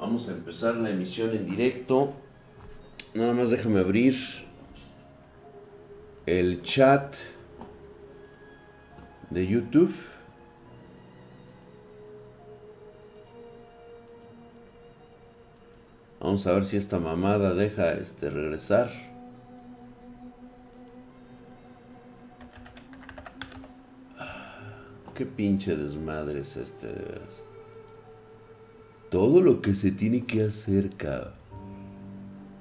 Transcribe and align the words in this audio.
Vamos 0.00 0.30
a 0.30 0.32
empezar 0.32 0.76
la 0.76 0.88
emisión 0.88 1.36
en 1.36 1.44
directo. 1.44 2.14
Nada 3.12 3.34
más 3.34 3.50
déjame 3.50 3.80
abrir 3.80 4.14
el 6.24 6.62
chat 6.62 7.14
de 9.28 9.46
YouTube. 9.46 9.94
Vamos 16.18 16.46
a 16.46 16.54
ver 16.54 16.64
si 16.64 16.78
esta 16.78 16.98
mamada 16.98 17.52
deja 17.52 17.92
este 17.92 18.30
regresar. 18.30 18.90
Qué 25.14 25.26
pinche 25.26 25.76
desmadre 25.76 26.40
es 26.40 26.56
este 26.56 26.86
de. 26.86 27.49
Todo 29.10 29.42
lo 29.42 29.60
que 29.60 29.74
se 29.74 29.90
tiene 29.90 30.24
que 30.24 30.44
hacer, 30.44 30.90
cabrón. 30.96 31.34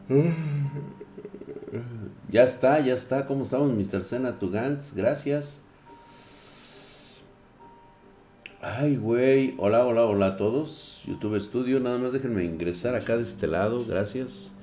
Ya 2.31 2.43
está, 2.43 2.79
ya 2.79 2.93
está. 2.93 3.25
¿Cómo 3.25 3.43
estamos, 3.43 3.71
Mr. 3.73 4.03
Sena 4.03 4.37
Tugans? 4.37 4.93
Gracias. 4.95 5.63
Ay, 8.61 8.97
güey. 8.97 9.55
Hola, 9.57 9.85
hola, 9.85 10.05
hola 10.05 10.25
a 10.27 10.37
todos. 10.37 11.01
YouTube 11.07 11.39
Studio. 11.39 11.79
Nada 11.79 11.97
más 11.97 12.13
déjenme 12.13 12.43
ingresar 12.43 12.93
acá 12.93 13.17
de 13.17 13.23
este 13.23 13.47
lado. 13.47 13.83
Gracias. 13.83 14.53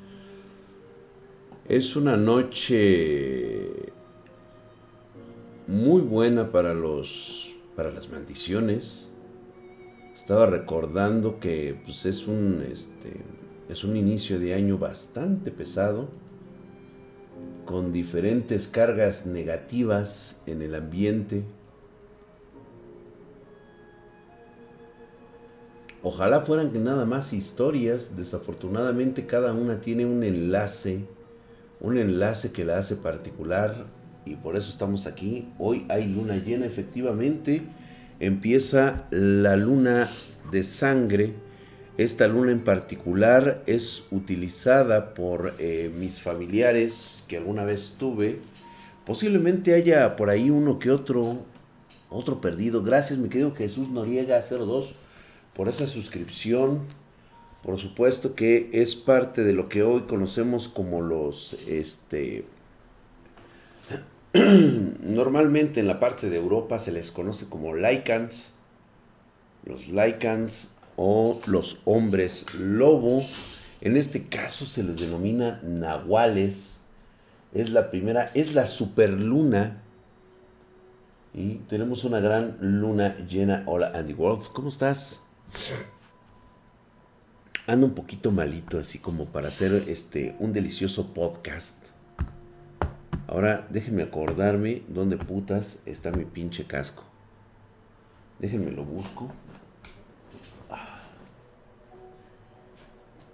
Es 1.69 1.97
una 1.97 2.17
noche 2.17 3.93
muy 5.67 6.03
buena 6.03 6.53
para 6.53 6.73
los 6.75 7.57
para 7.75 7.91
las 7.91 8.09
maldiciones. 8.09 9.06
Estaba 10.17 10.47
recordando 10.47 11.41
que 11.41 11.79
pues, 11.85 12.07
es 12.07 12.27
un 12.27 12.67
este 12.73 13.21
es 13.69 13.85
un 13.85 13.97
inicio 13.97 14.41
de 14.41 14.55
año 14.55 14.79
bastante 14.79 15.51
pesado 15.51 16.09
con 17.67 17.93
diferentes 17.93 18.67
cargas 18.67 19.27
negativas 19.27 20.43
en 20.47 20.63
el 20.63 20.75
ambiente. 20.75 21.45
Ojalá 26.03 26.41
fueran 26.41 26.73
que 26.73 26.79
nada 26.79 27.05
más 27.05 27.35
historias, 27.35 28.17
desafortunadamente 28.17 29.27
cada 29.27 29.53
una 29.53 29.83
tiene 29.83 30.07
un 30.07 30.23
enlace, 30.23 31.05
un 31.79 31.99
enlace 31.99 32.53
que 32.53 32.65
la 32.65 32.79
hace 32.79 32.97
particular 32.97 33.85
y 34.25 34.37
por 34.37 34.57
eso 34.57 34.71
estamos 34.71 35.07
aquí. 35.07 35.53
Hoy 35.59 35.85
hay 35.91 36.07
luna 36.07 36.37
llena, 36.37 36.65
efectivamente, 36.65 37.63
empieza 38.21 39.07
la 39.11 39.57
luna 39.57 40.09
de 40.51 40.63
sangre. 40.63 41.35
Esta 41.99 42.29
luna 42.29 42.53
en 42.53 42.63
particular 42.63 43.63
es 43.67 44.05
utilizada 44.11 45.15
por 45.15 45.55
eh, 45.59 45.91
mis 45.97 46.21
familiares 46.21 47.25
que 47.29 47.39
alguna 47.39 47.65
vez 47.65 47.97
tuve. 47.99 48.41
Posiblemente 49.07 49.75
haya 49.75 50.17
por 50.17 50.31
ahí 50.31 50.51
uno 50.51 50.79
que 50.79 50.91
otro, 50.91 51.39
otro 52.11 52.41
perdido. 52.41 52.83
Gracias, 52.83 53.19
mi 53.19 53.29
querido 53.29 53.55
Jesús 53.55 53.89
Noriega 53.89 54.41
02 54.41 54.95
por 55.55 55.69
esa 55.69 55.87
suscripción. 55.87 56.81
Por 57.63 57.79
supuesto 57.79 58.35
que 58.35 58.71
es 58.73 58.95
parte 58.95 59.43
de 59.43 59.53
lo 59.53 59.69
que 59.69 59.83
hoy 59.83 60.03
conocemos 60.03 60.69
como 60.69 61.01
los, 61.01 61.55
este, 61.67 62.45
normalmente 65.03 65.81
en 65.81 65.87
la 65.87 66.01
parte 66.01 66.29
de 66.29 66.37
Europa 66.37 66.79
se 66.79 66.93
les 66.93 67.11
conoce 67.11 67.49
como 67.49 67.75
Lycans, 67.75 68.53
los 69.65 69.89
Lycans 69.89 70.73
o 70.97 71.41
los 71.47 71.79
hombres 71.85 72.47
lobo. 72.55 73.23
En 73.81 73.97
este 73.97 74.25
caso 74.29 74.67
se 74.67 74.83
les 74.83 74.99
denomina 74.99 75.61
nahuales. 75.63 76.81
Es 77.55 77.71
la 77.71 77.91
primera, 77.91 78.31
es 78.35 78.53
la 78.53 78.67
superluna. 78.67 79.83
Y 81.33 81.57
tenemos 81.69 82.05
una 82.05 82.21
gran 82.21 82.59
luna 82.61 83.17
llena. 83.27 83.63
Hola 83.67 83.93
Andy 83.95 84.15
Wolf, 84.15 84.49
¿cómo 84.49 84.69
estás? 84.69 85.23
Ando 87.67 87.87
un 87.87 87.95
poquito 87.95 88.31
malito, 88.31 88.79
así 88.79 88.99
como 88.99 89.27
para 89.27 89.49
hacer 89.49 89.85
este 89.89 90.37
un 90.39 90.53
delicioso 90.53 91.13
podcast. 91.15 91.86
Ahora 93.29 93.67
déjenme 93.71 94.03
acordarme 94.03 94.83
dónde 94.89 95.17
putas 95.17 95.83
está 95.87 96.11
mi 96.11 96.25
pinche 96.25 96.65
casco. 96.65 97.03
Déjenme 98.39 98.71
lo 98.71 98.85
busco. 98.85 99.31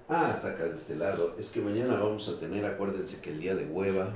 Ah, 0.09 0.31
está 0.35 0.51
acá 0.51 0.65
de 0.65 0.77
este 0.77 0.97
lado. 0.97 1.37
Es 1.39 1.51
que 1.51 1.61
mañana 1.61 1.95
vamos 1.95 2.29
a 2.29 2.39
tener, 2.39 2.65
acuérdense 2.67 3.21
que 3.21 3.31
el 3.31 3.41
día 3.41 3.55
de 3.55 3.65
hueva. 3.65 4.13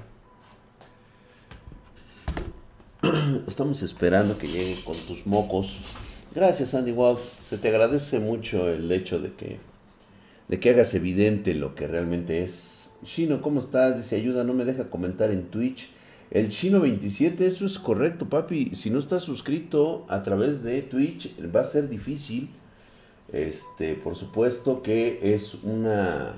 Estamos 3.47 3.83
esperando 3.83 4.37
que 4.37 4.47
llegue 4.47 4.83
con 4.85 4.97
tus 4.97 5.27
mocos 5.27 5.81
Gracias, 6.37 6.75
Andy 6.75 6.93
Wolf. 6.93 7.23
Se 7.41 7.57
te 7.57 7.69
agradece 7.69 8.19
mucho 8.19 8.69
el 8.69 8.93
hecho 8.93 9.19
de 9.19 9.33
que, 9.33 9.59
de 10.49 10.61
que 10.61 10.69
hagas 10.69 10.93
evidente 10.93 11.55
lo 11.55 11.75
que 11.75 11.87
realmente 11.87 12.43
es. 12.43 12.86
Chino, 13.05 13.41
¿cómo 13.43 13.61
estás? 13.61 13.97
Dice, 13.97 14.17
ayuda, 14.17 14.45
no 14.45 14.55
me 14.55 14.65
deja 14.65 14.91
comentar 14.91 15.31
en 15.31 15.45
Twitch. 15.45 15.91
El 16.31 16.49
Chino 16.49 16.81
27, 16.81 17.47
eso 17.47 17.67
es 17.67 17.79
correcto, 17.79 18.29
papi. 18.29 18.75
Si 18.75 18.91
no 18.91 18.99
estás 18.99 19.23
suscrito 19.23 20.05
a 20.09 20.23
través 20.23 20.63
de 20.63 20.83
Twitch, 20.83 21.35
va 21.55 21.61
a 21.61 21.65
ser 21.65 21.89
difícil. 21.89 22.49
Este, 23.33 23.95
por 23.95 24.15
supuesto 24.15 24.83
que 24.83 25.21
es 25.35 25.55
una. 25.63 26.35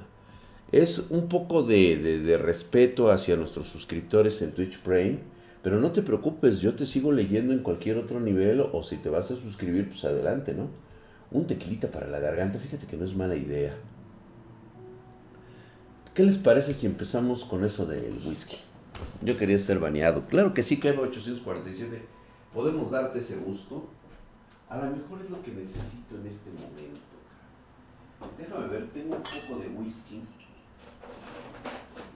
Es 0.72 1.06
un 1.10 1.28
poco 1.28 1.62
de, 1.62 1.96
de 1.96 2.38
respeto 2.38 3.10
hacia 3.10 3.36
nuestros 3.36 3.68
suscriptores 3.68 4.42
en 4.42 4.52
Twitch 4.52 4.78
Prime 4.80 5.18
pero 5.62 5.80
no 5.80 5.90
te 5.92 6.02
preocupes, 6.02 6.60
yo 6.60 6.74
te 6.74 6.86
sigo 6.86 7.12
leyendo 7.12 7.52
en 7.52 7.60
cualquier 7.60 7.98
otro 7.98 8.20
nivel 8.20 8.60
o 8.60 8.82
si 8.82 8.96
te 8.96 9.08
vas 9.08 9.30
a 9.30 9.36
suscribir, 9.36 9.88
pues 9.88 10.04
adelante, 10.04 10.54
¿no? 10.54 10.68
Un 11.30 11.46
tequilita 11.46 11.90
para 11.90 12.06
la 12.06 12.20
garganta, 12.20 12.58
fíjate 12.58 12.86
que 12.86 12.96
no 12.96 13.04
es 13.04 13.14
mala 13.14 13.36
idea. 13.36 13.74
¿Qué 16.18 16.24
les 16.24 16.36
parece 16.36 16.74
si 16.74 16.84
empezamos 16.84 17.44
con 17.44 17.62
eso 17.62 17.86
del 17.86 18.18
whisky? 18.26 18.56
Yo 19.22 19.36
quería 19.36 19.56
ser 19.56 19.78
baneado. 19.78 20.26
Claro 20.26 20.52
que 20.52 20.64
sí, 20.64 20.80
que 20.80 20.90
847. 20.90 22.02
Podemos 22.52 22.90
darte 22.90 23.20
ese 23.20 23.36
gusto. 23.36 23.86
A 24.68 24.78
lo 24.78 24.96
mejor 24.96 25.20
es 25.24 25.30
lo 25.30 25.40
que 25.44 25.52
necesito 25.52 26.16
en 26.16 26.26
este 26.26 26.50
momento. 26.50 26.98
Déjame 28.36 28.66
ver, 28.66 28.90
tengo 28.90 29.14
un 29.14 29.22
poco 29.22 29.60
de 29.62 29.68
whisky. 29.68 30.20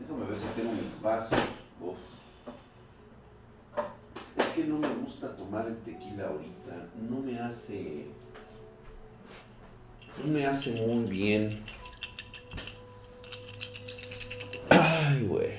Déjame 0.00 0.26
ver 0.28 0.36
si 0.36 0.46
tengo 0.56 0.72
mis 0.72 1.00
vasos. 1.00 1.38
Uf 1.80 1.98
que 4.56 4.64
no 4.64 4.78
me 4.80 4.94
gusta 4.96 5.36
tomar 5.36 5.68
el 5.68 5.76
tequila 5.76 6.26
ahorita. 6.26 6.88
No 7.08 7.20
me 7.20 7.38
hace. 7.38 8.06
No 10.18 10.32
me 10.32 10.44
hace 10.44 10.72
muy 10.72 11.08
bien. 11.08 11.62
Ay, 14.80 15.26
güey. 15.26 15.50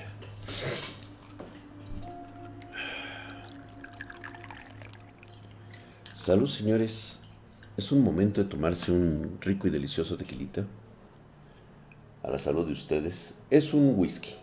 Salud, 6.14 6.48
señores. 6.48 7.20
Es 7.76 7.92
un 7.92 8.02
momento 8.02 8.42
de 8.42 8.48
tomarse 8.48 8.92
un 8.92 9.38
rico 9.40 9.66
y 9.66 9.70
delicioso 9.70 10.16
tequilita. 10.16 10.64
A 12.22 12.30
la 12.30 12.38
salud 12.38 12.66
de 12.66 12.72
ustedes. 12.72 13.38
Es 13.50 13.74
un 13.74 13.94
whisky. 13.96 14.34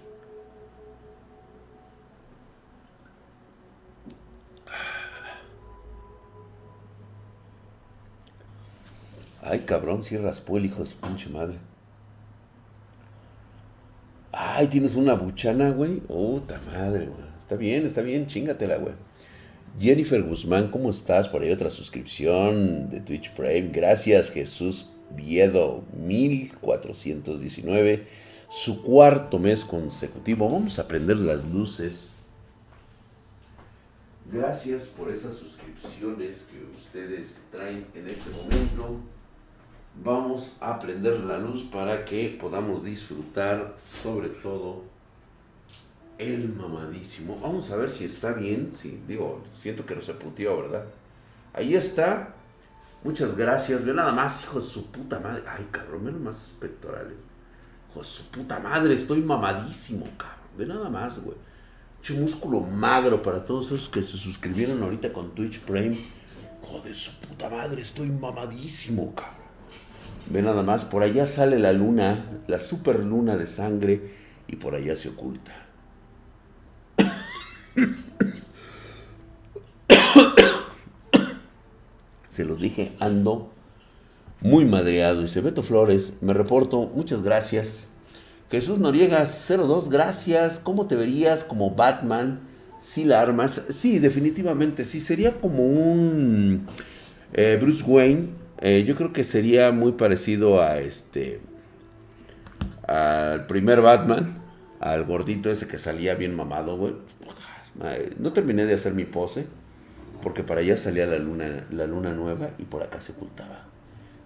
Ay, 9.41 9.61
cabrón, 9.61 10.03
si 10.03 10.17
raspó 10.17 10.57
el 10.57 10.65
hijo 10.65 10.81
de 10.81 10.85
su 10.85 10.95
pinche 10.97 11.29
madre. 11.29 11.57
Ay, 14.31 14.67
tienes 14.67 14.95
una 14.95 15.13
buchana, 15.13 15.71
güey. 15.71 15.99
Puta 15.99 16.61
madre, 16.67 17.07
güey. 17.07 17.31
Está 17.37 17.55
bien, 17.55 17.85
está 17.85 18.01
bien, 18.01 18.27
chingatela, 18.27 18.77
güey. 18.77 18.93
Jennifer 19.79 20.21
Guzmán, 20.23 20.69
¿cómo 20.69 20.89
estás? 20.89 21.29
Por 21.29 21.41
ahí 21.41 21.51
otra 21.51 21.69
suscripción 21.69 22.89
de 22.89 23.01
Twitch 23.01 23.33
Prime. 23.33 23.69
Gracias, 23.73 24.31
Jesús 24.31 24.89
Viedo, 25.15 25.83
1419. 25.97 28.05
Su 28.49 28.81
cuarto 28.81 29.39
mes 29.39 29.65
consecutivo. 29.65 30.49
Vamos 30.49 30.79
a 30.79 30.87
prender 30.87 31.17
las 31.17 31.43
luces. 31.45 32.11
Gracias 34.31 34.85
por 34.85 35.11
esas 35.11 35.35
suscripciones 35.35 36.47
que 36.49 36.63
ustedes 36.73 37.43
traen 37.51 37.85
en 37.93 38.07
este 38.07 38.29
momento 38.29 39.01
vamos 40.03 40.57
a 40.59 40.79
prender 40.79 41.19
la 41.19 41.37
luz 41.37 41.63
para 41.63 42.05
que 42.05 42.37
podamos 42.39 42.83
disfrutar 42.83 43.75
sobre 43.83 44.29
todo 44.29 44.83
el 46.17 46.49
mamadísimo. 46.49 47.39
Vamos 47.41 47.71
a 47.71 47.77
ver 47.77 47.89
si 47.89 48.05
está 48.05 48.33
bien. 48.33 48.71
Sí, 48.71 49.01
digo, 49.07 49.41
siento 49.53 49.85
que 49.85 49.95
no 49.95 50.01
se 50.01 50.13
putió, 50.13 50.61
¿verdad? 50.61 50.85
Ahí 51.53 51.75
está. 51.75 52.35
Muchas 53.03 53.35
gracias. 53.35 53.83
Ve 53.83 53.93
nada 53.93 54.13
más, 54.13 54.43
hijo 54.43 54.59
de 54.59 54.65
su 54.65 54.85
puta 54.91 55.19
madre. 55.19 55.43
Ay, 55.47 55.67
cabrón, 55.71 56.05
nada 56.05 56.17
más 56.17 56.53
pectorales. 56.59 57.15
Hijo 57.89 57.99
de 57.99 58.05
su 58.05 58.25
puta 58.27 58.59
madre, 58.59 58.93
estoy 58.93 59.21
mamadísimo, 59.21 60.05
cabrón. 60.17 60.39
Ve 60.57 60.65
nada 60.65 60.89
más, 60.89 61.23
güey. 61.23 61.37
Che 62.01 62.13
músculo 62.13 62.61
magro 62.61 63.21
para 63.21 63.45
todos 63.45 63.67
esos 63.67 63.89
que 63.89 64.01
se 64.01 64.17
suscribieron 64.17 64.81
ahorita 64.81 65.11
con 65.13 65.31
Twitch 65.31 65.59
Prime. 65.61 65.95
Hijo 66.63 66.81
de 66.81 66.93
su 66.93 67.11
puta 67.19 67.49
madre, 67.49 67.81
estoy 67.81 68.09
mamadísimo, 68.09 69.13
cabrón. 69.15 69.40
Ve 70.29 70.41
nada 70.41 70.63
más, 70.63 70.85
por 70.85 71.03
allá 71.03 71.27
sale 71.27 71.59
la 71.59 71.73
luna, 71.73 72.41
la 72.47 72.59
super 72.59 73.03
luna 73.03 73.37
de 73.37 73.47
sangre, 73.47 74.11
y 74.47 74.55
por 74.57 74.75
allá 74.75 74.95
se 74.95 75.09
oculta. 75.09 75.51
Se 82.27 82.45
los 82.45 82.59
dije, 82.59 82.93
ando 82.99 83.51
muy 84.41 84.65
madreado. 84.65 85.21
Dice 85.21 85.41
Beto 85.41 85.63
Flores, 85.63 86.13
me 86.21 86.33
reporto, 86.33 86.89
muchas 86.93 87.21
gracias. 87.21 87.87
Jesús 88.49 88.79
Noriega 88.79 89.25
02, 89.25 89.89
gracias. 89.89 90.59
¿Cómo 90.59 90.87
te 90.87 90.95
verías 90.95 91.43
como 91.43 91.71
Batman 91.71 92.41
si 92.79 93.05
la 93.05 93.21
armas? 93.21 93.61
Sí, 93.69 93.99
definitivamente, 93.99 94.83
sí, 94.83 94.99
sería 94.99 95.37
como 95.37 95.63
un 95.63 96.67
eh, 97.33 97.57
Bruce 97.61 97.83
Wayne. 97.85 98.40
Eh, 98.61 98.83
yo 98.85 98.95
creo 98.95 99.11
que 99.11 99.23
sería 99.23 99.71
muy 99.71 99.93
parecido 99.93 100.61
a 100.61 100.77
este, 100.77 101.41
al 102.87 103.47
primer 103.47 103.81
Batman, 103.81 104.37
al 104.79 105.03
gordito 105.05 105.49
ese 105.49 105.67
que 105.67 105.79
salía 105.79 106.15
bien 106.15 106.35
mamado, 106.35 106.77
güey. 106.77 106.93
No 108.19 108.33
terminé 108.33 108.65
de 108.65 108.73
hacer 108.73 108.93
mi 108.93 109.05
pose 109.05 109.47
porque 110.21 110.43
para 110.43 110.61
allá 110.61 110.77
salía 110.77 111.05
la 111.07 111.17
luna, 111.17 111.65
la 111.71 111.87
luna 111.87 112.13
nueva 112.13 112.51
y 112.59 112.63
por 112.63 112.83
acá 112.83 113.01
se 113.01 113.13
ocultaba. 113.13 113.65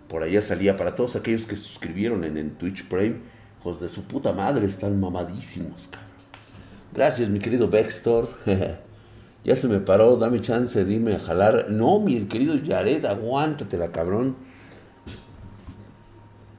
Por 0.09 0.23
allá 0.23 0.41
salía, 0.41 0.77
para 0.77 0.95
todos 0.95 1.15
aquellos 1.15 1.45
que 1.45 1.55
suscribieron 1.55 2.23
en, 2.23 2.51
Twitch 2.51 2.85
Prime, 2.87 3.15
hijos 3.59 3.79
de 3.79 3.89
su 3.89 4.03
puta 4.03 4.33
madre, 4.33 4.65
están 4.65 4.99
mamadísimos, 4.99 5.87
cabrón. 5.89 6.09
Gracias, 6.93 7.29
mi 7.29 7.39
querido 7.39 7.69
Baxtor. 7.69 8.29
ya 9.45 9.55
se 9.55 9.67
me 9.67 9.79
paró, 9.79 10.17
dame 10.17 10.41
chance, 10.41 10.83
dime 10.85 11.15
a 11.15 11.19
jalar. 11.19 11.69
No, 11.69 11.99
mi 11.99 12.25
querido 12.25 12.55
Jared, 12.65 13.05
aguántatela, 13.05 13.91
cabrón. 13.91 14.35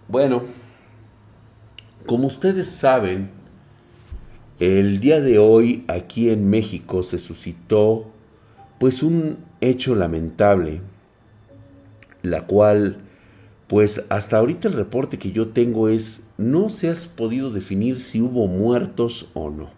Bueno, 0.09 0.45
como 2.07 2.29
ustedes 2.29 2.71
saben, 2.71 3.31
el 4.61 5.01
día 5.01 5.21
de 5.21 5.41
hoy 5.41 5.85
aquí 5.89 6.31
en 6.31 6.49
México 6.49 7.03
se 7.03 7.19
suscitó 7.19 8.07
pues 8.79 9.03
un 9.03 9.39
hecho 9.61 9.97
lamentable, 9.97 10.81
la 12.23 12.47
cual, 12.47 12.99
pues 13.67 14.05
hasta 14.11 14.37
ahorita 14.37 14.69
el 14.69 14.75
reporte 14.75 15.19
que 15.19 15.33
yo 15.33 15.49
tengo 15.49 15.89
es, 15.89 16.29
no 16.39 16.69
se 16.69 16.89
has 16.89 17.07
podido 17.07 17.51
definir 17.51 17.99
si 17.99 18.21
hubo 18.21 18.47
muertos 18.47 19.29
o 19.35 19.51
no. 19.51 19.76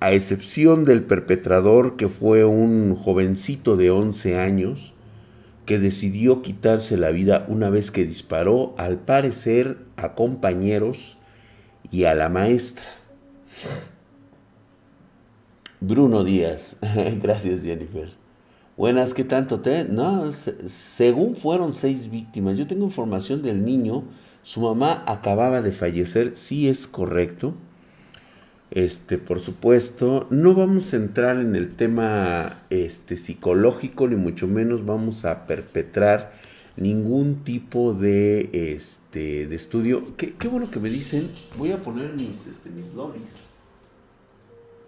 A 0.00 0.12
excepción 0.12 0.84
del 0.84 1.02
perpetrador 1.02 1.96
que 1.96 2.08
fue 2.08 2.46
un 2.46 2.94
jovencito 2.94 3.76
de 3.76 3.90
11 3.90 4.38
años, 4.38 4.94
que 5.66 5.78
decidió 5.78 6.40
quitarse 6.40 6.96
la 6.96 7.10
vida 7.10 7.44
una 7.48 7.68
vez 7.68 7.90
que 7.90 8.06
disparó, 8.06 8.74
al 8.78 8.98
parecer, 8.98 9.76
a 9.96 10.14
compañeros 10.14 11.18
y 11.90 12.04
a 12.04 12.14
la 12.14 12.30
maestra. 12.30 12.86
Bruno 15.80 16.24
Díaz. 16.24 16.76
Gracias, 17.22 17.60
Jennifer. 17.60 18.10
Buenas, 18.78 19.12
¿qué 19.12 19.24
tanto 19.24 19.60
te? 19.60 19.84
No, 19.84 20.32
según 20.32 21.36
fueron 21.36 21.74
seis 21.74 22.10
víctimas. 22.10 22.56
Yo 22.56 22.66
tengo 22.66 22.86
información 22.86 23.42
del 23.42 23.64
niño. 23.64 24.04
Su 24.42 24.62
mamá 24.62 25.04
acababa 25.06 25.60
de 25.60 25.72
fallecer. 25.72 26.38
Sí 26.38 26.68
es 26.68 26.86
correcto. 26.86 27.54
Este, 28.70 29.18
por 29.18 29.40
supuesto, 29.40 30.28
no 30.30 30.54
vamos 30.54 30.92
a 30.92 30.96
entrar 30.96 31.38
en 31.38 31.56
el 31.56 31.74
tema 31.74 32.60
este, 32.70 33.16
psicológico, 33.16 34.06
ni 34.06 34.14
mucho 34.14 34.46
menos 34.46 34.86
vamos 34.86 35.24
a 35.24 35.46
perpetrar 35.48 36.32
ningún 36.76 37.42
tipo 37.42 37.94
de, 37.94 38.48
este, 38.52 39.48
de 39.48 39.56
estudio. 39.56 40.16
Qué, 40.16 40.48
bueno 40.48 40.70
que 40.70 40.78
me 40.78 40.88
dicen. 40.88 41.30
Voy 41.58 41.72
a 41.72 41.78
poner 41.78 42.12
mis, 42.12 42.46
este, 42.46 42.70
mis 42.70 42.94
lobbies. 42.94 43.28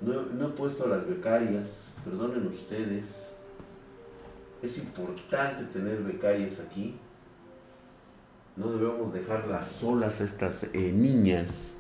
No, 0.01 0.47
he 0.47 0.51
puesto 0.51 0.87
las 0.87 1.07
becarias, 1.09 1.93
perdonen 2.05 2.47
ustedes. 2.47 3.29
Es 4.63 4.79
importante 4.79 5.65
tener 5.73 6.03
becarias 6.03 6.61
aquí. 6.61 6.95
No 8.57 8.73
debemos 8.73 9.13
dejarlas 9.13 9.69
solas 9.69 10.21
estas 10.21 10.71
eh, 10.73 10.93
niñas. 10.93 11.77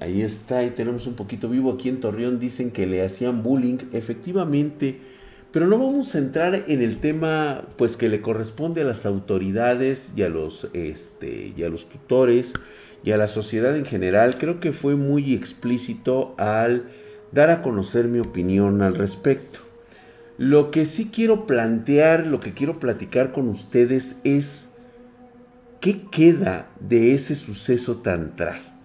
Ahí 0.00 0.22
está, 0.22 0.64
y 0.64 0.70
tenemos 0.70 1.06
un 1.06 1.14
poquito 1.14 1.48
vivo 1.48 1.72
aquí 1.72 1.88
en 1.88 2.00
Torreón. 2.00 2.38
Dicen 2.38 2.70
que 2.70 2.86
le 2.86 3.04
hacían 3.04 3.42
bullying. 3.42 3.78
Efectivamente, 3.92 4.98
pero 5.52 5.66
no 5.66 5.78
vamos 5.78 6.14
a 6.14 6.18
entrar 6.18 6.64
en 6.66 6.82
el 6.82 7.00
tema 7.00 7.62
pues 7.76 7.96
que 7.96 8.10
le 8.10 8.20
corresponde 8.20 8.82
a 8.82 8.84
las 8.84 9.06
autoridades 9.06 10.12
los, 10.16 10.68
este, 10.74 11.54
y 11.56 11.62
a 11.62 11.70
los 11.70 11.88
tutores 11.88 12.52
y 13.02 13.12
a 13.12 13.16
la 13.16 13.28
sociedad 13.28 13.76
en 13.76 13.84
general, 13.84 14.36
creo 14.36 14.60
que 14.60 14.72
fue 14.72 14.96
muy 14.96 15.32
explícito 15.32 16.34
al 16.38 16.90
dar 17.32 17.50
a 17.50 17.62
conocer 17.62 18.08
mi 18.08 18.18
opinión 18.18 18.82
al 18.82 18.96
respecto. 18.96 19.60
Lo 20.38 20.70
que 20.70 20.84
sí 20.84 21.10
quiero 21.12 21.46
plantear, 21.46 22.26
lo 22.26 22.40
que 22.40 22.52
quiero 22.52 22.78
platicar 22.78 23.32
con 23.32 23.48
ustedes 23.48 24.16
es 24.24 24.70
qué 25.80 26.02
queda 26.10 26.68
de 26.80 27.14
ese 27.14 27.36
suceso 27.36 27.98
tan 27.98 28.36
trágico. 28.36 28.75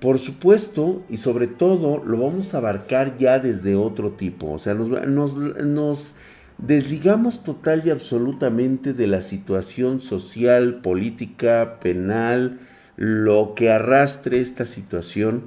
Por 0.00 0.18
supuesto, 0.18 1.02
y 1.08 1.16
sobre 1.16 1.46
todo, 1.46 2.02
lo 2.04 2.18
vamos 2.18 2.54
a 2.54 2.58
abarcar 2.58 3.16
ya 3.16 3.38
desde 3.38 3.76
otro 3.76 4.10
tipo. 4.10 4.52
O 4.52 4.58
sea, 4.58 4.74
nos, 4.74 6.14
desligamos 6.58 7.42
total 7.42 7.82
y 7.84 7.90
absolutamente 7.90 8.92
de 8.92 9.06
la 9.06 9.22
situación 9.22 10.02
social, 10.02 10.76
política, 10.82 11.78
penal, 11.80 12.60
lo 12.96 13.54
que 13.54 13.70
arrastre 13.70 14.40
esta 14.40 14.66
situación, 14.66 15.44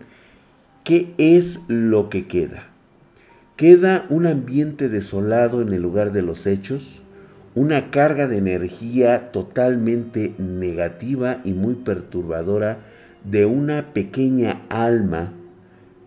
¿qué 0.83 1.13
es 1.19 1.61
lo 1.67 2.09
que 2.09 2.27
queda? 2.27 2.69
Queda 3.55 4.07
un 4.09 4.25
ambiente 4.25 4.89
desolado 4.89 5.61
en 5.61 5.73
el 5.73 5.81
lugar 5.81 6.11
de 6.11 6.23
los 6.23 6.47
hechos, 6.47 7.01
una 7.53 7.91
carga 7.91 8.27
de 8.27 8.37
energía 8.37 9.31
totalmente 9.31 10.33
negativa 10.39 11.41
y 11.43 11.53
muy 11.53 11.75
perturbadora 11.75 12.79
de 13.23 13.45
una 13.45 13.93
pequeña 13.93 14.65
alma 14.69 15.33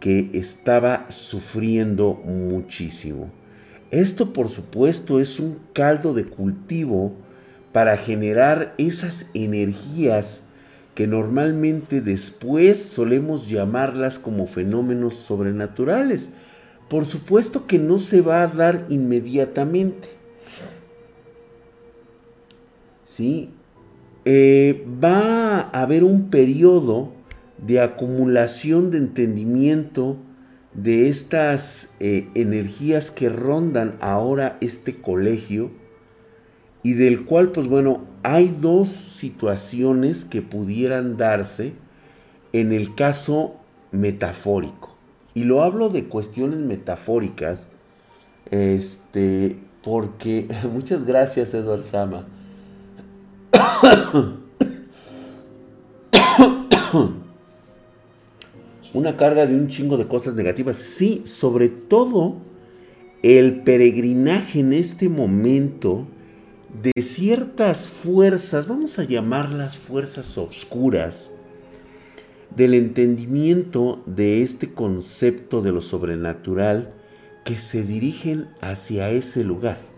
que 0.01 0.31
estaba 0.33 1.11
sufriendo 1.11 2.15
muchísimo. 2.15 3.31
Esto 3.91 4.33
por 4.33 4.49
supuesto 4.49 5.21
es 5.21 5.39
un 5.39 5.59
caldo 5.73 6.15
de 6.15 6.25
cultivo 6.25 7.13
para 7.73 7.97
generar 7.97 8.75
esas 8.79 9.31
energías 9.35 10.45
que 10.95 11.07
normalmente 11.07 12.01
después 12.01 12.83
solemos 12.83 13.49
llamarlas 13.49 14.19
como 14.19 14.47
fenómenos 14.47 15.15
sobrenaturales. 15.15 16.29
Por 16.89 17.07
supuesto 17.07 17.67
que 17.67 17.79
no 17.79 17.99
se 17.99 18.21
va 18.21 18.43
a 18.43 18.49
dar 18.49 18.87
inmediatamente. 18.91 20.09
¿Sí? 23.05 23.51
Eh, 24.25 24.87
va 25.03 25.61
a 25.61 25.83
haber 25.83 26.05
un 26.05 26.31
periodo 26.31 27.13
de 27.59 27.81
acumulación 27.81 28.91
de 28.91 28.99
entendimiento 28.99 30.17
de 30.75 31.09
estas 31.09 31.95
eh, 32.01 32.29
energías 32.35 33.11
que 33.11 33.29
rondan 33.29 33.97
ahora 34.01 34.57
este 34.61 34.97
colegio 34.97 35.71
y 36.83 36.95
del 36.95 37.25
cual, 37.25 37.53
pues 37.53 37.69
bueno, 37.69 38.05
hay 38.23 38.49
dos 38.61 38.89
situaciones 38.89 40.25
que 40.25 40.43
pudieran 40.43 41.17
darse 41.17 41.73
en 42.53 42.73
el 42.73 42.95
caso 42.95 43.57
metafórico. 43.91 44.97
Y 45.35 45.45
lo 45.45 45.63
hablo 45.63 45.89
de 45.89 46.05
cuestiones 46.05 46.59
metafóricas, 46.59 47.71
este, 48.51 49.59
porque 49.83 50.49
muchas 50.73 51.05
gracias, 51.05 51.55
Edward 51.55 51.83
Sama. 51.83 52.27
Una 58.95 59.17
carga 59.17 59.47
de 59.47 59.55
un 59.55 59.69
chingo 59.69 59.97
de 59.97 60.07
cosas 60.07 60.35
negativas. 60.35 60.77
Sí, 60.77 61.23
sobre 61.25 61.69
todo 61.69 62.37
el 63.23 63.63
peregrinaje 63.63 64.61
en 64.61 64.73
este 64.73 65.09
momento 65.09 66.07
de 66.83 67.03
ciertas 67.03 67.89
fuerzas, 67.89 68.67
vamos 68.67 68.99
a 68.99 69.05
llamarlas 69.05 69.77
fuerzas 69.77 70.37
oscuras, 70.39 71.31
del 72.57 72.75
entendimiento 72.75 74.03
de 74.07 74.43
este 74.43 74.73
concepto 74.73 75.63
de 75.63 75.73
lo 75.73 75.81
sobrenatural 75.81 76.93
que 77.45 77.57
se 77.57 77.83
dirigen 77.83 78.49
hacia 78.61 79.11
ese 79.11 79.45
lugar. 79.45 79.92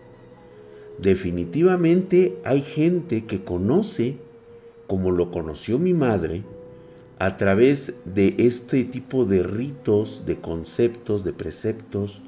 Definitivamente 0.99 2.37
hay 2.43 2.61
gente 2.61 3.25
que 3.25 3.43
conoce, 3.43 4.17
como 4.87 5.11
lo 5.11 5.31
conoció 5.31 5.79
mi 5.79 5.93
madre, 5.93 6.43
a 7.19 7.37
través 7.37 7.93
de 8.03 8.35
este 8.39 8.83
tipo 8.83 9.25
de 9.25 9.43
ritos, 9.43 10.25
de 10.25 10.37
conceptos, 10.37 11.23
de 11.23 11.33
preceptos, 11.33 12.21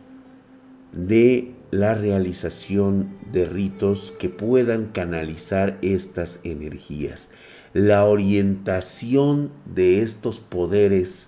de 0.94 1.52
la 1.72 1.94
realización 1.94 3.10
de 3.32 3.46
ritos 3.46 4.14
que 4.18 4.30
puedan 4.30 4.86
canalizar 4.86 5.78
estas 5.82 6.40
energías. 6.44 7.30
La 7.74 8.06
orientación 8.06 9.52
de 9.66 10.02
estos 10.02 10.40
poderes 10.40 11.28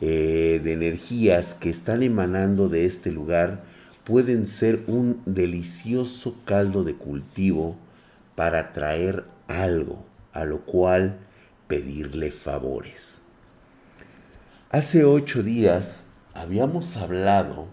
eh, 0.00 0.60
de 0.62 0.72
energías 0.72 1.54
que 1.54 1.70
están 1.70 2.02
emanando 2.02 2.68
de 2.68 2.86
este 2.86 3.10
lugar 3.10 3.64
pueden 4.04 4.46
ser 4.46 4.84
un 4.86 5.22
delicioso 5.26 6.36
caldo 6.44 6.84
de 6.84 6.94
cultivo 6.94 7.76
para 8.34 8.72
traer 8.72 9.24
algo 9.48 10.04
a 10.32 10.44
lo 10.44 10.62
cual 10.62 11.18
pedirle 11.68 12.30
favores. 12.30 13.20
Hace 14.70 15.04
ocho 15.04 15.42
días 15.42 16.06
habíamos 16.34 16.96
hablado 16.96 17.68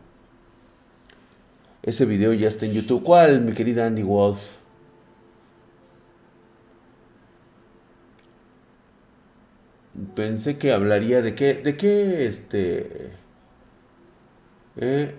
ese 1.82 2.06
video 2.06 2.34
ya 2.34 2.48
está 2.48 2.66
en 2.66 2.74
YouTube. 2.74 3.04
¿Cuál, 3.04 3.42
mi 3.42 3.54
querida 3.54 3.88
Andy 3.88 4.04
Wolf? 4.04 4.38
Pensé 10.16 10.58
que 10.58 10.72
hablaría 10.72 11.22
de 11.22 11.36
qué, 11.36 11.56
de 11.56 11.76
qué, 11.78 12.26
este, 12.26 13.12
eh, 14.78 15.16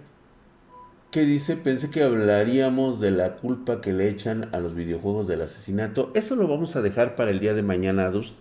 ¿qué 1.11 1.25
dice? 1.25 1.57
Pensé 1.57 1.91
que 1.91 2.03
hablaríamos 2.03 3.01
de 3.01 3.11
la 3.11 3.37
culpa 3.37 3.81
que 3.81 3.93
le 3.93 4.09
echan 4.09 4.49
a 4.53 4.61
los 4.61 4.75
videojuegos 4.75 5.27
del 5.27 5.43
asesinato. 5.43 6.11
Eso 6.15 6.37
lo 6.37 6.47
vamos 6.47 6.77
a 6.77 6.83
dejar 6.83 7.17
para 7.17 7.31
el 7.31 7.41
día 7.41 7.55
de 7.55 7.63
mañana, 7.63 8.07
Adus. 8.07 8.35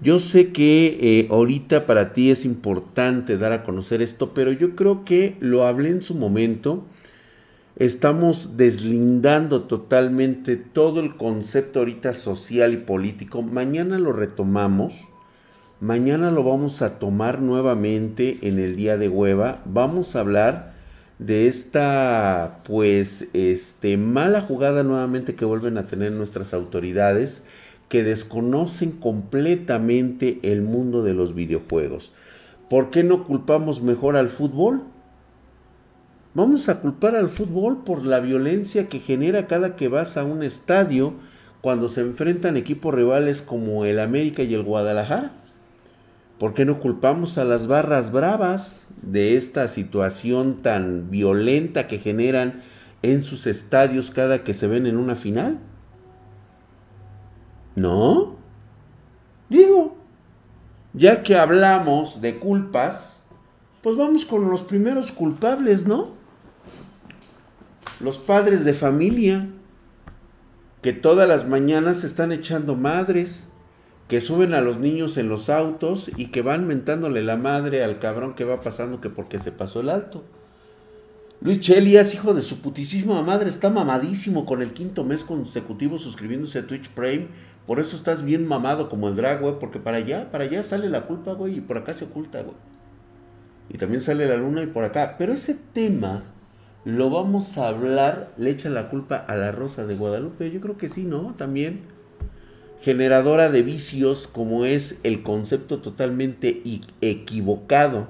Yo 0.00 0.18
sé 0.18 0.52
que 0.52 0.98
eh, 1.00 1.28
ahorita 1.30 1.86
para 1.86 2.12
ti 2.12 2.30
es 2.30 2.44
importante 2.44 3.36
dar 3.36 3.52
a 3.52 3.62
conocer 3.62 4.00
esto, 4.00 4.32
pero 4.32 4.52
yo 4.52 4.76
creo 4.76 5.04
que 5.04 5.36
lo 5.40 5.66
hablé 5.66 5.90
en 5.90 6.02
su 6.02 6.14
momento 6.14 6.84
estamos 7.78 8.56
deslindando 8.56 9.62
totalmente 9.62 10.56
todo 10.56 10.98
el 10.98 11.16
concepto 11.16 11.78
ahorita 11.78 12.12
social 12.12 12.72
y 12.74 12.78
político. 12.78 13.42
Mañana 13.42 13.98
lo 13.98 14.12
retomamos. 14.12 15.06
Mañana 15.80 16.32
lo 16.32 16.42
vamos 16.42 16.82
a 16.82 16.98
tomar 16.98 17.40
nuevamente 17.40 18.38
en 18.42 18.58
el 18.58 18.74
día 18.74 18.96
de 18.96 19.08
hueva. 19.08 19.62
Vamos 19.64 20.16
a 20.16 20.20
hablar 20.20 20.77
de 21.18 21.48
esta 21.48 22.60
pues 22.64 23.28
este 23.32 23.96
mala 23.96 24.40
jugada 24.40 24.82
nuevamente 24.82 25.34
que 25.34 25.44
vuelven 25.44 25.76
a 25.78 25.86
tener 25.86 26.12
nuestras 26.12 26.54
autoridades 26.54 27.42
que 27.88 28.04
desconocen 28.04 28.92
completamente 28.92 30.38
el 30.42 30.62
mundo 30.62 31.02
de 31.02 31.14
los 31.14 31.34
videojuegos. 31.34 32.12
¿Por 32.70 32.90
qué 32.90 33.02
no 33.02 33.24
culpamos 33.24 33.82
mejor 33.82 34.16
al 34.16 34.28
fútbol? 34.28 34.82
Vamos 36.34 36.68
a 36.68 36.80
culpar 36.80 37.16
al 37.16 37.30
fútbol 37.30 37.82
por 37.84 38.04
la 38.04 38.20
violencia 38.20 38.88
que 38.88 39.00
genera 39.00 39.46
cada 39.46 39.74
que 39.74 39.88
vas 39.88 40.16
a 40.16 40.24
un 40.24 40.42
estadio 40.42 41.14
cuando 41.62 41.88
se 41.88 42.02
enfrentan 42.02 42.56
equipos 42.56 42.94
rivales 42.94 43.42
como 43.42 43.84
el 43.84 43.98
América 43.98 44.42
y 44.42 44.54
el 44.54 44.62
Guadalajara. 44.62 45.32
¿Por 46.38 46.54
qué 46.54 46.64
no 46.64 46.78
culpamos 46.80 47.38
a 47.38 47.44
las 47.44 47.66
barras 47.66 48.12
bravas 48.12 48.92
de 49.02 49.36
esta 49.36 49.68
situación 49.68 50.62
tan 50.62 51.10
violenta 51.10 51.88
que 51.88 51.98
generan 51.98 52.62
en 53.02 53.24
sus 53.24 53.46
estadios 53.46 54.10
cada 54.10 54.44
que 54.44 54.54
se 54.54 54.66
ven 54.66 54.86
en 54.86 54.96
una 54.96 55.16
final? 55.16 55.58
¿No? 57.74 58.36
Digo, 59.48 59.96
ya 60.92 61.22
que 61.22 61.36
hablamos 61.36 62.20
de 62.20 62.38
culpas, 62.38 63.24
pues 63.82 63.96
vamos 63.96 64.24
con 64.24 64.50
los 64.50 64.62
primeros 64.62 65.10
culpables, 65.12 65.86
¿no? 65.86 66.18
los 68.00 68.18
padres 68.18 68.64
de 68.64 68.74
familia, 68.74 69.48
que 70.82 70.92
todas 70.92 71.28
las 71.28 71.46
mañanas 71.46 72.04
están 72.04 72.32
echando 72.32 72.76
madres, 72.76 73.47
que 74.08 74.22
suben 74.22 74.54
a 74.54 74.62
los 74.62 74.78
niños 74.78 75.18
en 75.18 75.28
los 75.28 75.50
autos 75.50 76.10
y 76.16 76.28
que 76.28 76.40
van 76.40 76.66
mentándole 76.66 77.22
la 77.22 77.36
madre 77.36 77.84
al 77.84 77.98
cabrón 77.98 78.34
que 78.34 78.44
va 78.44 78.62
pasando 78.62 79.00
que 79.00 79.10
porque 79.10 79.38
se 79.38 79.52
pasó 79.52 79.80
el 79.80 79.90
alto. 79.90 80.24
Luis 81.40 81.60
Chelias, 81.60 82.14
hijo 82.14 82.34
de 82.34 82.42
su 82.42 82.60
putísima 82.62 83.22
madre, 83.22 83.48
está 83.48 83.70
mamadísimo 83.70 84.44
con 84.44 84.62
el 84.62 84.72
quinto 84.72 85.04
mes 85.04 85.22
consecutivo 85.22 85.98
suscribiéndose 85.98 86.58
a 86.58 86.66
Twitch 86.66 86.88
Prime. 86.88 87.28
Por 87.66 87.78
eso 87.78 87.94
estás 87.94 88.24
bien 88.24 88.48
mamado 88.48 88.88
como 88.88 89.08
el 89.08 89.14
drag, 89.14 89.40
güey, 89.40 89.58
porque 89.60 89.78
para 89.78 89.98
allá, 89.98 90.32
para 90.32 90.44
allá 90.44 90.62
sale 90.62 90.88
la 90.88 91.02
culpa, 91.02 91.34
güey, 91.34 91.58
y 91.58 91.60
por 91.60 91.76
acá 91.76 91.92
se 91.92 92.06
oculta, 92.06 92.42
güey. 92.42 92.56
Y 93.68 93.76
también 93.76 94.00
sale 94.00 94.26
la 94.26 94.36
luna 94.36 94.62
y 94.62 94.66
por 94.66 94.84
acá. 94.84 95.16
Pero 95.18 95.34
ese 95.34 95.54
tema 95.54 96.22
lo 96.84 97.10
vamos 97.10 97.58
a 97.58 97.68
hablar, 97.68 98.32
le 98.38 98.50
echa 98.50 98.70
la 98.70 98.88
culpa 98.88 99.16
a 99.16 99.36
la 99.36 99.52
Rosa 99.52 99.86
de 99.86 99.94
Guadalupe. 99.94 100.50
Yo 100.50 100.60
creo 100.60 100.78
que 100.78 100.88
sí, 100.88 101.04
¿no? 101.04 101.34
También 101.36 101.82
generadora 102.80 103.50
de 103.50 103.62
vicios 103.62 104.26
como 104.26 104.64
es 104.64 105.00
el 105.02 105.22
concepto 105.22 105.80
totalmente 105.80 106.62
equivocado 107.00 108.08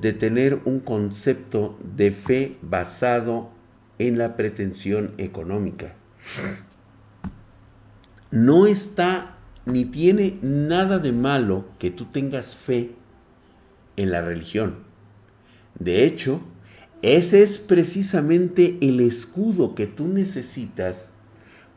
de 0.00 0.12
tener 0.12 0.60
un 0.64 0.80
concepto 0.80 1.78
de 1.96 2.10
fe 2.10 2.56
basado 2.60 3.50
en 3.98 4.18
la 4.18 4.36
pretensión 4.36 5.14
económica. 5.18 5.94
No 8.30 8.66
está 8.66 9.38
ni 9.64 9.84
tiene 9.84 10.38
nada 10.42 10.98
de 10.98 11.12
malo 11.12 11.66
que 11.78 11.90
tú 11.90 12.06
tengas 12.06 12.54
fe 12.56 12.90
en 13.96 14.10
la 14.10 14.22
religión. 14.22 14.78
De 15.78 16.04
hecho, 16.04 16.40
ese 17.02 17.42
es 17.42 17.58
precisamente 17.58 18.78
el 18.80 19.00
escudo 19.00 19.74
que 19.74 19.86
tú 19.86 20.08
necesitas 20.08 21.10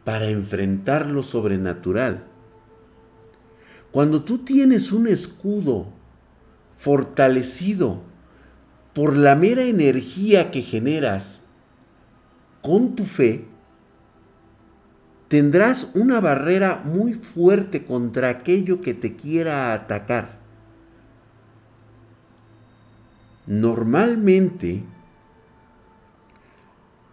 para 0.06 0.28
enfrentar 0.28 1.08
lo 1.08 1.24
sobrenatural. 1.24 2.24
Cuando 3.92 4.24
tú 4.24 4.38
tienes 4.40 4.92
un 4.92 5.08
escudo 5.08 5.88
fortalecido 6.78 8.02
por 8.94 9.18
la 9.18 9.36
mera 9.36 9.64
energía 9.64 10.52
que 10.52 10.62
generas 10.62 11.44
con 12.62 12.96
tu 12.96 13.06
fe, 13.06 13.46
tendrás 15.28 15.92
una 15.96 16.22
barrera 16.22 16.82
muy 16.86 17.14
fuerte 17.14 17.84
contra 17.84 18.30
aquello 18.30 18.82
que 18.82 18.94
te 18.94 19.16
quiera 19.16 19.74
atacar. 19.74 20.38
Normalmente, 23.48 24.84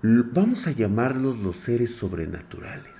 vamos 0.02 0.66
a 0.66 0.72
llamarlos 0.72 1.38
los 1.38 1.56
seres 1.56 1.94
sobrenaturales. 1.94 2.92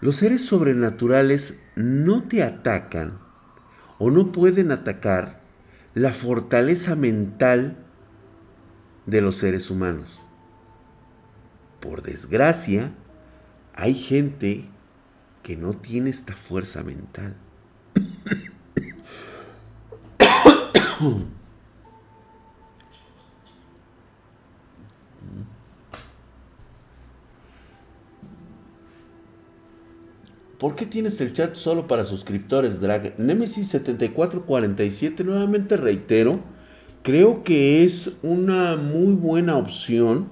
Los 0.00 0.16
seres 0.16 0.44
sobrenaturales 0.44 1.62
no 1.76 2.22
te 2.22 2.42
atacan 2.42 3.18
o 3.98 4.10
no 4.10 4.32
pueden 4.32 4.72
atacar 4.72 5.40
la 5.94 6.12
fortaleza 6.12 6.96
mental 6.96 7.76
de 9.06 9.22
los 9.22 9.36
seres 9.36 9.70
humanos. 9.70 10.20
Por 11.80 12.02
desgracia, 12.02 12.92
hay 13.74 13.94
gente 13.94 14.68
que 15.42 15.56
no 15.56 15.76
tiene 15.76 16.10
esta 16.10 16.34
fuerza 16.34 16.82
mental. 16.82 17.36
¿Por 30.58 30.74
qué 30.74 30.86
tienes 30.86 31.20
el 31.20 31.34
chat 31.34 31.54
solo 31.54 31.86
para 31.86 32.04
suscriptores, 32.04 32.80
Drag? 32.80 33.18
Nemesis 33.18 33.68
7447, 33.68 35.22
nuevamente 35.22 35.76
reitero, 35.76 36.40
creo 37.02 37.44
que 37.44 37.84
es 37.84 38.12
una 38.22 38.76
muy 38.76 39.12
buena 39.12 39.56
opción 39.58 40.28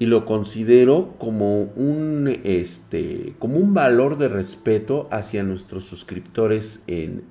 y 0.00 0.06
lo 0.06 0.26
considero 0.26 1.14
como 1.18 1.62
un, 1.62 2.40
este, 2.42 3.34
como 3.38 3.58
un 3.58 3.72
valor 3.72 4.18
de 4.18 4.28
respeto 4.28 5.08
hacia 5.12 5.44
nuestros 5.44 5.84
suscriptores 5.84 6.82
en, 6.88 7.24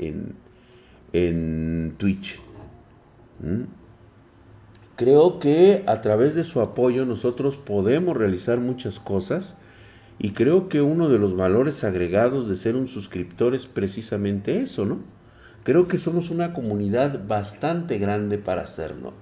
en, 1.11 1.95
Twitch. 1.97 2.39
¿Mm? 3.39 3.63
Creo 4.95 5.39
que 5.39 5.83
a 5.85 5.99
través 5.99 6.33
de 6.33 6.45
su 6.45 6.61
apoyo 6.61 7.05
nosotros 7.05 7.57
podemos 7.57 8.15
realizar 8.15 8.59
muchas 8.59 8.99
cosas 9.01 9.57
y 10.17 10.31
creo 10.31 10.69
que 10.69 10.81
uno 10.81 11.09
de 11.09 11.19
los 11.19 11.35
valores 11.35 11.83
agregados 11.83 12.47
de 12.49 12.55
ser 12.55 12.75
un 12.75 12.87
suscriptor 12.87 13.53
es 13.53 13.67
precisamente 13.67 14.61
eso, 14.61 14.85
¿no? 14.85 14.99
Creo 15.63 15.87
que 15.87 15.97
somos 15.97 16.29
una 16.29 16.53
comunidad 16.53 17.27
bastante 17.27 17.97
grande 17.97 18.37
para 18.37 18.61
hacerlo. 18.61 19.13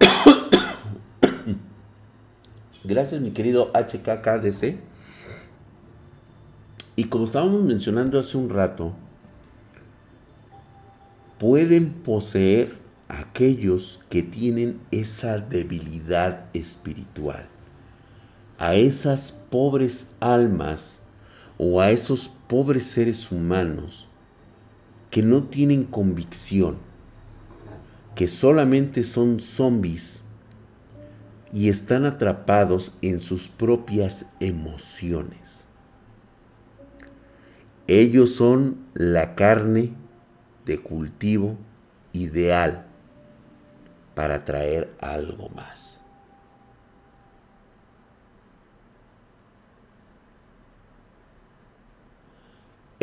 Gracias, 2.84 3.20
mi 3.20 3.30
querido 3.30 3.70
HKKDC. 3.72 4.76
Y 6.96 7.04
como 7.04 7.24
estábamos 7.24 7.62
mencionando 7.62 8.18
hace 8.18 8.36
un 8.36 8.50
rato, 8.50 8.92
pueden 11.38 11.92
poseer 11.92 12.76
aquellos 13.08 14.00
que 14.10 14.22
tienen 14.22 14.80
esa 14.90 15.38
debilidad 15.38 16.46
espiritual, 16.54 17.48
a 18.58 18.74
esas 18.74 19.32
pobres 19.32 20.12
almas 20.20 21.02
o 21.58 21.80
a 21.80 21.90
esos 21.90 22.28
pobres 22.28 22.86
seres 22.86 23.30
humanos 23.30 24.08
que 25.10 25.22
no 25.22 25.44
tienen 25.44 25.84
convicción, 25.84 26.78
que 28.14 28.28
solamente 28.28 29.02
son 29.02 29.38
zombies 29.40 30.22
y 31.52 31.68
están 31.68 32.04
atrapados 32.04 32.92
en 33.00 33.20
sus 33.20 33.48
propias 33.48 34.26
emociones. 34.40 35.68
Ellos 37.86 38.34
son 38.34 38.78
la 38.94 39.34
carne 39.34 39.92
de 40.66 40.80
cultivo 40.80 41.56
ideal 42.12 42.86
para 44.14 44.44
traer 44.44 44.92
algo 45.00 45.48
más. 45.50 45.93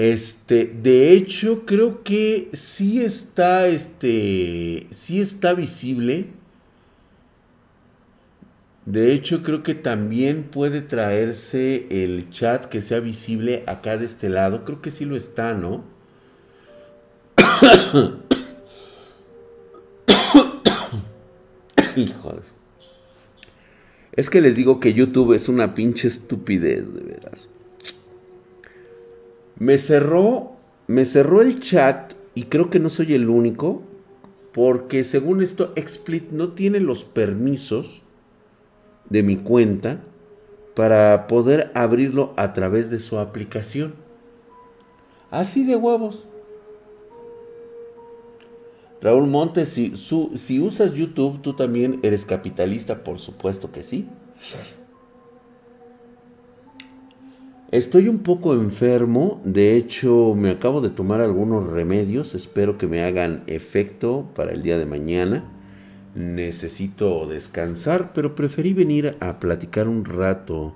Este, 0.02 0.66
de 0.66 1.14
hecho, 1.14 1.64
creo 1.68 2.04
que 2.04 2.50
sí 2.54 3.04
está, 3.04 3.68
este, 3.68 4.88
sí 4.90 5.22
está 5.22 5.54
visible. 5.54 6.26
De 8.88 9.14
hecho, 9.14 9.44
creo 9.44 9.62
que 9.62 9.76
también 9.76 10.46
puede 10.46 10.82
traerse 10.82 11.86
el 11.92 12.32
chat 12.32 12.66
que 12.66 12.82
sea 12.82 13.00
visible 13.00 13.64
acá 13.68 13.98
de 13.98 14.06
este 14.06 14.30
lado. 14.30 14.66
Creo 14.66 14.82
que 14.82 14.90
sí 14.90 15.06
lo 15.06 15.16
está, 15.16 15.54
¿no? 15.54 15.84
Hijos. 21.96 22.54
Es 24.14 24.32
que 24.32 24.42
les 24.42 24.56
digo 24.56 24.80
que 24.80 24.96
YouTube 24.96 25.34
es 25.34 25.48
una 25.48 25.76
pinche 25.76 26.08
estupidez, 26.08 26.92
de 26.92 27.02
veras. 27.02 27.50
Me 29.62 29.78
cerró, 29.78 30.54
me 30.88 31.06
cerró 31.06 31.40
el 31.40 31.60
chat 31.60 32.14
y 32.34 32.46
creo 32.46 32.72
que 32.72 32.80
no 32.80 32.90
soy 32.90 33.14
el 33.14 33.30
único, 33.30 33.84
porque 34.54 35.04
según 35.04 35.40
esto, 35.44 35.72
XSplit 35.76 36.32
no 36.32 36.54
tiene 36.54 36.80
los 36.80 37.04
permisos 37.04 38.02
de 39.12 39.22
mi 39.22 39.38
cuenta 39.38 40.02
para 40.76 41.28
poder 41.28 41.72
abrirlo 41.76 42.34
a 42.38 42.54
través 42.54 42.90
de 42.90 42.98
su 42.98 43.20
aplicación. 43.20 43.94
Así 45.30 45.64
de 45.64 45.76
huevos. 45.76 46.28
Raúl 49.00 49.28
Montes, 49.28 49.70
si, 49.70 49.94
si 49.96 50.60
usas 50.60 50.96
YouTube, 50.96 51.40
tú 51.44 51.54
también 51.54 52.00
eres 52.02 52.26
capitalista, 52.26 53.04
por 53.04 53.20
supuesto 53.20 53.72
que 53.72 53.84
sí. 53.84 54.10
Estoy 57.72 58.10
un 58.10 58.20
poco 58.20 58.54
enfermo, 58.54 59.42
de 59.46 59.78
hecho 59.78 60.36
me 60.36 60.50
acabo 60.50 60.82
de 60.82 60.90
tomar 60.90 61.22
algunos 61.22 61.66
remedios, 61.66 62.36
espero 62.36 62.78
que 62.78 62.86
me 62.86 63.02
hagan 63.02 63.46
efecto 63.48 64.30
para 64.36 64.52
el 64.52 64.62
día 64.62 64.78
de 64.78 64.86
mañana. 64.86 65.46
Necesito 66.14 67.26
descansar, 67.28 68.12
pero 68.12 68.36
preferí 68.36 68.74
venir 68.74 69.16
a 69.22 69.40
platicar 69.40 69.88
un 69.88 70.04
rato 70.04 70.76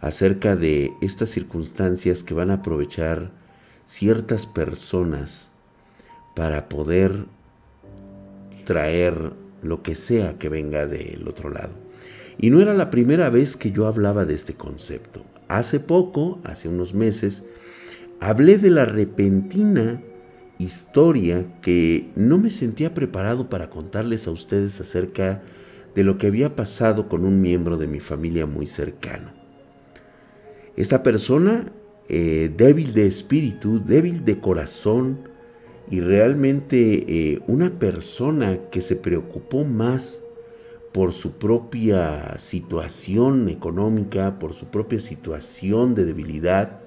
acerca 0.00 0.56
de 0.56 0.90
estas 1.00 1.30
circunstancias 1.30 2.24
que 2.24 2.34
van 2.34 2.50
a 2.50 2.54
aprovechar 2.54 3.30
ciertas 3.84 4.46
personas 4.46 5.52
para 6.34 6.68
poder 6.68 7.26
traer 8.64 9.30
lo 9.62 9.80
que 9.84 9.94
sea 9.94 10.38
que 10.38 10.48
venga 10.48 10.86
del 10.86 11.28
otro 11.28 11.50
lado. 11.50 11.74
Y 12.36 12.50
no 12.50 12.60
era 12.60 12.74
la 12.74 12.90
primera 12.90 13.30
vez 13.30 13.56
que 13.56 13.70
yo 13.70 13.86
hablaba 13.86 14.24
de 14.24 14.34
este 14.34 14.54
concepto. 14.54 15.22
Hace 15.48 15.80
poco, 15.80 16.40
hace 16.44 16.68
unos 16.68 16.94
meses, 16.94 17.44
hablé 18.20 18.58
de 18.58 18.70
la 18.70 18.84
repentina 18.84 20.02
historia 20.58 21.46
que 21.60 22.10
no 22.16 22.38
me 22.38 22.50
sentía 22.50 22.94
preparado 22.94 23.48
para 23.48 23.70
contarles 23.70 24.26
a 24.26 24.30
ustedes 24.30 24.80
acerca 24.80 25.42
de 25.94 26.04
lo 26.04 26.18
que 26.18 26.26
había 26.26 26.56
pasado 26.56 27.08
con 27.08 27.24
un 27.24 27.40
miembro 27.40 27.76
de 27.76 27.86
mi 27.86 28.00
familia 28.00 28.46
muy 28.46 28.66
cercano. 28.66 29.32
Esta 30.76 31.02
persona, 31.02 31.72
eh, 32.08 32.52
débil 32.54 32.92
de 32.92 33.06
espíritu, 33.06 33.82
débil 33.84 34.24
de 34.24 34.40
corazón, 34.40 35.18
y 35.90 36.00
realmente 36.00 37.04
eh, 37.08 37.40
una 37.46 37.78
persona 37.78 38.58
que 38.70 38.80
se 38.80 38.96
preocupó 38.96 39.64
más 39.64 40.22
por 40.96 41.12
su 41.12 41.32
propia 41.32 42.38
situación 42.38 43.50
económica, 43.50 44.38
por 44.38 44.54
su 44.54 44.68
propia 44.68 44.98
situación 44.98 45.94
de 45.94 46.06
debilidad, 46.06 46.80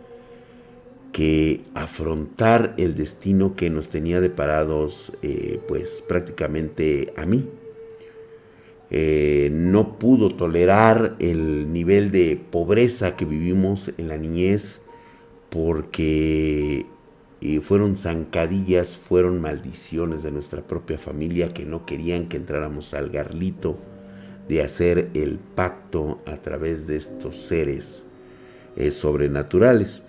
que 1.12 1.62
afrontar 1.76 2.74
el 2.78 2.96
destino 2.96 3.56
que 3.56 3.70
nos 3.70 3.90
tenía 3.90 4.20
deparados, 4.20 5.14
eh, 5.22 5.60
pues 5.68 6.02
prácticamente 6.02 7.14
a 7.18 7.28
mí. 7.28 7.48
Eh, 8.90 9.50
no 9.52 10.00
pudo 10.00 10.30
tolerar 10.30 11.16
el 11.20 11.72
nivel 11.72 12.10
de 12.10 12.42
pobreza 12.50 13.16
que 13.16 13.26
vivimos 13.26 13.92
en 14.00 14.08
la 14.08 14.18
niñez 14.18 14.82
porque 15.52 16.88
fueron 17.62 17.96
zancadillas, 17.96 18.98
fueron 18.98 19.40
maldiciones 19.40 20.24
de 20.24 20.32
nuestra 20.32 20.66
propia 20.66 20.98
familia 20.98 21.54
que 21.54 21.64
no 21.64 21.86
querían 21.86 22.28
que 22.28 22.38
entráramos 22.38 22.96
al 22.96 23.12
garlito 23.12 23.78
de 24.50 24.62
hacer 24.62 25.10
el 25.14 25.40
pacto 25.40 26.20
a 26.26 26.36
través 26.36 26.88
de 26.88 26.98
estos 26.98 27.38
seres 27.38 28.06
eh, 28.76 28.92
sobrenaturales. 28.92 30.04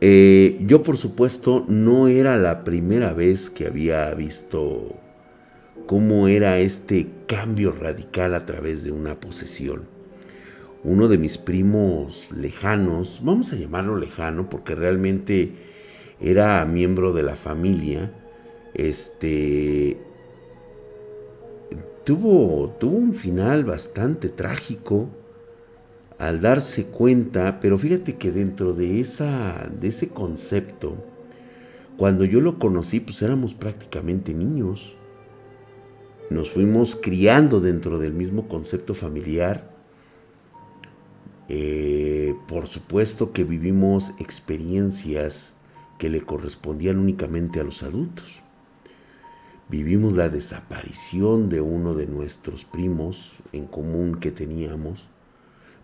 Eh, 0.00 0.58
yo 0.66 0.82
por 0.84 0.96
supuesto 0.96 1.64
no 1.66 2.06
era 2.06 2.36
la 2.36 2.62
primera 2.62 3.12
vez 3.12 3.50
que 3.50 3.66
había 3.66 4.14
visto 4.14 4.94
cómo 5.86 6.28
era 6.28 6.58
este 6.58 7.08
cambio 7.26 7.72
radical 7.72 8.34
a 8.34 8.46
través 8.46 8.84
de 8.84 8.92
una 8.92 9.18
posesión 9.18 9.96
uno 10.86 11.08
de 11.08 11.18
mis 11.18 11.36
primos 11.36 12.30
lejanos, 12.30 13.20
vamos 13.24 13.52
a 13.52 13.56
llamarlo 13.56 13.96
lejano 13.96 14.48
porque 14.48 14.76
realmente 14.76 15.52
era 16.20 16.64
miembro 16.64 17.12
de 17.12 17.24
la 17.24 17.34
familia, 17.34 18.12
este 18.72 19.96
tuvo, 22.06 22.70
tuvo 22.80 22.96
un 22.96 23.12
final 23.12 23.64
bastante 23.64 24.30
trágico 24.30 25.10
al 26.18 26.40
darse 26.40 26.86
cuenta, 26.86 27.60
pero 27.60 27.76
fíjate 27.76 28.16
que 28.16 28.32
dentro 28.32 28.72
de, 28.72 29.00
esa, 29.00 29.68
de 29.78 29.88
ese 29.88 30.08
concepto, 30.08 30.96
cuando 31.98 32.24
yo 32.24 32.40
lo 32.40 32.58
conocí, 32.58 33.00
pues 33.00 33.20
éramos 33.20 33.52
prácticamente 33.52 34.32
niños. 34.32 34.96
Nos 36.30 36.50
fuimos 36.50 36.96
criando 36.96 37.60
dentro 37.60 37.98
del 37.98 38.14
mismo 38.14 38.48
concepto 38.48 38.94
familiar 38.94 39.76
eh, 41.48 42.34
por 42.48 42.66
supuesto 42.66 43.32
que 43.32 43.44
vivimos 43.44 44.12
experiencias 44.18 45.54
que 45.98 46.10
le 46.10 46.20
correspondían 46.20 46.98
únicamente 46.98 47.60
a 47.60 47.64
los 47.64 47.82
adultos. 47.82 48.42
Vivimos 49.68 50.14
la 50.14 50.28
desaparición 50.28 51.48
de 51.48 51.60
uno 51.60 51.94
de 51.94 52.06
nuestros 52.06 52.64
primos 52.64 53.36
en 53.52 53.66
común 53.66 54.20
que 54.20 54.30
teníamos, 54.30 55.08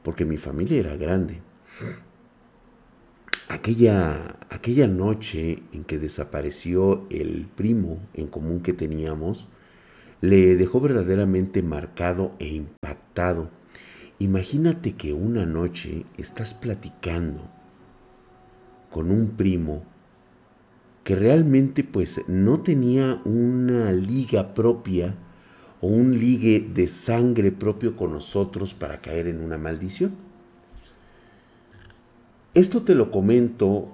porque 0.03 0.25
mi 0.25 0.37
familia 0.37 0.79
era 0.79 0.97
grande. 0.97 1.41
Aquella, 3.49 4.37
aquella 4.51 4.87
noche 4.87 5.63
en 5.73 5.85
que 5.85 5.99
desapareció 5.99 7.07
el 7.11 7.47
primo 7.47 8.01
en 8.15 8.29
común 8.29 8.61
que 8.61 8.73
teníamos, 8.73 9.49
le 10.21 10.57
dejó 10.57 10.81
verdaderamente 10.81 11.63
marcado 11.63 12.37
e 12.39 12.49
impactado 12.49 13.51
Imagínate 14.23 14.93
que 14.93 15.13
una 15.13 15.47
noche 15.47 16.07
estás 16.17 16.55
platicando 16.55 17.51
con 18.93 19.11
un 19.11 19.31
primo 19.37 19.83
que 21.05 21.17
realmente 21.17 21.85
pues 21.85 22.23
no 22.29 22.61
tenía 22.61 23.21
una 23.25 23.93
liga 23.93 24.55
propia 24.55 25.15
o 25.81 25.89
un 25.89 26.19
ligue 26.19 26.61
de 26.73 26.87
sangre 26.87 27.51
propio 27.51 27.97
con 27.97 28.13
nosotros 28.13 28.75
para 28.75 29.01
caer 29.01 29.27
en 29.27 29.41
una 29.41 29.59
maldición. 29.59 30.13
Esto 32.55 32.83
te 32.83 32.95
lo 32.95 33.11
comento 33.11 33.89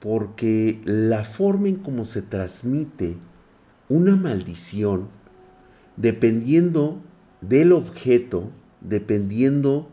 porque 0.00 0.80
la 0.84 1.24
forma 1.24 1.68
en 1.68 1.76
cómo 1.76 2.04
se 2.04 2.22
transmite 2.22 3.16
una 3.88 4.16
maldición, 4.16 5.08
dependiendo 5.96 7.00
del 7.40 7.72
objeto, 7.72 8.50
dependiendo 8.80 9.88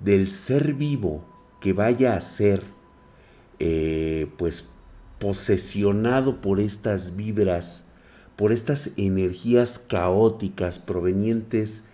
del 0.00 0.30
ser 0.30 0.74
vivo 0.74 1.24
que 1.60 1.72
vaya 1.72 2.16
a 2.16 2.20
ser, 2.20 2.62
eh, 3.58 4.28
pues, 4.38 4.68
posesionado 5.18 6.40
por 6.40 6.60
estas 6.60 7.16
vibras, 7.16 7.84
por 8.36 8.52
estas 8.52 8.90
energías 8.96 9.78
caóticas 9.78 10.78
provenientes 10.78 11.84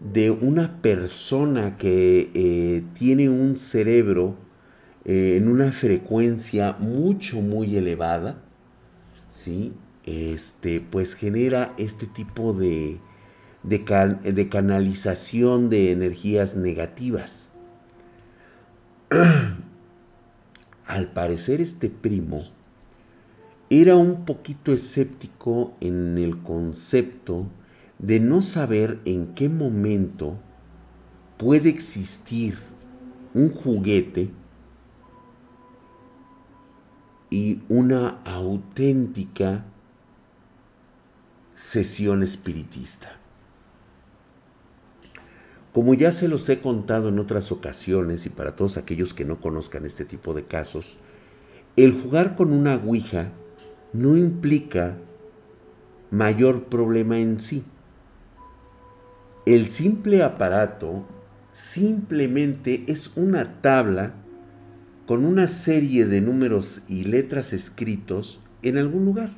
de 0.00 0.30
una 0.30 0.82
persona 0.82 1.76
que 1.78 2.30
eh, 2.34 2.84
tiene 2.94 3.28
un 3.28 3.56
cerebro 3.56 4.36
eh, 5.04 5.36
en 5.36 5.48
una 5.48 5.70
frecuencia 5.72 6.76
mucho, 6.78 7.40
muy 7.40 7.76
elevada, 7.76 8.42
¿sí? 9.28 9.72
Este, 10.04 10.80
pues 10.80 11.14
genera 11.14 11.74
este 11.78 12.06
tipo 12.06 12.52
de, 12.52 12.98
de, 13.62 14.48
canalización 14.48 15.70
de 15.70 15.92
energías 15.92 16.56
negativas. 16.56 17.50
Al 20.86 21.12
parecer 21.12 21.62
este 21.62 21.88
primo 21.88 22.44
era 23.70 23.96
un 23.96 24.24
poquito 24.24 24.72
escéptico 24.72 25.74
en 25.80 26.18
el 26.18 26.38
concepto 26.42 27.46
de 27.98 28.20
no 28.20 28.42
saber 28.42 29.00
en 29.04 29.34
qué 29.34 29.48
momento 29.48 30.36
puede 31.38 31.70
existir 31.70 32.58
un 33.32 33.50
juguete 33.50 34.30
y 37.30 37.62
una 37.68 38.20
auténtica 38.24 39.64
sesión 41.54 42.22
espiritista. 42.22 43.18
Como 45.72 45.94
ya 45.94 46.12
se 46.12 46.28
los 46.28 46.48
he 46.48 46.60
contado 46.60 47.08
en 47.08 47.18
otras 47.18 47.50
ocasiones 47.50 48.26
y 48.26 48.28
para 48.28 48.54
todos 48.54 48.76
aquellos 48.76 49.14
que 49.14 49.24
no 49.24 49.36
conozcan 49.36 49.84
este 49.84 50.04
tipo 50.04 50.34
de 50.34 50.44
casos, 50.44 50.96
el 51.76 51.92
jugar 52.00 52.36
con 52.36 52.52
una 52.52 52.76
Ouija 52.76 53.32
no 53.94 54.16
implica 54.16 54.98
mayor 56.10 56.64
problema 56.64 57.18
en 57.18 57.40
sí. 57.40 57.64
El 59.46 59.70
simple 59.70 60.22
aparato 60.22 61.06
simplemente 61.50 62.84
es 62.88 63.16
una 63.16 63.62
tabla 63.62 64.14
con 65.06 65.24
una 65.24 65.46
serie 65.46 66.06
de 66.06 66.20
números 66.20 66.82
y 66.88 67.04
letras 67.04 67.52
escritos 67.52 68.40
en 68.62 68.78
algún 68.78 69.04
lugar 69.04 69.30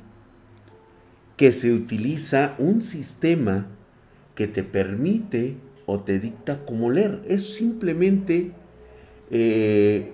que 1.35 1.51
se 1.51 1.71
utiliza 1.71 2.55
un 2.57 2.81
sistema 2.81 3.67
que 4.33 4.47
te 4.47 4.63
permite 4.63 5.55
o 5.85 6.01
te 6.01 6.19
dicta 6.19 6.65
cómo 6.65 6.89
leer. 6.89 7.21
Es 7.27 7.53
simplemente 7.53 8.53
eh, 9.29 10.13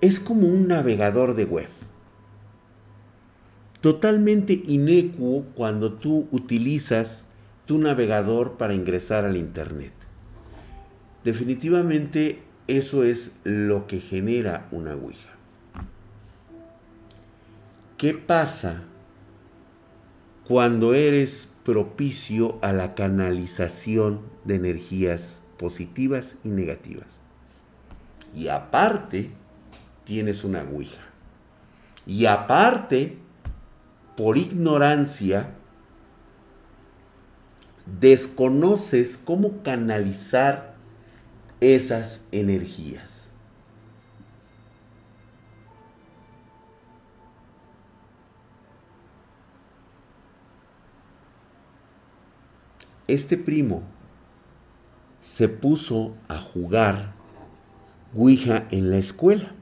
es 0.00 0.20
como 0.20 0.46
un 0.46 0.68
navegador 0.68 1.34
de 1.34 1.44
web. 1.44 1.68
Totalmente 3.80 4.52
inecuo 4.66 5.44
cuando 5.54 5.94
tú 5.94 6.28
utilizas 6.30 7.26
tu 7.66 7.78
navegador 7.78 8.56
para 8.56 8.74
ingresar 8.74 9.24
al 9.24 9.36
Internet. 9.36 9.92
Definitivamente 11.24 12.42
eso 12.68 13.04
es 13.04 13.36
lo 13.44 13.86
que 13.86 14.00
genera 14.00 14.68
una 14.70 14.94
Ouija. 14.94 15.36
¿Qué 17.98 18.14
pasa 18.14 18.82
cuando 20.46 20.94
eres 20.94 21.54
propicio 21.64 22.58
a 22.62 22.72
la 22.72 22.94
canalización 22.94 24.20
de 24.44 24.56
energías 24.56 25.42
positivas 25.58 26.38
y 26.44 26.48
negativas? 26.48 27.22
Y 28.34 28.48
aparte, 28.48 29.30
tienes 30.06 30.44
una 30.44 30.62
Ouija. 30.62 31.02
Y 32.06 32.24
aparte, 32.24 33.18
por 34.16 34.38
ignorancia, 34.38 35.50
desconoces 38.00 39.18
cómo 39.18 39.62
canalizar 39.62 40.74
esas 41.60 42.24
energías. 42.32 43.26
este 53.06 53.36
primo 53.36 53.82
se 55.20 55.48
puso 55.48 56.14
a 56.28 56.40
jugar 56.40 57.12
Ouija 58.14 58.66
en 58.70 58.90
la 58.90 58.96
escuela. 58.96 59.55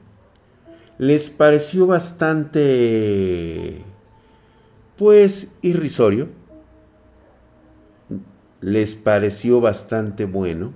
Les 0.97 1.29
pareció 1.29 1.87
bastante, 1.87 2.61
pues, 4.97 5.53
irrisorio. 5.61 6.29
Les 8.61 8.95
pareció 8.95 9.59
bastante 9.59 10.23
bueno. 10.23 10.71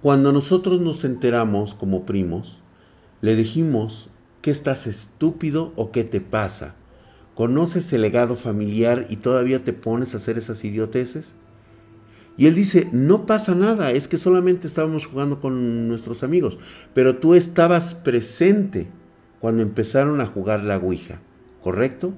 Cuando 0.00 0.30
nosotros 0.30 0.80
nos 0.80 1.04
enteramos 1.04 1.74
como 1.74 2.06
primos, 2.06 2.62
le 3.20 3.34
dijimos, 3.34 4.10
¿qué 4.40 4.52
estás 4.52 4.86
estúpido 4.86 5.72
o 5.74 5.90
qué 5.90 6.04
te 6.04 6.20
pasa? 6.20 6.76
¿Conoces 7.34 7.92
el 7.92 8.02
legado 8.02 8.36
familiar 8.36 9.06
y 9.10 9.16
todavía 9.16 9.64
te 9.64 9.72
pones 9.72 10.14
a 10.14 10.18
hacer 10.18 10.38
esas 10.38 10.64
idioteces? 10.64 11.36
Y 12.36 12.46
él 12.46 12.54
dice, 12.54 12.88
no 12.92 13.26
pasa 13.26 13.54
nada, 13.54 13.92
es 13.92 14.08
que 14.08 14.18
solamente 14.18 14.66
estábamos 14.66 15.06
jugando 15.06 15.40
con 15.40 15.88
nuestros 15.88 16.22
amigos, 16.22 16.58
pero 16.92 17.16
tú 17.16 17.34
estabas 17.34 17.94
presente 17.94 18.88
cuando 19.40 19.62
empezaron 19.62 20.20
a 20.20 20.26
jugar 20.26 20.62
la 20.62 20.76
Ouija, 20.76 21.22
¿correcto? 21.62 22.12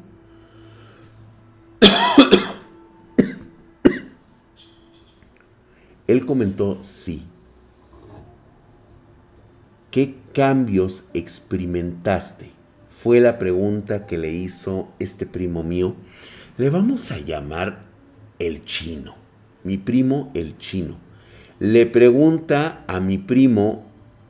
Él 6.06 6.26
comentó, 6.26 6.82
sí. 6.82 7.24
¿Qué 9.90 10.16
cambios 10.32 11.08
experimentaste? 11.14 12.58
fue 12.98 13.20
la 13.20 13.38
pregunta 13.38 14.06
que 14.06 14.18
le 14.18 14.32
hizo 14.32 14.88
este 14.98 15.24
primo 15.24 15.62
mío. 15.62 15.94
Le 16.56 16.68
vamos 16.68 17.12
a 17.12 17.18
llamar 17.18 17.84
el 18.40 18.64
chino. 18.64 19.14
Mi 19.64 19.76
primo 19.78 20.28
el 20.34 20.58
chino. 20.58 20.96
Le 21.58 21.86
pregunta 21.86 22.84
a 22.86 23.00
mi 23.00 23.18
primo 23.18 23.84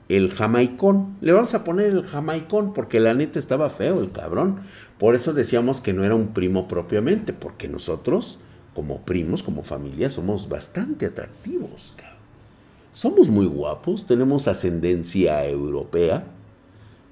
el 0.08 0.30
jamaicón. 0.30 1.16
Le 1.20 1.32
vamos 1.32 1.54
a 1.54 1.64
poner 1.64 1.90
el 1.90 2.04
jamaicón 2.04 2.72
porque 2.72 3.00
la 3.00 3.14
neta 3.14 3.38
estaba 3.38 3.70
feo 3.70 4.00
el 4.00 4.10
cabrón. 4.10 4.60
Por 4.98 5.14
eso 5.14 5.32
decíamos 5.32 5.80
que 5.80 5.92
no 5.92 6.04
era 6.04 6.14
un 6.14 6.28
primo 6.28 6.66
propiamente, 6.66 7.32
porque 7.32 7.68
nosotros, 7.68 8.40
como 8.74 9.02
primos, 9.02 9.42
como 9.42 9.62
familia, 9.62 10.10
somos 10.10 10.48
bastante 10.48 11.06
atractivos. 11.06 11.94
Somos 12.92 13.28
muy 13.28 13.46
guapos, 13.46 14.06
tenemos 14.06 14.48
ascendencia 14.48 15.46
europea 15.46 16.24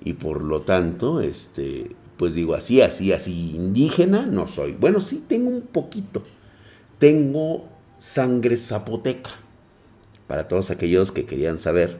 y 0.03 0.15
por 0.15 0.43
lo 0.43 0.63
tanto, 0.63 1.21
este, 1.21 1.95
pues 2.17 2.35
digo 2.35 2.55
así, 2.55 2.81
así, 2.81 3.13
así, 3.13 3.55
indígena 3.55 4.27
no 4.27 4.49
soy. 4.49 4.73
Bueno, 4.73 5.01
sí 5.01 5.25
tengo 5.29 5.51
un 5.51 5.63
poquito. 5.63 6.25
Tengo 6.99 7.69
sangre 7.97 8.57
zapoteca. 8.57 9.31
Para 10.27 10.49
todos 10.49 10.71
aquellos 10.71 11.13
que 11.13 11.25
querían 11.25 11.59
saber, 11.59 11.99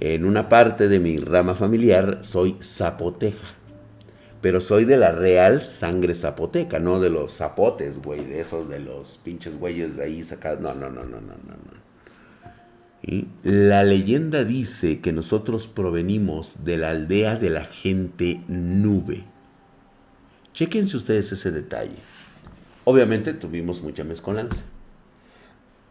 en 0.00 0.24
una 0.24 0.48
parte 0.48 0.88
de 0.88 0.98
mi 0.98 1.18
rama 1.18 1.54
familiar 1.54 2.18
soy 2.22 2.56
zapoteca. 2.60 3.38
Pero 4.40 4.60
soy 4.60 4.84
de 4.84 4.98
la 4.98 5.12
real 5.12 5.62
sangre 5.62 6.14
zapoteca, 6.14 6.78
no 6.78 7.00
de 7.00 7.08
los 7.08 7.32
zapotes, 7.32 8.02
güey, 8.02 8.24
de 8.24 8.40
esos 8.40 8.68
de 8.68 8.80
los 8.80 9.16
pinches 9.16 9.58
güeyes 9.58 9.96
de 9.96 10.04
ahí 10.04 10.22
sacados. 10.22 10.60
No, 10.60 10.74
no, 10.74 10.90
no, 10.90 11.04
no, 11.04 11.20
no, 11.20 11.32
no, 11.32 11.54
no. 11.54 11.84
La 13.42 13.84
leyenda 13.84 14.44
dice 14.44 15.00
que 15.00 15.12
nosotros 15.12 15.66
provenimos 15.66 16.64
de 16.64 16.78
la 16.78 16.90
aldea 16.90 17.36
de 17.36 17.50
la 17.50 17.64
gente 17.64 18.42
nube. 18.48 19.24
Chequense 20.52 20.96
ustedes 20.96 21.32
ese 21.32 21.50
detalle. 21.50 21.96
Obviamente 22.84 23.32
tuvimos 23.34 23.82
mucha 23.82 24.04
mezcolanza. 24.04 24.62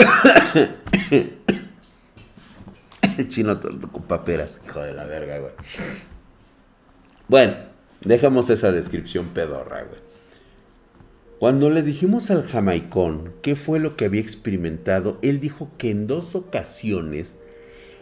Chino 3.28 3.60
con 3.60 4.04
paperas, 4.04 4.62
hijo 4.66 4.80
de 4.82 4.94
la 4.94 5.06
verga, 5.06 5.40
güey. 5.40 5.52
Bueno, 7.28 7.56
dejamos 8.02 8.50
esa 8.50 8.72
descripción 8.72 9.28
pedorra, 9.28 9.84
güey. 9.84 10.02
Cuando 11.40 11.70
le 11.70 11.84
dijimos 11.84 12.32
al 12.32 12.44
jamaicón 12.44 13.34
qué 13.42 13.56
fue 13.56 13.80
lo 13.80 13.98
que 13.98 14.06
había 14.06 14.22
experimentado, 14.22 15.20
él 15.22 15.42
dijo 15.42 15.70
que 15.78 15.90
en 15.90 16.08
dos 16.08 16.36
ocasiones 16.36 17.38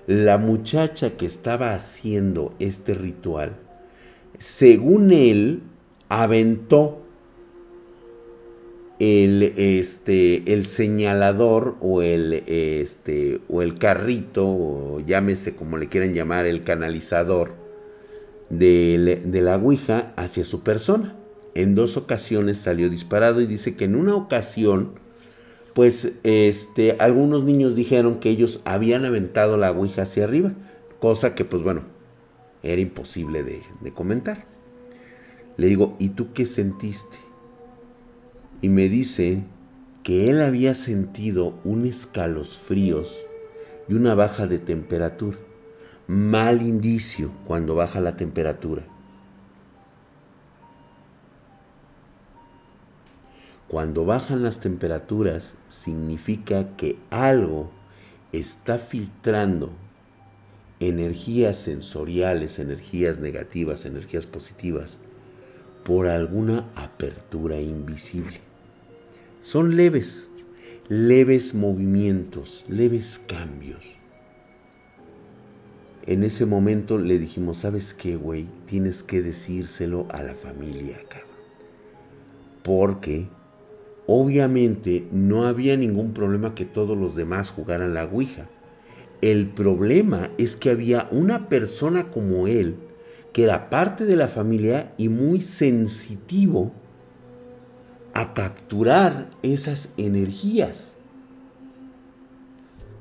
la 0.06 0.38
muchacha 0.38 1.18
que 1.18 1.26
estaba 1.26 1.74
haciendo 1.74 2.54
este 2.60 2.94
ritual, 2.94 3.56
según 4.38 5.12
él, 5.12 5.64
aventó 6.10 7.01
el, 9.02 9.42
este, 9.58 10.54
el 10.54 10.68
señalador 10.68 11.76
o 11.82 12.04
el, 12.04 12.44
este, 12.46 13.42
o 13.50 13.64
el 13.64 13.80
carrito, 13.80 14.48
o 14.48 15.00
llámese 15.00 15.56
como 15.56 15.80
le 15.80 15.90
quieran 15.90 16.14
llamar, 16.14 16.46
el 16.46 16.64
canalizador 16.64 17.54
de, 18.52 19.24
la 19.34 19.56
Ouija 19.56 20.14
hacia 20.18 20.46
su 20.46 20.62
persona. 20.62 21.16
En 21.56 21.74
dos 21.74 21.98
ocasiones 21.98 22.60
salió 22.60 22.92
disparado 22.92 23.42
y 23.42 23.48
dice 23.48 23.76
que 23.76 23.86
en 23.86 23.96
una 23.96 24.14
ocasión, 24.14 24.92
pues 25.74 26.14
este, 26.22 26.96
algunos 27.00 27.44
niños 27.44 27.76
dijeron 27.76 28.20
que 28.20 28.30
ellos 28.30 28.62
habían 28.66 29.04
aventado 29.04 29.58
la 29.58 29.72
Ouija 29.72 30.04
hacia 30.04 30.26
arriba, 30.26 30.54
cosa 31.00 31.34
que 31.34 31.44
pues 31.44 31.64
bueno, 31.64 31.82
era 32.62 32.80
imposible 32.80 33.42
de, 33.42 33.62
de 33.82 33.92
comentar. 33.94 34.46
Le 35.58 35.66
digo, 35.66 35.96
¿y 35.98 36.10
tú 36.10 36.34
qué 36.34 36.46
sentiste? 36.46 37.18
Y 38.62 38.70
me 38.70 38.90
dice 38.90 39.44
que 40.04 40.30
él 40.30 40.42
había 40.42 40.74
sentido 40.74 41.60
un 41.64 41.86
escalofríos 41.86 43.18
y 43.88 43.94
una 43.96 44.16
baja 44.16 44.48
de 44.48 44.60
temperatura. 44.60 45.38
Mal 46.08 46.62
indicio 46.62 47.32
cuando 47.46 47.76
baja 47.76 48.00
la 48.00 48.18
temperatura. 48.18 48.84
Cuando 53.68 54.06
bajan 54.06 54.44
las 54.44 54.60
temperaturas 54.60 55.56
significa 55.70 56.76
que 56.76 56.98
algo 57.10 57.72
está 58.34 58.78
filtrando 58.78 59.72
energías 60.82 61.58
sensoriales, 61.58 62.60
energías 62.60 63.20
negativas, 63.20 63.86
energías 63.86 64.26
positivas, 64.26 65.00
por 65.86 66.08
alguna 66.08 66.70
apertura 66.76 67.62
invisible. 67.62 68.51
Son 69.42 69.76
leves, 69.76 70.30
leves 70.88 71.56
movimientos, 71.56 72.64
leves 72.70 73.20
cambios. 73.28 73.84
En 76.06 76.22
ese 76.22 76.46
momento 76.46 77.00
le 77.00 77.18
dijimos, 77.18 77.58
¿sabes 77.58 77.96
qué, 77.96 78.16
güey? 78.18 78.46
Tienes 78.68 79.02
que 79.02 79.24
decírselo 79.24 80.06
a 80.12 80.22
la 80.22 80.36
familia, 80.36 81.00
cabrón. 81.10 81.28
Porque 82.62 83.30
obviamente 84.06 85.08
no 85.12 85.46
había 85.46 85.76
ningún 85.76 86.14
problema 86.14 86.54
que 86.54 86.66
todos 86.66 86.96
los 86.96 87.16
demás 87.16 87.50
jugaran 87.50 87.96
la 87.96 88.06
Ouija. 88.06 88.48
El 89.22 89.48
problema 89.48 90.30
es 90.38 90.56
que 90.56 90.70
había 90.70 91.10
una 91.12 91.50
persona 91.50 92.12
como 92.12 92.46
él, 92.46 92.76
que 93.34 93.46
era 93.46 93.72
parte 93.72 94.06
de 94.06 94.18
la 94.18 94.28
familia 94.28 94.94
y 95.00 95.10
muy 95.10 95.42
sensitivo 95.42 96.74
a 98.14 98.34
capturar 98.34 99.30
esas 99.42 99.90
energías. 99.98 100.98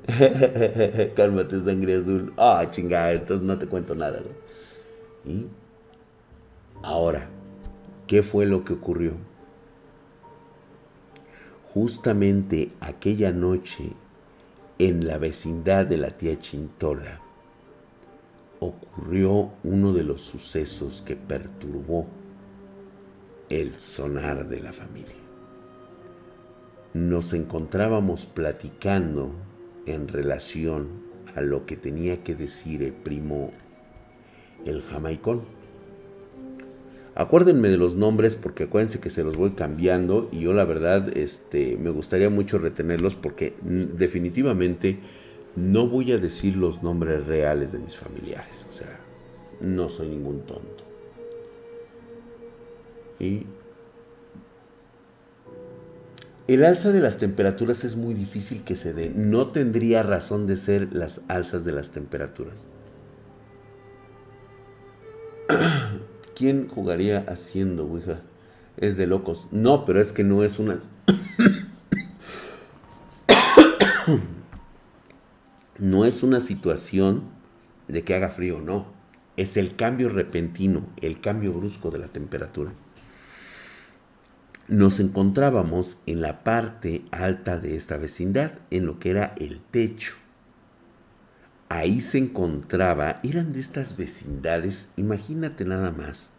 Cálmate, 1.15 1.61
sangre 1.61 1.95
azul. 1.95 2.33
Ah, 2.37 2.65
chingada, 2.69 3.13
entonces 3.13 3.45
no 3.45 3.57
te 3.57 3.67
cuento 3.67 3.95
nada. 3.95 4.21
Ahora, 6.81 7.29
¿qué 8.07 8.23
fue 8.23 8.45
lo 8.45 8.63
que 8.63 8.73
ocurrió? 8.73 9.13
Justamente 11.73 12.71
aquella 12.81 13.31
noche, 13.31 13.93
en 14.79 15.07
la 15.07 15.17
vecindad 15.17 15.85
de 15.85 15.97
la 15.97 16.17
tía 16.17 16.37
Chintola, 16.39 17.21
ocurrió 18.59 19.51
uno 19.63 19.93
de 19.93 20.03
los 20.03 20.21
sucesos 20.21 21.01
que 21.05 21.15
perturbó 21.15 22.07
el 23.51 23.77
sonar 23.79 24.47
de 24.47 24.61
la 24.61 24.71
familia. 24.71 25.13
Nos 26.93 27.33
encontrábamos 27.33 28.25
platicando 28.25 29.33
en 29.85 30.07
relación 30.07 30.87
a 31.35 31.41
lo 31.41 31.65
que 31.65 31.75
tenía 31.75 32.23
que 32.23 32.33
decir 32.33 32.81
el 32.81 32.93
primo 32.93 33.51
el 34.65 34.81
jamaicón. 34.81 35.41
Acuérdenme 37.13 37.67
de 37.67 37.77
los 37.77 37.95
nombres 37.95 38.37
porque 38.37 38.63
acuérdense 38.63 39.01
que 39.01 39.09
se 39.09 39.23
los 39.23 39.35
voy 39.35 39.51
cambiando 39.51 40.29
y 40.31 40.39
yo 40.39 40.53
la 40.53 40.63
verdad 40.63 41.17
este, 41.17 41.75
me 41.75 41.89
gustaría 41.89 42.29
mucho 42.29 42.57
retenerlos 42.57 43.15
porque 43.15 43.53
definitivamente 43.61 44.99
no 45.57 45.87
voy 45.87 46.13
a 46.13 46.17
decir 46.17 46.55
los 46.55 46.83
nombres 46.83 47.27
reales 47.27 47.73
de 47.73 47.79
mis 47.79 47.97
familiares. 47.97 48.65
O 48.69 48.73
sea, 48.73 48.97
no 49.59 49.89
soy 49.89 50.07
ningún 50.07 50.45
tonto. 50.45 50.80
El 56.47 56.65
alza 56.65 56.91
de 56.91 57.01
las 57.01 57.19
temperaturas 57.19 57.83
es 57.83 57.95
muy 57.95 58.15
difícil 58.15 58.63
que 58.63 58.75
se 58.75 58.93
dé. 58.93 59.11
No 59.15 59.49
tendría 59.49 60.01
razón 60.01 60.47
de 60.47 60.57
ser 60.57 60.91
las 60.91 61.21
alzas 61.27 61.63
de 61.63 61.71
las 61.71 61.91
temperaturas. 61.91 62.65
¿Quién 66.35 66.67
jugaría 66.67 67.23
haciendo 67.27 67.85
Ouija? 67.85 68.21
Es 68.77 68.97
de 68.97 69.05
locos. 69.05 69.47
No, 69.51 69.85
pero 69.85 70.01
es 70.01 70.11
que 70.11 70.23
no 70.23 70.43
es 70.43 70.57
una... 70.57 70.79
no 75.77 76.05
es 76.05 76.23
una 76.23 76.39
situación 76.39 77.25
de 77.87 78.03
que 78.03 78.15
haga 78.15 78.29
frío, 78.29 78.61
no. 78.61 78.87
Es 79.37 79.57
el 79.57 79.75
cambio 79.75 80.09
repentino, 80.09 80.87
el 81.01 81.21
cambio 81.21 81.53
brusco 81.53 81.91
de 81.91 81.99
la 81.99 82.07
temperatura 82.07 82.71
nos 84.67 84.99
encontrábamos 84.99 85.97
en 86.05 86.21
la 86.21 86.43
parte 86.43 87.03
alta 87.11 87.57
de 87.57 87.75
esta 87.75 87.97
vecindad, 87.97 88.53
en 88.69 88.85
lo 88.85 88.99
que 88.99 89.11
era 89.11 89.35
el 89.37 89.61
techo. 89.61 90.13
Ahí 91.69 92.01
se 92.01 92.17
encontraba, 92.17 93.19
eran 93.23 93.53
de 93.53 93.59
estas 93.59 93.97
vecindades, 93.97 94.91
imagínate 94.97 95.65
nada 95.65 95.91
más, 95.91 96.31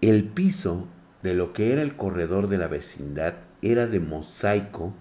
el 0.00 0.24
piso 0.24 0.86
de 1.22 1.34
lo 1.34 1.52
que 1.52 1.72
era 1.72 1.82
el 1.82 1.96
corredor 1.96 2.46
de 2.48 2.58
la 2.58 2.68
vecindad 2.68 3.34
era 3.62 3.86
de 3.86 4.00
mosaico 4.00 4.94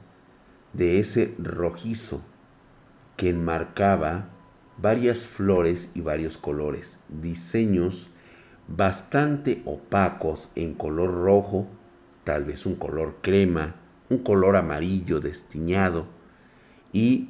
de 0.74 1.00
ese 1.00 1.36
rojizo 1.38 2.24
que 3.16 3.30
enmarcaba 3.30 4.30
varias 4.78 5.26
flores 5.26 5.90
y 5.94 6.02
varios 6.02 6.38
colores, 6.38 7.00
diseños 7.10 8.10
bastante 8.68 9.62
opacos 9.66 10.52
en 10.56 10.74
color 10.74 11.14
rojo, 11.14 11.68
tal 12.24 12.44
vez 12.44 12.66
un 12.66 12.76
color 12.76 13.18
crema, 13.22 13.76
un 14.10 14.20
color 14.20 14.56
amarillo 14.56 15.20
destiñado 15.20 16.08
y 16.92 17.30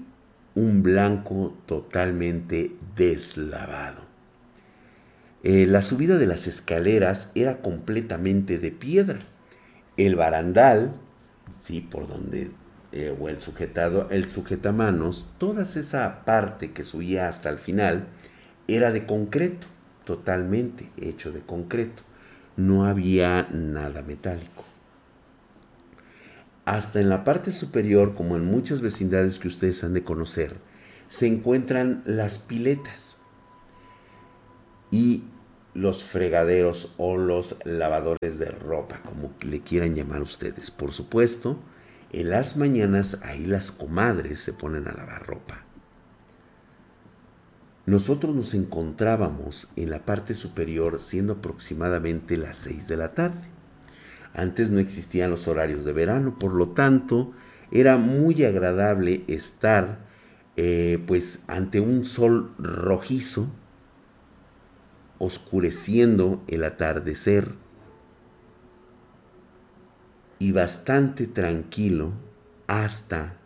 un 0.55 0.81
blanco 0.81 1.55
totalmente 1.65 2.75
deslavado. 2.95 4.07
Eh, 5.43 5.67
la 5.67 5.83
subida 5.83 6.17
de 6.17 6.25
las 6.25 6.47
escaleras 6.47 7.31
era 7.35 7.61
completamente 7.61 8.57
de 8.57 8.71
piedra. 8.71 9.19
El 9.95 10.15
barandal, 10.15 10.95
sí, 11.59 11.81
por 11.81 12.07
donde, 12.07 12.51
eh, 12.91 13.15
o 13.19 13.29
el 13.29 13.39
sujetado, 13.39 14.09
el 14.09 14.29
sujetamanos, 14.29 15.27
toda 15.37 15.61
esa 15.61 16.25
parte 16.25 16.71
que 16.71 16.83
subía 16.83 17.27
hasta 17.29 17.49
el 17.49 17.59
final, 17.59 18.07
era 18.67 18.91
de 18.91 19.05
concreto 19.05 19.67
totalmente 20.07 20.89
hecho 20.95 21.33
de 21.33 21.41
concreto. 21.41 22.01
No 22.55 22.85
había 22.85 23.49
nada 23.51 24.01
metálico. 24.01 24.63
Hasta 26.63 27.01
en 27.01 27.09
la 27.09 27.25
parte 27.25 27.51
superior, 27.51 28.15
como 28.15 28.37
en 28.37 28.45
muchas 28.45 28.79
vecindades 28.79 29.37
que 29.37 29.49
ustedes 29.49 29.83
han 29.83 29.93
de 29.93 30.05
conocer, 30.05 30.55
se 31.09 31.27
encuentran 31.27 32.03
las 32.05 32.39
piletas 32.39 33.17
y 34.91 35.25
los 35.73 36.05
fregaderos 36.05 36.93
o 36.97 37.17
los 37.17 37.57
lavadores 37.65 38.39
de 38.39 38.49
ropa, 38.49 39.01
como 39.03 39.33
le 39.41 39.59
quieran 39.59 39.93
llamar 39.93 40.21
ustedes. 40.21 40.71
Por 40.71 40.93
supuesto, 40.93 41.59
en 42.13 42.29
las 42.29 42.55
mañanas 42.55 43.19
ahí 43.23 43.45
las 43.45 43.73
comadres 43.73 44.39
se 44.39 44.53
ponen 44.53 44.87
a 44.87 44.93
lavar 44.93 45.27
ropa. 45.27 45.66
Nosotros 47.87 48.35
nos 48.35 48.53
encontrábamos 48.53 49.69
en 49.77 49.89
la 49.91 50.03
parte 50.03 50.35
superior 50.35 50.99
siendo 50.99 51.33
aproximadamente 51.33 52.35
las 52.35 52.57
6 52.57 52.89
de 52.89 52.97
la 52.97 53.13
tarde. 53.13 53.47
Antes 54.33 54.69
no 54.69 54.79
existían 54.79 55.31
los 55.31 55.47
horarios 55.47 55.85
de 55.85 55.93
verano, 55.93 56.37
por 56.37 56.53
lo 56.53 56.71
tanto 56.71 57.31
era 57.71 57.95
muy 57.95 58.43
agradable 58.43 59.23
estar 59.27 59.99
eh, 60.57 61.01
pues 61.07 61.45
ante 61.47 61.79
un 61.79 62.03
sol 62.03 62.51
rojizo, 62.57 63.47
oscureciendo 65.17 66.43
el 66.47 66.65
atardecer 66.65 67.53
y 70.39 70.51
bastante 70.51 71.25
tranquilo 71.25 72.11
hasta 72.67 73.36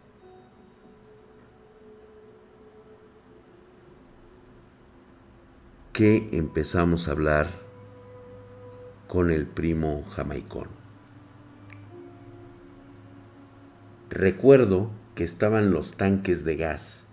que 5.94 6.28
empezamos 6.32 7.08
a 7.08 7.12
hablar 7.12 7.48
con 9.08 9.32
el 9.32 9.46
primo 9.46 10.04
jamaicón. 10.12 10.82
recuerdo 14.12 14.92
que 15.16 15.24
estaban 15.24 15.72
los 15.72 15.94
tanques 15.94 16.44
de 16.44 16.58
gas. 16.58 17.06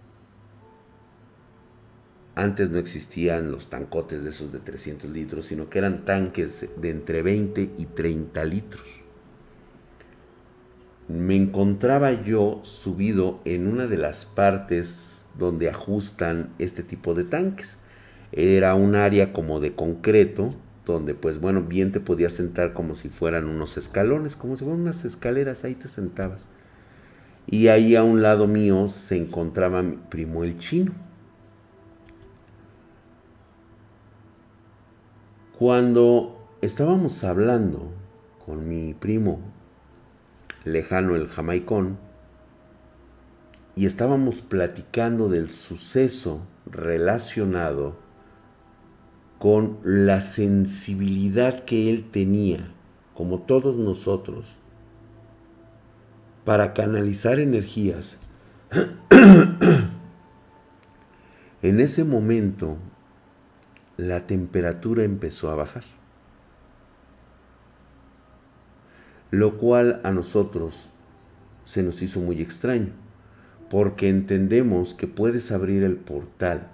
Antes 2.35 2.71
no 2.71 2.79
existían 2.79 3.51
los 3.51 3.71
tancotes 3.71 4.25
de 4.25 4.31
esos 4.31 4.53
de 4.53 4.59
300 4.59 5.11
litros, 5.11 5.47
sino 5.47 5.71
que 5.71 5.79
eran 5.79 6.05
tanques 6.05 6.69
de 6.77 6.91
entre 6.91 7.23
20 7.23 7.71
y 7.79 7.87
30 7.87 8.45
litros. 8.45 8.85
Me 11.09 11.37
encontraba 11.37 12.13
yo 12.13 12.61
subido 12.63 13.41
en 13.45 13.67
una 13.67 13.87
de 13.87 13.97
las 13.97 14.27
partes 14.27 15.27
donde 15.39 15.71
ajustan 15.71 16.53
este 16.59 16.83
tipo 16.83 17.15
de 17.15 17.25
tanques. 17.25 17.79
Era 18.33 18.75
un 18.75 18.95
área 18.95 19.33
como 19.33 19.61
de 19.61 19.75
concreto, 19.75 20.51
donde 20.85 21.15
pues 21.15 21.41
bueno, 21.41 21.63
bien 21.63 21.93
te 21.93 22.01
podías 22.01 22.33
sentar 22.35 22.73
como 22.73 22.95
si 22.95 23.09
fueran 23.09 23.47
unos 23.47 23.77
escalones, 23.77 24.37
como 24.37 24.57
si 24.57 24.65
fueran 24.65 24.83
unas 24.83 25.05
escaleras, 25.05 25.65
ahí 25.65 25.75
te 25.75 25.89
sentabas. 25.89 26.49
Y 27.47 27.69
ahí 27.69 27.97
a 27.97 28.05
un 28.05 28.21
lado 28.23 28.47
mío 28.47 28.89
se 28.89 29.17
encontraba 29.17 29.83
mi 29.83 29.97
primo 29.97 30.45
el 30.45 30.59
chino. 30.59 30.93
Cuando 35.59 36.39
estábamos 36.61 37.25
hablando 37.25 37.91
con 38.45 38.69
mi 38.69 38.95
primo 38.95 39.41
lejano 40.65 41.17
el 41.17 41.27
jamaicón 41.27 41.99
y 43.75 43.87
estábamos 43.87 44.41
platicando 44.41 45.29
del 45.29 45.51
suceso 45.51 46.43
relacionado 46.71 47.97
con 49.39 49.79
la 49.85 50.21
sensibilidad 50.21 51.65
que 51.65 51.91
él 51.91 52.11
tenía, 52.11 52.73
como 53.15 53.41
todos 53.41 53.77
nosotros, 53.77 54.59
para 56.45 56.73
canalizar 56.75 57.39
energías. 57.39 58.19
en 61.63 61.81
ese 61.81 62.05
momento, 62.05 62.79
la 63.97 64.27
temperatura 64.27 65.05
empezó 65.05 65.51
a 65.51 65.55
bajar. 65.55 65.85
Lo 69.31 69.59
cual 69.59 70.01
a 70.05 70.11
nosotros 70.11 70.89
se 71.65 71.83
nos 71.83 72.01
hizo 72.01 72.21
muy 72.21 72.41
extraño, 72.41 72.93
porque 73.69 74.09
entendemos 74.09 74.95
que 74.95 75.07
puedes 75.07 75.53
abrir 75.53 75.83
el 75.83 75.97
portal, 75.97 76.71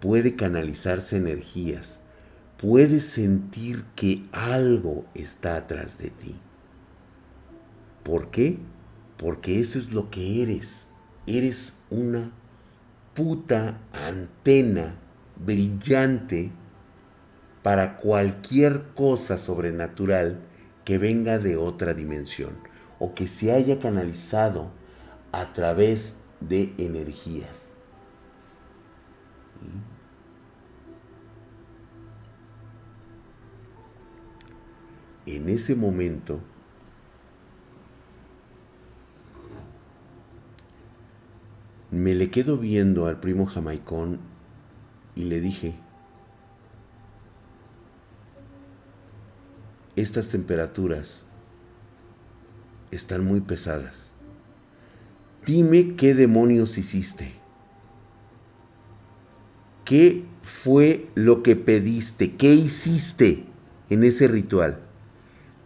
puede 0.00 0.34
canalizarse 0.36 1.16
energías, 1.16 2.00
puedes 2.56 3.04
sentir 3.04 3.84
que 3.94 4.24
algo 4.32 5.04
está 5.14 5.56
atrás 5.56 5.98
de 5.98 6.10
ti. 6.10 6.34
¿Por 8.02 8.30
qué? 8.30 8.58
Porque 9.16 9.60
eso 9.60 9.78
es 9.78 9.92
lo 9.92 10.10
que 10.10 10.42
eres. 10.42 10.86
Eres 11.26 11.78
una 11.90 12.32
puta 13.14 13.78
antena 13.92 14.96
brillante 15.36 16.50
para 17.62 17.98
cualquier 17.98 18.86
cosa 18.94 19.36
sobrenatural 19.36 20.40
que 20.84 20.98
venga 20.98 21.38
de 21.38 21.56
otra 21.56 21.92
dimensión 21.92 22.56
o 22.98 23.14
que 23.14 23.26
se 23.26 23.52
haya 23.52 23.78
canalizado 23.78 24.70
a 25.32 25.52
través 25.52 26.16
de 26.40 26.72
energías. 26.78 27.70
En 35.26 35.48
ese 35.48 35.74
momento, 35.76 36.40
Me 41.90 42.14
le 42.14 42.30
quedo 42.30 42.56
viendo 42.56 43.06
al 43.06 43.18
primo 43.18 43.46
jamaicón 43.46 44.20
y 45.16 45.24
le 45.24 45.40
dije, 45.40 45.74
estas 49.96 50.28
temperaturas 50.28 51.26
están 52.92 53.24
muy 53.24 53.40
pesadas. 53.40 54.12
Dime 55.44 55.96
qué 55.96 56.14
demonios 56.14 56.78
hiciste. 56.78 57.32
¿Qué 59.84 60.24
fue 60.42 61.08
lo 61.16 61.42
que 61.42 61.56
pediste? 61.56 62.36
¿Qué 62.36 62.54
hiciste 62.54 63.46
en 63.88 64.04
ese 64.04 64.28
ritual? 64.28 64.89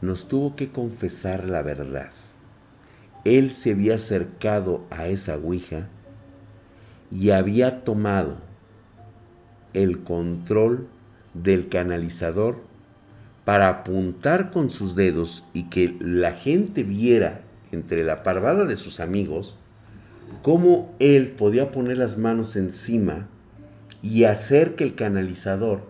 Nos 0.04 0.28
tuvo 0.28 0.54
que 0.54 0.68
confesar 0.68 1.48
la 1.48 1.62
verdad. 1.62 2.10
Él 3.24 3.54
se 3.54 3.70
había 3.70 3.94
acercado 3.94 4.84
a 4.90 5.06
esa 5.06 5.34
ouija 5.38 5.88
y 7.10 7.30
había 7.30 7.84
tomado 7.84 8.36
el 9.72 10.00
control 10.04 10.88
del 11.32 11.70
canalizador 11.70 12.58
para 13.46 13.70
apuntar 13.70 14.50
con 14.50 14.70
sus 14.70 14.94
dedos 14.94 15.42
y 15.54 15.70
que 15.70 15.96
la 16.00 16.32
gente 16.32 16.82
viera 16.82 17.40
entre 17.72 18.04
la 18.04 18.22
parvada 18.22 18.66
de 18.66 18.76
sus 18.76 19.00
amigos 19.00 19.56
cómo 20.42 20.94
él 20.98 21.30
podía 21.30 21.72
poner 21.72 21.96
las 21.96 22.18
manos 22.18 22.56
encima 22.56 23.26
y 24.02 24.24
hacer 24.24 24.76
que 24.76 24.84
el 24.84 24.96
canalizador 24.96 25.80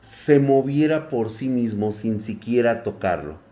se 0.00 0.38
moviera 0.38 1.08
por 1.08 1.28
sí 1.28 1.48
mismo 1.48 1.90
sin 1.90 2.20
siquiera 2.20 2.84
tocarlo. 2.84 3.47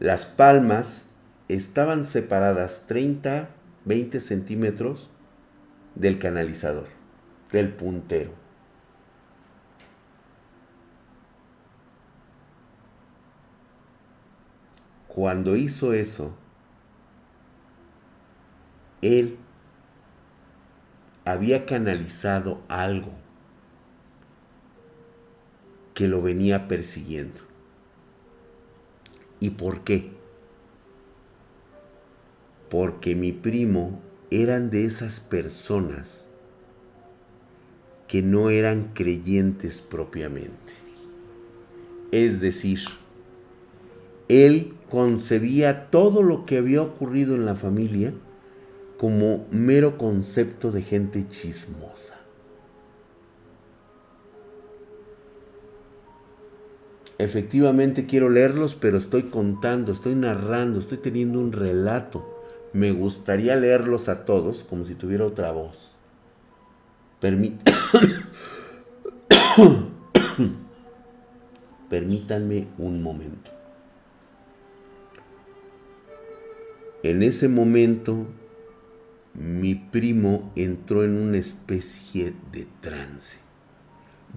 Las 0.00 0.26
palmas 0.26 1.06
estaban 1.48 2.04
separadas 2.04 2.86
30, 2.86 3.48
20 3.84 4.20
centímetros 4.20 5.10
del 5.96 6.20
canalizador, 6.20 6.86
del 7.50 7.72
puntero. 7.72 8.30
Cuando 15.08 15.56
hizo 15.56 15.92
eso, 15.94 16.32
él 19.02 19.36
había 21.24 21.66
canalizado 21.66 22.62
algo 22.68 23.10
que 25.92 26.06
lo 26.06 26.22
venía 26.22 26.68
persiguiendo. 26.68 27.47
¿Y 29.40 29.50
por 29.50 29.82
qué? 29.84 30.10
Porque 32.70 33.14
mi 33.14 33.32
primo 33.32 34.00
eran 34.30 34.70
de 34.70 34.84
esas 34.84 35.20
personas 35.20 36.28
que 38.08 38.22
no 38.22 38.50
eran 38.50 38.90
creyentes 38.94 39.80
propiamente. 39.80 40.72
Es 42.10 42.40
decir, 42.40 42.80
él 44.28 44.74
concebía 44.90 45.90
todo 45.90 46.22
lo 46.22 46.46
que 46.46 46.58
había 46.58 46.82
ocurrido 46.82 47.34
en 47.34 47.44
la 47.44 47.54
familia 47.54 48.14
como 48.98 49.46
mero 49.50 49.98
concepto 49.98 50.72
de 50.72 50.82
gente 50.82 51.28
chismosa. 51.28 52.17
Efectivamente 57.18 58.06
quiero 58.06 58.30
leerlos, 58.30 58.76
pero 58.76 58.96
estoy 58.96 59.24
contando, 59.24 59.92
estoy 59.92 60.14
narrando, 60.14 60.78
estoy 60.78 60.98
teniendo 60.98 61.40
un 61.40 61.52
relato 61.52 62.38
me 62.72 62.92
gustaría 62.92 63.56
leerlos 63.56 64.08
a 64.08 64.24
todos 64.24 64.64
como 64.64 64.84
si 64.84 64.94
tuviera 64.94 65.26
otra 65.26 65.52
voz. 65.52 65.96
Permítanme 71.88 72.68
un 72.78 73.02
momento. 73.02 73.50
En 77.02 77.22
ese 77.22 77.48
momento, 77.48 78.26
mi 79.34 79.74
primo 79.74 80.52
entró 80.54 81.02
en 81.04 81.16
una 81.16 81.38
especie 81.38 82.34
de 82.52 82.66
trance. 82.80 83.38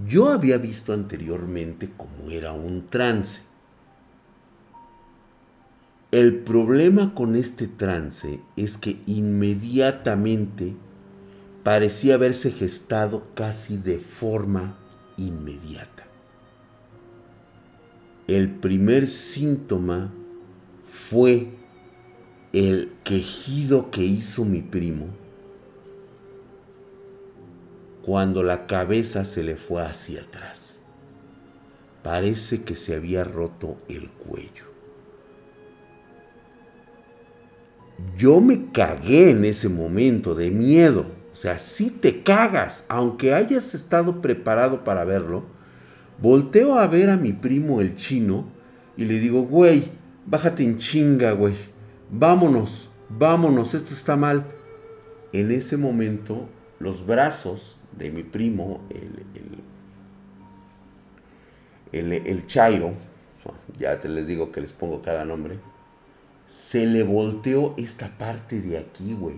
Yo 0.08 0.30
había 0.30 0.58
visto 0.58 0.94
anteriormente 0.94 1.90
cómo 1.96 2.32
era 2.32 2.54
un 2.54 2.88
trance. 2.90 3.42
El 6.12 6.40
problema 6.40 7.14
con 7.14 7.36
este 7.36 7.68
trance 7.68 8.42
es 8.58 8.78
que 8.78 9.02
inmediatamente 9.06 10.76
parecía 11.64 12.16
haberse 12.16 12.52
gestado 12.52 13.28
casi 13.36 13.78
de 13.78 14.00
forma 14.00 14.78
inmediata. 15.18 16.06
El 18.28 18.50
primer 18.50 19.08
síntoma 19.08 20.12
fue 20.86 21.50
el 22.54 22.92
quejido 23.04 23.92
que 23.92 24.04
hizo 24.04 24.44
mi 24.44 24.62
primo 24.62 25.21
cuando 28.06 28.44
la 28.44 28.68
cabeza 28.68 29.26
se 29.26 29.44
le 29.44 29.56
fue 29.56 29.84
hacia 29.84 30.22
atrás. 30.22 30.80
Parece 32.04 32.64
que 32.64 32.76
se 32.76 32.96
había 32.96 33.24
roto 33.24 33.78
el 33.88 34.10
cuello. 34.10 34.72
yo 38.18 38.42
me 38.42 38.72
cagué 38.72 39.32
en 39.32 39.46
ese 39.46 39.70
momento 39.70 40.36
de 40.36 40.52
miedo. 40.52 41.06
O 41.32 41.36
sea, 41.36 41.60
si 41.60 41.90
te 41.90 42.24
cagas, 42.24 42.86
aunque 42.90 43.34
hayas 43.34 43.74
estado 43.74 44.22
preparado 44.22 44.84
para 44.84 45.06
verlo, 45.06 45.44
volteo 46.22 46.78
a 46.78 46.88
ver 46.88 47.10
a 47.10 47.18
mi 47.18 47.34
primo 47.34 47.82
el 47.82 47.96
chino 47.96 48.46
y 48.98 49.06
le 49.06 49.20
digo, 49.20 49.44
güey, 49.44 49.92
bájate 50.26 50.64
en 50.64 50.78
chinga, 50.78 51.32
güey. 51.32 51.56
Vámonos, 52.10 52.92
vámonos, 53.10 53.74
esto 53.74 53.94
está 53.94 54.18
mal. 54.18 54.46
En 55.32 55.52
ese 55.52 55.78
momento, 55.78 56.50
los 56.80 57.06
brazos 57.06 57.80
de 57.98 58.12
mi 58.12 58.24
primo, 58.24 58.82
el, 58.90 59.26
el, 61.92 62.14
el, 62.14 62.46
Chairo, 62.46 62.94
ya 63.78 64.00
te 64.00 64.08
les 64.10 64.28
digo 64.28 64.52
que 64.52 64.62
les 64.62 64.74
pongo 64.74 65.02
cada 65.02 65.26
nombre, 65.26 65.60
se 66.48 66.86
le 66.86 67.04
volteó 67.04 67.74
esta 67.78 68.18
parte 68.18 68.62
de 68.62 68.78
aquí, 68.78 69.14
güey. 69.14 69.38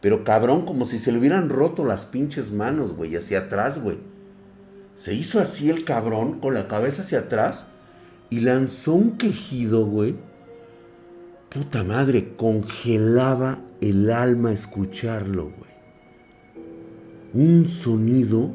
Pero 0.00 0.22
cabrón, 0.24 0.64
como 0.64 0.84
si 0.84 0.98
se 0.98 1.10
le 1.10 1.18
hubieran 1.18 1.48
roto 1.48 1.84
las 1.84 2.06
pinches 2.06 2.52
manos, 2.52 2.92
güey, 2.92 3.16
hacia 3.16 3.40
atrás, 3.40 3.82
güey. 3.82 3.98
Se 4.94 5.14
hizo 5.14 5.40
así 5.40 5.70
el 5.70 5.84
cabrón, 5.84 6.40
con 6.40 6.54
la 6.54 6.68
cabeza 6.68 7.02
hacia 7.02 7.20
atrás, 7.20 7.68
y 8.30 8.40
lanzó 8.40 8.94
un 8.94 9.16
quejido, 9.16 9.86
güey. 9.86 10.16
Puta 11.48 11.82
madre, 11.82 12.34
congelaba 12.36 13.60
el 13.80 14.10
alma 14.10 14.52
escucharlo. 14.52 15.52
Un 17.34 17.68
sonido, 17.68 18.50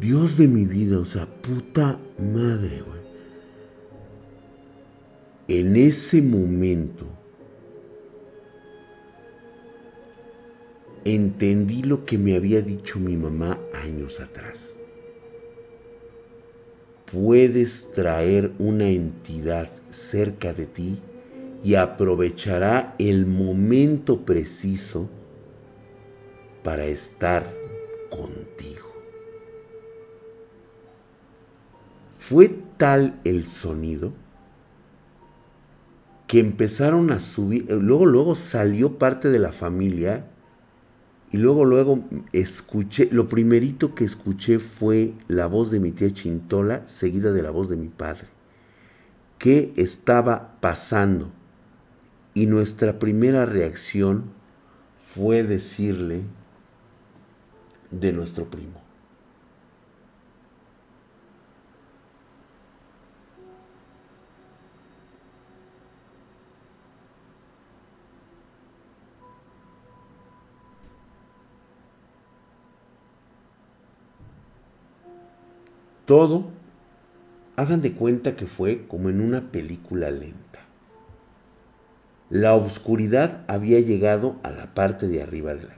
Dios 0.00 0.38
de 0.38 0.48
mi 0.48 0.64
vida, 0.64 0.98
o 0.98 1.04
sea, 1.04 1.26
puta 1.26 1.98
madre, 2.18 2.82
güey. 2.82 2.98
En 5.48 5.76
ese 5.76 6.22
momento 6.22 7.06
entendí 11.04 11.82
lo 11.82 12.04
que 12.04 12.18
me 12.18 12.36
había 12.36 12.62
dicho 12.62 12.98
mi 12.98 13.16
mamá 13.16 13.58
años 13.74 14.20
atrás. 14.20 14.76
Puedes 17.10 17.92
traer 17.92 18.52
una 18.58 18.88
entidad 18.88 19.70
cerca 19.90 20.52
de 20.52 20.66
ti 20.66 20.98
y 21.64 21.74
aprovechará 21.74 22.94
el 22.98 23.26
momento 23.26 24.24
preciso 24.24 25.08
para 26.68 26.84
estar 26.84 27.50
contigo. 28.10 28.92
Fue 32.18 32.54
tal 32.76 33.18
el 33.24 33.46
sonido 33.46 34.12
que 36.26 36.40
empezaron 36.40 37.10
a 37.10 37.20
subir, 37.20 37.64
eh, 37.70 37.78
luego, 37.80 38.04
luego 38.04 38.34
salió 38.34 38.98
parte 38.98 39.30
de 39.30 39.38
la 39.38 39.50
familia 39.50 40.26
y 41.32 41.38
luego, 41.38 41.64
luego 41.64 42.04
escuché, 42.34 43.08
lo 43.12 43.28
primerito 43.28 43.94
que 43.94 44.04
escuché 44.04 44.58
fue 44.58 45.14
la 45.26 45.46
voz 45.46 45.70
de 45.70 45.80
mi 45.80 45.90
tía 45.92 46.10
Chintola, 46.10 46.86
seguida 46.86 47.32
de 47.32 47.42
la 47.42 47.50
voz 47.50 47.70
de 47.70 47.76
mi 47.76 47.88
padre. 47.88 48.26
¿Qué 49.38 49.72
estaba 49.76 50.60
pasando? 50.60 51.30
Y 52.34 52.44
nuestra 52.44 52.98
primera 52.98 53.46
reacción 53.46 54.24
fue 55.14 55.44
decirle 55.44 56.24
de 57.90 58.12
nuestro 58.12 58.44
primo. 58.46 58.80
Todo, 76.08 76.46
hagan 77.56 77.82
de 77.82 77.92
cuenta 77.92 78.34
que 78.34 78.46
fue 78.46 78.86
como 78.88 79.10
en 79.10 79.20
una 79.20 79.52
película 79.52 80.10
lenta. 80.10 80.60
La 82.30 82.54
oscuridad 82.54 83.44
había 83.46 83.80
llegado 83.80 84.36
a 84.42 84.50
la 84.50 84.74
parte 84.74 85.06
de 85.06 85.22
arriba 85.22 85.54
de 85.54 85.64
la. 85.64 85.77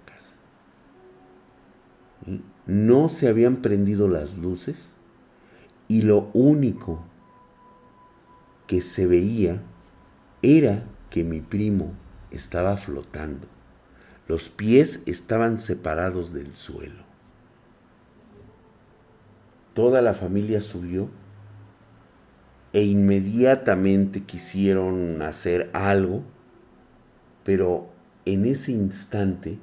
No 2.66 3.08
se 3.08 3.28
habían 3.28 3.56
prendido 3.56 4.08
las 4.08 4.38
luces 4.38 4.94
y 5.88 6.02
lo 6.02 6.30
único 6.34 7.02
que 8.66 8.82
se 8.82 9.06
veía 9.06 9.62
era 10.42 10.84
que 11.10 11.24
mi 11.24 11.40
primo 11.40 11.92
estaba 12.30 12.76
flotando. 12.76 13.48
Los 14.28 14.48
pies 14.48 15.02
estaban 15.06 15.58
separados 15.58 16.32
del 16.32 16.54
suelo. 16.54 17.02
Toda 19.74 20.02
la 20.02 20.14
familia 20.14 20.60
subió 20.60 21.08
e 22.72 22.84
inmediatamente 22.84 24.22
quisieron 24.22 25.22
hacer 25.22 25.70
algo, 25.72 26.22
pero 27.44 27.88
en 28.24 28.44
ese 28.44 28.70
instante 28.70 29.58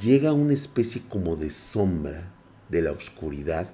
llega 0.00 0.32
una 0.32 0.52
especie 0.52 1.02
como 1.08 1.36
de 1.36 1.50
sombra 1.50 2.32
de 2.68 2.82
la 2.82 2.92
oscuridad 2.92 3.70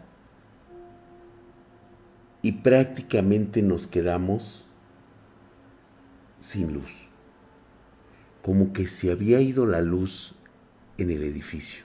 y 2.42 2.52
prácticamente 2.52 3.62
nos 3.62 3.86
quedamos 3.86 4.66
sin 6.40 6.72
luz, 6.72 6.92
como 8.42 8.72
que 8.72 8.86
se 8.86 9.11
había 9.11 9.40
ido 9.40 9.66
la 9.66 9.82
luz 9.82 10.34
en 10.98 11.11
el 11.11 11.22
edificio. 11.22 11.84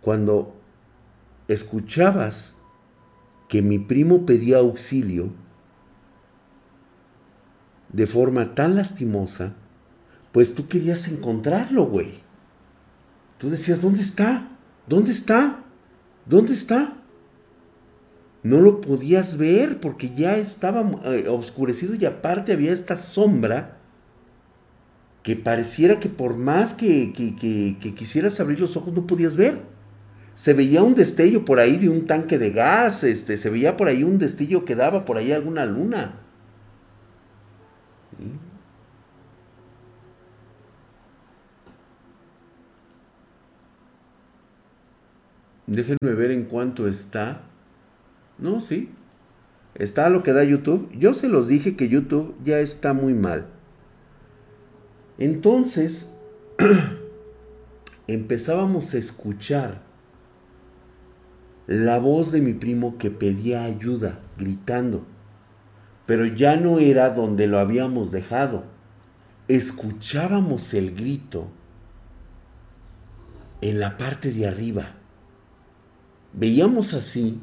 Cuando 0.00 0.54
escuchabas 1.48 2.56
que 3.48 3.62
mi 3.62 3.78
primo 3.78 4.26
pedía 4.26 4.58
auxilio 4.58 5.32
de 7.90 8.06
forma 8.06 8.54
tan 8.54 8.74
lastimosa, 8.74 9.54
pues 10.34 10.56
tú 10.56 10.66
querías 10.66 11.06
encontrarlo, 11.06 11.86
güey. 11.86 12.14
Tú 13.38 13.50
decías, 13.50 13.80
¿dónde 13.80 14.00
está? 14.02 14.50
¿Dónde 14.88 15.12
está? 15.12 15.64
¿Dónde 16.26 16.52
está? 16.52 16.96
No 18.42 18.60
lo 18.60 18.80
podías 18.80 19.38
ver 19.38 19.78
porque 19.78 20.12
ya 20.12 20.36
estaba 20.36 20.90
eh, 21.04 21.28
oscurecido 21.28 21.94
y 21.94 22.04
aparte 22.04 22.52
había 22.52 22.72
esta 22.72 22.96
sombra 22.96 23.78
que 25.22 25.36
pareciera 25.36 26.00
que 26.00 26.08
por 26.08 26.36
más 26.36 26.74
que, 26.74 27.12
que 27.14 27.94
quisieras 27.94 28.40
abrir 28.40 28.58
los 28.58 28.76
ojos 28.76 28.92
no 28.92 29.06
podías 29.06 29.36
ver 29.36 29.62
se 30.34 30.52
veía 30.52 30.82
un 30.82 30.94
destello 30.94 31.44
por 31.44 31.60
ahí 31.60 31.78
de 31.78 31.88
un 31.88 32.06
tanque 32.06 32.38
de 32.38 32.50
gas, 32.50 33.04
este, 33.04 33.38
se 33.38 33.50
veía 33.50 33.76
por 33.76 33.86
ahí 33.86 34.02
un 34.02 34.18
destello 34.18 34.64
que 34.64 34.74
daba 34.74 35.04
por 35.04 35.16
ahí 35.16 35.32
alguna 35.32 35.64
luna. 35.64 36.23
Déjenme 45.66 46.14
ver 46.14 46.30
en 46.30 46.44
cuánto 46.44 46.88
está. 46.88 47.42
No, 48.38 48.60
sí. 48.60 48.90
Está 49.74 50.08
lo 50.10 50.22
que 50.22 50.32
da 50.32 50.44
YouTube. 50.44 50.90
Yo 50.96 51.14
se 51.14 51.28
los 51.28 51.48
dije 51.48 51.76
que 51.76 51.88
YouTube 51.88 52.34
ya 52.44 52.58
está 52.58 52.92
muy 52.92 53.14
mal. 53.14 53.46
Entonces, 55.18 56.10
empezábamos 58.06 58.94
a 58.94 58.98
escuchar 58.98 59.82
la 61.66 61.98
voz 61.98 62.30
de 62.30 62.40
mi 62.40 62.52
primo 62.52 62.98
que 62.98 63.10
pedía 63.10 63.64
ayuda, 63.64 64.20
gritando. 64.36 65.06
Pero 66.06 66.26
ya 66.26 66.56
no 66.56 66.78
era 66.78 67.10
donde 67.10 67.46
lo 67.46 67.58
habíamos 67.58 68.10
dejado. 68.10 68.64
Escuchábamos 69.48 70.74
el 70.74 70.94
grito 70.94 71.48
en 73.60 73.80
la 73.80 73.96
parte 73.96 74.30
de 74.30 74.46
arriba. 74.46 74.96
Veíamos 76.34 76.94
así 76.94 77.40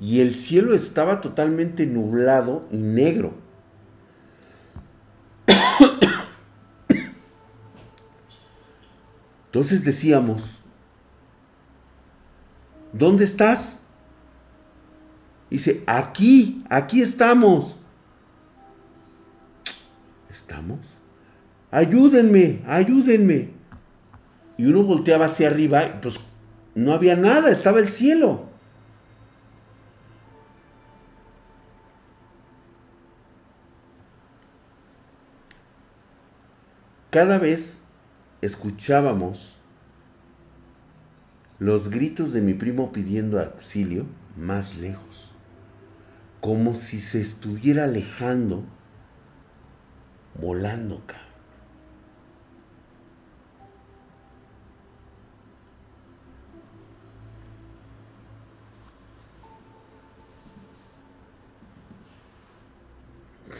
y 0.00 0.20
el 0.20 0.34
cielo 0.36 0.74
estaba 0.74 1.20
totalmente 1.20 1.86
nublado 1.86 2.66
y 2.70 2.78
negro. 2.78 3.34
Entonces 9.46 9.84
decíamos, 9.84 10.62
¿dónde 12.92 13.24
estás? 13.24 13.80
Dice, 15.50 15.82
aquí, 15.86 16.64
aquí 16.68 17.00
estamos. 17.02 17.78
¿Estamos? 20.30 20.98
Ayúdenme, 21.70 22.62
ayúdenme. 22.66 23.50
Y 24.56 24.66
uno 24.66 24.82
volteaba 24.82 25.26
hacia 25.26 25.48
arriba 25.48 26.00
pues 26.00 26.20
no 26.78 26.92
había 26.92 27.16
nada, 27.16 27.50
estaba 27.50 27.80
el 27.80 27.88
cielo. 27.88 28.46
Cada 37.10 37.38
vez 37.38 37.80
escuchábamos 38.42 39.58
los 41.58 41.90
gritos 41.90 42.32
de 42.32 42.42
mi 42.42 42.54
primo 42.54 42.92
pidiendo 42.92 43.40
auxilio 43.40 44.06
más 44.36 44.76
lejos, 44.76 45.34
como 46.40 46.76
si 46.76 47.00
se 47.00 47.20
estuviera 47.20 47.84
alejando, 47.84 48.62
volando, 50.40 51.02
cabrón. 51.06 51.27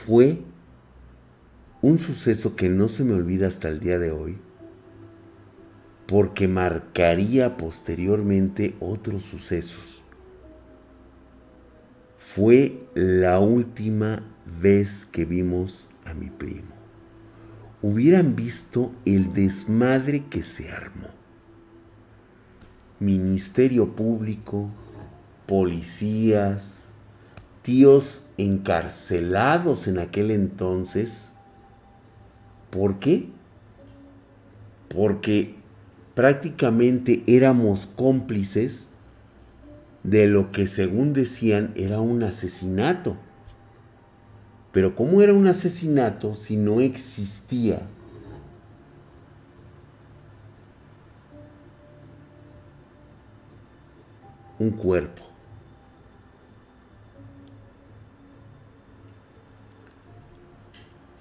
Fue 0.08 0.40
un 1.82 1.98
suceso 1.98 2.56
que 2.56 2.70
no 2.70 2.88
se 2.88 3.04
me 3.04 3.12
olvida 3.12 3.46
hasta 3.46 3.68
el 3.68 3.78
día 3.78 3.98
de 3.98 4.10
hoy, 4.10 4.38
porque 6.06 6.48
marcaría 6.48 7.58
posteriormente 7.58 8.74
otros 8.80 9.24
sucesos. 9.24 10.02
Fue 12.16 12.86
la 12.94 13.38
última 13.38 14.22
vez 14.62 15.04
que 15.04 15.26
vimos 15.26 15.90
a 16.06 16.14
mi 16.14 16.30
primo. 16.30 16.72
Hubieran 17.82 18.34
visto 18.34 18.94
el 19.04 19.34
desmadre 19.34 20.24
que 20.30 20.42
se 20.42 20.70
armó. 20.70 21.10
Ministerio 22.98 23.94
Público, 23.94 24.70
policías, 25.44 26.88
tíos 27.60 28.22
encarcelados 28.38 29.86
en 29.88 29.98
aquel 29.98 30.30
entonces, 30.30 31.32
¿Por 32.70 32.98
qué? 32.98 33.28
Porque 34.88 35.54
prácticamente 36.14 37.22
éramos 37.26 37.86
cómplices 37.86 38.88
de 40.02 40.26
lo 40.26 40.52
que 40.52 40.66
según 40.66 41.12
decían 41.12 41.72
era 41.76 42.00
un 42.00 42.22
asesinato. 42.22 43.16
Pero 44.72 44.94
¿cómo 44.94 45.22
era 45.22 45.32
un 45.32 45.46
asesinato 45.46 46.34
si 46.34 46.56
no 46.56 46.80
existía 46.80 47.80
un 54.58 54.70
cuerpo? 54.70 55.27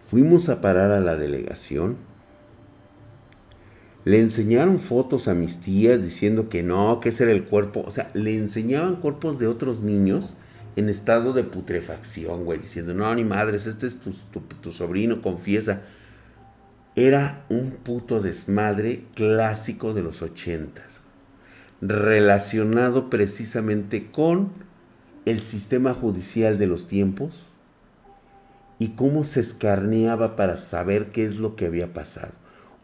Fuimos 0.07 0.47
a 0.49 0.61
parar 0.61 0.91
a 0.91 1.01
la 1.01 1.15
delegación. 1.15 1.97
Le 4.05 4.21
enseñaron 4.21 4.79
fotos 4.79 5.27
a 5.27 5.33
mis 5.33 5.57
tías 5.57 6.01
diciendo 6.01 6.47
que 6.47 6.63
no, 6.63 7.01
que 7.01 7.09
ese 7.09 7.23
era 7.23 7.33
el 7.33 7.43
cuerpo. 7.43 7.83
O 7.85 7.91
sea, 7.91 8.09
le 8.13 8.37
enseñaban 8.37 9.01
cuerpos 9.01 9.37
de 9.37 9.47
otros 9.47 9.81
niños 9.81 10.35
en 10.77 10.87
estado 10.87 11.33
de 11.33 11.43
putrefacción, 11.43 12.45
güey, 12.45 12.59
diciendo, 12.59 12.93
no, 12.93 13.13
ni 13.15 13.25
madres, 13.25 13.65
este 13.65 13.87
es 13.87 13.97
tu, 13.99 14.71
sobrino, 14.71 15.23
confiesa. 15.23 15.81
Era 16.95 17.45
un 17.49 17.71
puto 17.71 18.21
desmadre 18.21 19.03
clásico 19.15 19.93
de 19.93 20.03
los 20.03 20.21
ochentas, 20.21 21.01
relacionado 21.81 23.09
precisamente 23.09 24.11
con 24.11 24.51
el 25.25 25.43
sistema 25.43 25.95
judicial 25.95 26.59
de 26.59 26.67
los 26.67 26.87
tiempos, 26.87 27.47
y 28.79 28.89
cómo 28.89 29.23
se 29.23 29.39
escarneaba 29.39 30.35
para 30.35 30.57
saber 30.57 31.11
qué 31.11 31.25
es 31.25 31.37
lo 31.37 31.55
que 31.55 31.65
había 31.65 31.93
pasado. 31.93 32.33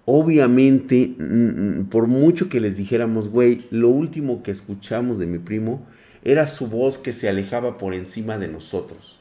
Obviamente, 0.05 1.15
mm, 1.17 1.23
mm, 1.23 1.85
por 1.89 2.07
mucho 2.07 2.49
que 2.49 2.59
les 2.59 2.77
dijéramos, 2.77 3.29
güey, 3.29 3.65
lo 3.71 3.89
último 3.89 4.43
que 4.43 4.51
escuchamos 4.51 5.17
de 5.17 5.27
mi 5.27 5.39
primo 5.39 5.85
era 6.23 6.47
su 6.47 6.67
voz 6.67 6.97
que 6.97 7.13
se 7.13 7.29
alejaba 7.29 7.77
por 7.77 7.93
encima 7.93 8.37
de 8.37 8.47
nosotros. 8.47 9.19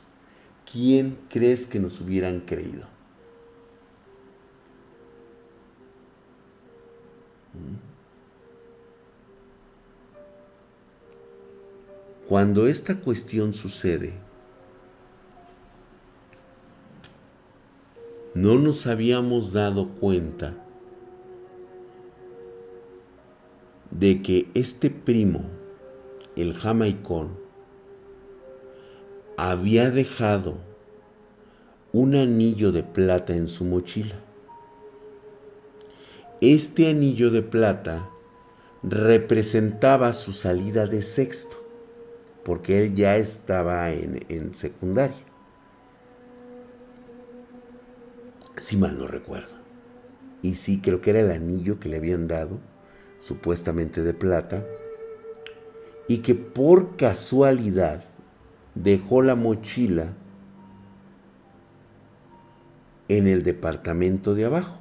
¿Quién 0.71 1.19
crees 1.29 1.67
que 1.67 1.79
nos 1.79 2.01
hubieran 2.01 2.41
creído? 2.41 2.87
¿Mm? 7.55 7.93
Cuando 12.29 12.67
esta 12.67 12.97
cuestión 12.97 13.53
sucede, 13.53 14.15
no 18.35 18.59
nos 18.59 18.87
habíamos 18.87 19.53
dado 19.53 19.91
cuenta 20.01 20.55
de 23.91 24.23
que 24.23 24.49
este 24.55 24.89
primo, 24.89 25.45
el 26.35 26.55
jamaicón, 26.55 27.39
había 29.37 29.91
dejado 29.91 30.57
un 31.93 32.15
anillo 32.15 32.73
de 32.73 32.83
plata 32.83 33.35
en 33.35 33.49
su 33.49 33.67
mochila. 33.67 34.19
Este 36.41 36.89
anillo 36.89 37.31
de 37.31 37.43
plata 37.43 38.09
representaba 38.83 40.13
su 40.15 40.33
salida 40.33 40.87
de 40.87 41.03
sexto, 41.03 41.57
porque 42.45 42.83
él 42.83 42.95
ya 42.95 43.17
estaba 43.17 43.91
en, 43.93 44.25
en 44.31 44.55
secundaria. 44.55 45.32
Si 48.57 48.77
mal 48.77 48.99
no 48.99 49.07
recuerdo. 49.07 49.55
Y 50.43 50.55
sí, 50.55 50.81
creo 50.81 51.01
que 51.01 51.11
era 51.11 51.21
el 51.21 51.31
anillo 51.31 51.79
que 51.79 51.89
le 51.89 51.97
habían 51.97 52.29
dado, 52.29 52.59
supuestamente 53.19 54.03
de 54.03 54.15
plata, 54.15 54.65
y 56.09 56.19
que 56.19 56.35
por 56.35 56.97
casualidad 56.97 58.05
dejó 58.75 59.23
la 59.23 59.37
mochila 59.37 60.13
en 63.09 63.29
el 63.29 63.43
departamento 63.43 64.35
de 64.35 64.47
abajo, 64.47 64.79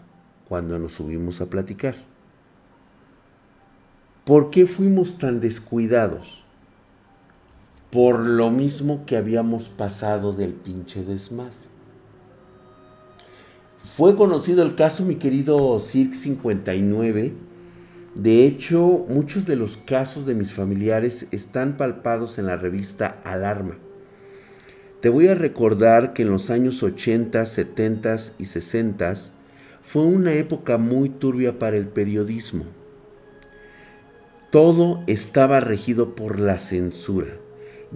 cuando 0.48 0.80
nos 0.80 0.94
subimos 0.94 1.42
a 1.42 1.46
platicar. 1.48 1.96
¿Por 4.26 4.50
qué 4.50 4.66
fuimos 4.66 5.18
tan 5.18 5.40
descuidados? 5.40 6.44
Por 7.92 8.20
lo 8.20 8.52
mismo 8.52 9.06
que 9.06 9.18
habíamos 9.18 9.68
pasado 9.70 10.32
del 10.32 10.54
pinche 10.54 11.04
desmadre. 11.04 11.61
Fue 13.84 14.16
conocido 14.16 14.62
el 14.62 14.76
caso, 14.76 15.04
mi 15.04 15.16
querido 15.16 15.80
Cirque 15.80 16.16
59. 16.16 17.34
De 18.14 18.46
hecho, 18.46 19.06
muchos 19.10 19.48
de 19.48 19.56
los 19.56 19.78
casos 19.78 20.28
de 20.28 20.36
mis 20.36 20.54
familiares 20.54 21.28
están 21.32 21.78
palpados 21.78 22.38
en 22.38 22.46
la 22.46 22.58
revista 22.58 23.20
Alarma. 23.24 23.80
Te 25.02 25.10
voy 25.10 25.30
a 25.30 25.36
recordar 25.36 26.14
que 26.14 26.22
en 26.22 26.30
los 26.30 26.52
años 26.52 26.84
80, 26.84 27.44
70 27.44 28.16
y 28.38 28.46
60 28.46 29.14
fue 29.82 30.04
una 30.04 30.34
época 30.34 30.78
muy 30.78 31.10
turbia 31.10 31.58
para 31.58 31.76
el 31.76 31.88
periodismo. 31.88 32.66
Todo 34.52 35.04
estaba 35.08 35.60
regido 35.60 36.14
por 36.14 36.40
la 36.40 36.60
censura 36.60 37.30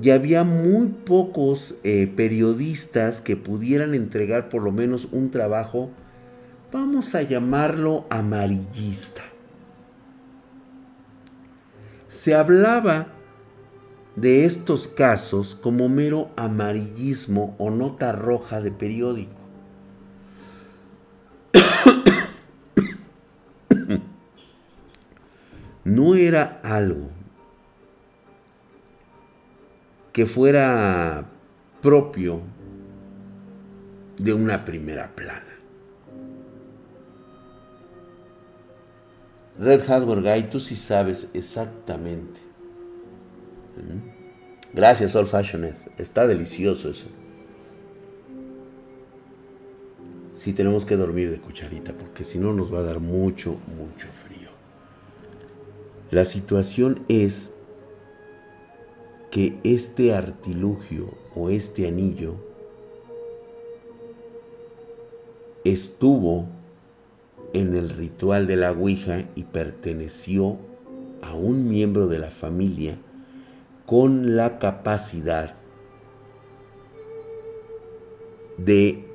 y 0.02 0.10
había 0.10 0.44
muy 0.44 0.88
pocos 0.88 1.76
eh, 1.84 2.12
periodistas 2.16 3.22
que 3.22 3.38
pudieran 3.38 3.96
entregar 3.96 4.50
por 4.50 4.62
lo 4.62 4.72
menos 4.72 5.08
un 5.12 5.32
trabajo, 5.32 5.90
vamos 6.72 7.16
a 7.16 7.22
llamarlo 7.22 8.06
amarillista. 8.10 9.22
Se 12.10 12.36
hablaba 12.36 13.08
de 14.16 14.46
estos 14.46 14.88
casos 14.88 15.56
como 15.56 15.90
mero 15.90 16.30
amarillismo 16.36 17.56
o 17.58 17.70
nota 17.70 18.12
roja 18.12 18.62
de 18.62 18.72
periódico. 18.72 19.34
no 25.86 26.16
era 26.16 26.60
algo 26.64 27.15
que 30.16 30.26
fuera 30.26 31.26
propio 31.82 32.40
de 34.18 34.34
una 34.34 34.64
primera 34.64 35.14
plana. 35.14 35.44
Red 39.60 39.84
Hardware 39.86 40.22
Guy, 40.22 40.50
tú 40.50 40.62
sí 40.62 40.78
sabes 40.78 41.30
exactamente. 41.34 42.40
¿Mm? 43.76 44.74
Gracias, 44.74 45.18
Old 45.18 45.28
Fashioned. 45.28 45.76
Está 45.98 46.26
delicioso 46.26 46.92
eso. 46.92 47.08
Sí 50.34 50.54
tenemos 50.54 50.86
que 50.86 50.96
dormir 50.96 51.30
de 51.30 51.42
cucharita 51.42 51.92
porque 51.92 52.24
si 52.24 52.40
no 52.40 52.54
nos 52.54 52.74
va 52.74 52.80
a 52.80 52.84
dar 52.84 53.02
mucho, 53.02 53.58
mucho 53.78 54.08
frío. 54.24 54.48
La 56.10 56.24
situación 56.24 57.04
es 57.10 57.55
que 59.36 59.60
este 59.66 60.16
artilugio 60.16 61.14
o 61.36 61.50
este 61.50 61.90
anillo 61.90 62.36
estuvo 65.66 66.46
en 67.52 67.76
el 67.76 67.90
ritual 67.90 68.48
de 68.48 68.56
la 68.56 68.72
Ouija 68.72 69.26
y 69.36 69.44
perteneció 69.44 70.58
a 71.22 71.34
un 71.34 71.68
miembro 71.68 72.08
de 72.08 72.20
la 72.20 72.32
familia 72.32 72.98
con 73.86 74.38
la 74.38 74.58
capacidad 74.58 75.58
de 78.58 79.06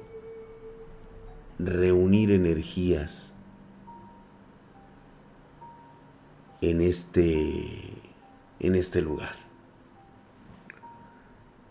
reunir 1.59 2.31
energías 2.31 3.35
en 6.61 6.83
este, 6.83 7.95
en 8.59 8.75
este 8.75 9.01
lugar. 9.01 9.50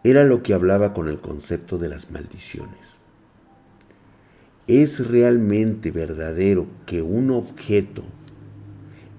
Era 0.04 0.24
lo 0.24 0.43
que 0.43 0.54
hablaba 0.54 0.93
con 0.93 1.10
el 1.10 1.20
concepto 1.20 1.78
de 1.78 1.89
las 1.89 2.10
maldiciones. 2.10 3.00
¿Es 4.68 5.08
realmente 5.08 5.91
verdadero 5.91 6.68
que 6.86 7.02
un 7.02 7.32
objeto, 7.32 8.04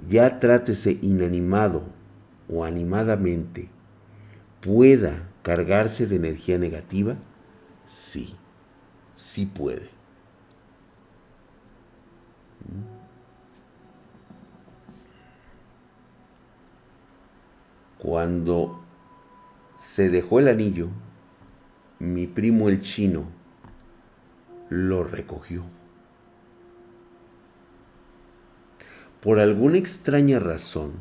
ya 0.09 0.39
trátese 0.39 0.99
inanimado 1.03 1.83
o 2.49 2.65
animadamente, 2.65 3.69
pueda 4.61 5.29
cargarse 5.43 6.07
de 6.07 6.17
energía 6.17 6.57
negativa? 6.57 7.17
Sí, 7.85 8.37
sí 9.15 9.47
puede. 9.47 9.91
Cuando 17.99 18.81
se 19.81 20.11
dejó 20.11 20.41
el 20.41 20.49
anillo, 20.49 20.91
mi 21.99 22.27
primo 22.27 22.69
el 22.69 22.83
chino 22.83 23.25
lo 24.69 25.05
recogió. 25.05 25.65
Por 29.23 29.39
alguna 29.39 29.79
extraña 29.79 30.39
razón, 30.39 30.93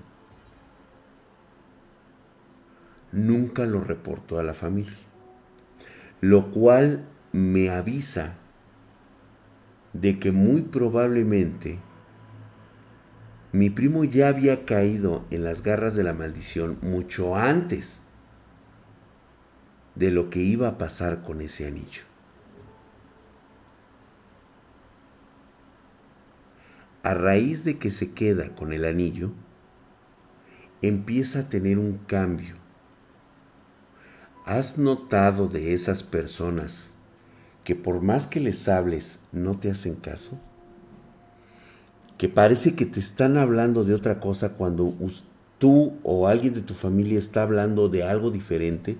nunca 3.11 3.65
lo 3.65 3.81
reportó 3.81 4.39
a 4.39 4.43
la 4.43 4.53
familia, 4.53 4.97
lo 6.21 6.49
cual 6.49 7.05
me 7.33 7.69
avisa 7.69 8.37
de 9.91 10.19
que 10.19 10.31
muy 10.31 10.61
probablemente 10.61 11.79
mi 13.51 13.69
primo 13.69 14.05
ya 14.05 14.29
había 14.29 14.63
caído 14.63 15.25
en 15.31 15.43
las 15.43 15.63
garras 15.63 15.95
de 15.95 16.03
la 16.03 16.13
maldición 16.13 16.77
mucho 16.81 17.35
antes 17.35 18.03
de 19.99 20.11
lo 20.11 20.29
que 20.29 20.39
iba 20.39 20.69
a 20.69 20.77
pasar 20.77 21.23
con 21.23 21.41
ese 21.41 21.67
anillo. 21.67 22.03
A 27.03 27.13
raíz 27.13 27.65
de 27.65 27.77
que 27.77 27.91
se 27.91 28.13
queda 28.13 28.55
con 28.55 28.71
el 28.71 28.85
anillo, 28.85 29.31
empieza 30.81 31.39
a 31.39 31.49
tener 31.49 31.77
un 31.77 31.97
cambio. 31.97 32.55
¿Has 34.45 34.77
notado 34.77 35.49
de 35.49 35.73
esas 35.73 36.01
personas 36.01 36.91
que 37.65 37.75
por 37.75 38.01
más 38.01 38.25
que 38.25 38.39
les 38.39 38.69
hables 38.69 39.27
no 39.33 39.59
te 39.59 39.69
hacen 39.69 39.95
caso? 39.95 40.39
Que 42.17 42.29
parece 42.29 42.73
que 42.75 42.85
te 42.85 43.01
están 43.01 43.37
hablando 43.37 43.83
de 43.83 43.93
otra 43.93 44.21
cosa 44.21 44.53
cuando 44.53 44.93
tú 45.57 45.93
o 46.03 46.27
alguien 46.27 46.53
de 46.53 46.61
tu 46.61 46.73
familia 46.73 47.19
está 47.19 47.43
hablando 47.43 47.89
de 47.89 48.03
algo 48.03 48.31
diferente. 48.31 48.97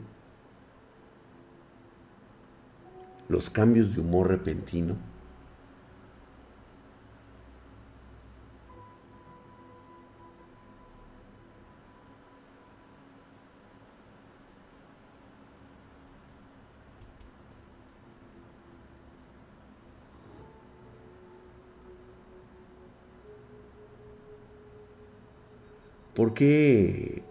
Los 3.30 3.52
cambios 3.52 3.96
de 3.96 4.02
humor 4.02 4.28
repentino. 4.28 4.96
¿Por 26.16 26.34
qué 26.34 27.22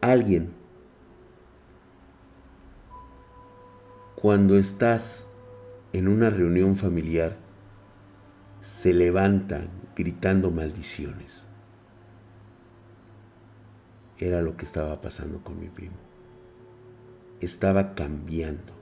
alguien 0.00 0.55
cuando 4.26 4.58
estás 4.58 5.24
en 5.92 6.08
una 6.08 6.30
reunión 6.30 6.74
familiar 6.74 7.36
se 8.60 8.92
levanta 8.92 9.68
gritando 9.94 10.50
maldiciones? 10.50 11.46
Era 14.18 14.42
lo 14.42 14.56
que 14.56 14.64
estaba 14.64 15.00
pasando 15.00 15.44
con 15.44 15.60
mi 15.60 15.68
primo. 15.68 15.94
Estaba 17.40 17.94
cambiando. 17.94 18.72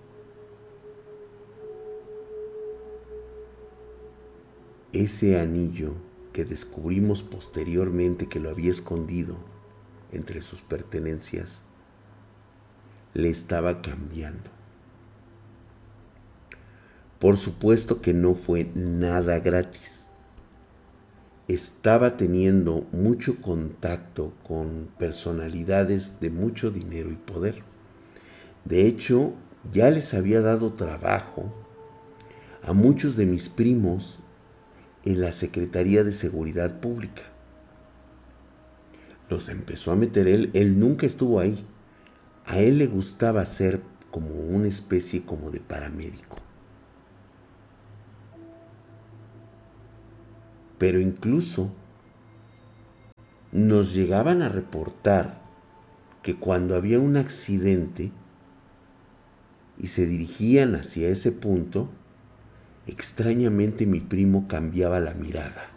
Ese 4.95 5.39
anillo 5.39 5.93
que 6.33 6.47
descubrimos 6.47 7.23
posteriormente 7.23 8.31
que 8.31 8.41
lo 8.41 8.49
había 8.49 8.71
escondido 8.71 9.37
entre 10.11 10.41
sus 10.41 10.63
pertenencias, 10.63 11.65
le 13.13 13.29
estaba 13.29 13.83
cambiando. 13.83 14.64
Por 17.25 17.39
supuesto 17.39 18.03
que 18.03 18.13
no 18.13 18.35
fue 18.35 18.71
nada 18.75 19.39
gratis. 19.39 20.11
Estaba 21.49 22.19
teniendo 22.19 22.87
mucho 22.93 23.41
contacto 23.41 24.35
con 24.47 24.91
personalidades 24.99 26.21
de 26.21 26.29
mucho 26.29 26.71
dinero 26.71 27.11
y 27.11 27.15
poder. 27.15 27.63
De 28.67 28.87
hecho, 28.87 29.33
ya 29.73 29.89
les 29.89 30.13
había 30.13 30.43
dado 30.43 30.75
trabajo 30.75 31.51
a 32.63 32.75
muchos 32.75 33.17
de 33.17 33.25
mis 33.25 33.49
primos 33.49 34.21
en 35.07 35.23
la 35.23 35.33
Secretaría 35.33 36.05
de 36.05 36.13
Seguridad 36.13 36.79
Pública. 36.79 37.23
Los 39.31 39.49
empezó 39.49 39.93
a 39.93 39.97
meter 39.97 40.29
él, 40.29 40.51
él 40.53 40.79
nunca 40.79 41.07
estuvo 41.07 41.41
ahí. 41.41 41.65
A 42.45 42.61
él 42.61 42.77
le 42.77 42.87
gustaba 42.87 43.47
ser 43.47 43.81
como 44.11 44.29
una 44.35 44.69
especie 44.69 45.25
como 45.25 45.51
de 45.51 45.61
paramédico. 45.61 46.44
Pero 50.79 51.01
incluso 51.01 51.71
nos 53.53 53.95
llegaban 53.95 54.43
a 54.43 54.49
reportar 54.49 55.41
que 56.23 56.37
cuando 56.37 56.75
había 56.75 56.99
un 56.99 57.17
accidente 57.17 58.11
y 59.79 59.89
se 59.89 60.07
dirigían 60.07 60.75
hacia 60.75 61.09
ese 61.09 61.33
punto, 61.33 61.91
Extrañamente 62.87 63.87
mi 63.87 64.01
primo 64.01 64.47
cambiaba 64.47 65.01
la 65.01 65.15
mirada. 65.15 65.71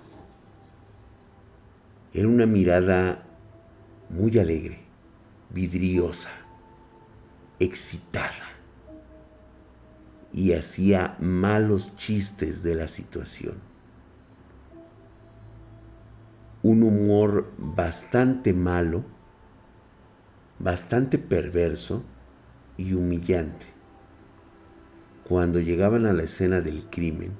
Era 2.14 2.28
una 2.28 2.46
mirada 2.46 3.24
muy 4.10 4.38
alegre, 4.38 4.80
vidriosa, 5.50 6.32
excitada. 7.60 8.34
Y 10.34 10.52
hacía 10.52 11.16
malos 11.20 11.96
chistes 11.96 12.62
de 12.62 12.76
la 12.76 12.90
situación. 12.90 13.56
Un 16.64 16.84
humor 16.84 17.52
bastante 17.58 18.54
malo, 18.54 19.04
bastante 20.60 21.18
perverso 21.18 22.04
y 22.78 22.94
humillante. 22.94 23.68
Cuando 25.28 25.60
llegaban 25.60 26.06
a 26.06 26.14
la 26.14 26.24
escena 26.24 26.62
del 26.62 26.90
crimen 26.90 27.32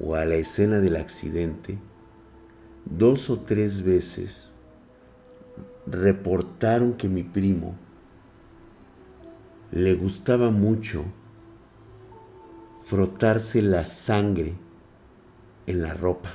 o 0.00 0.14
a 0.14 0.24
la 0.24 0.36
escena 0.36 0.80
del 0.80 0.96
accidente, 0.96 1.78
dos 2.84 3.30
o 3.30 3.40
tres 3.40 3.82
veces 3.82 4.52
reportaron 5.86 6.94
que 6.94 7.08
mi 7.08 7.22
primo 7.22 7.74
le 9.70 9.94
gustaba 9.94 10.50
mucho 10.50 11.04
frotarse 12.82 13.62
la 13.62 13.84
sangre 13.84 14.54
en 15.66 15.82
la 15.82 15.94
ropa, 15.94 16.34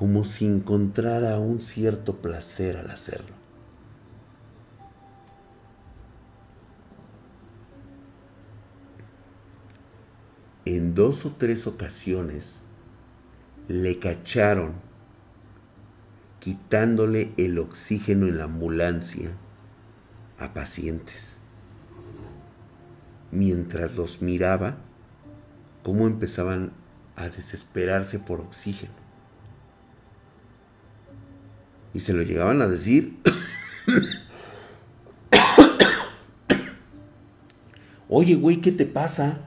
como 0.00 0.24
si 0.24 0.46
encontrara 0.46 1.38
un 1.38 1.60
cierto 1.60 2.22
placer 2.22 2.78
al 2.78 2.90
hacerlo. 2.90 3.34
en 10.64 10.94
dos 10.94 11.26
o 11.26 11.32
tres 11.36 11.66
ocasiones 11.66 12.62
le 13.68 13.98
cacharon 13.98 14.72
quitándole 16.38 17.34
el 17.36 17.58
oxígeno 17.58 18.26
en 18.26 18.38
la 18.38 18.44
ambulancia 18.44 19.32
a 20.38 20.54
pacientes. 20.54 21.40
Mientras 23.32 23.96
los 23.96 24.22
miraba 24.22 24.76
cómo 25.82 26.06
empezaban 26.06 26.72
a 27.16 27.28
desesperarse 27.28 28.18
por 28.18 28.40
oxígeno. 28.40 28.99
Y 31.92 32.00
se 32.00 32.12
lo 32.12 32.22
llegaban 32.22 32.62
a 32.62 32.66
decir. 32.68 33.18
Oye, 38.08 38.34
güey, 38.34 38.60
¿qué 38.60 38.72
te 38.72 38.86
pasa? 38.86 39.38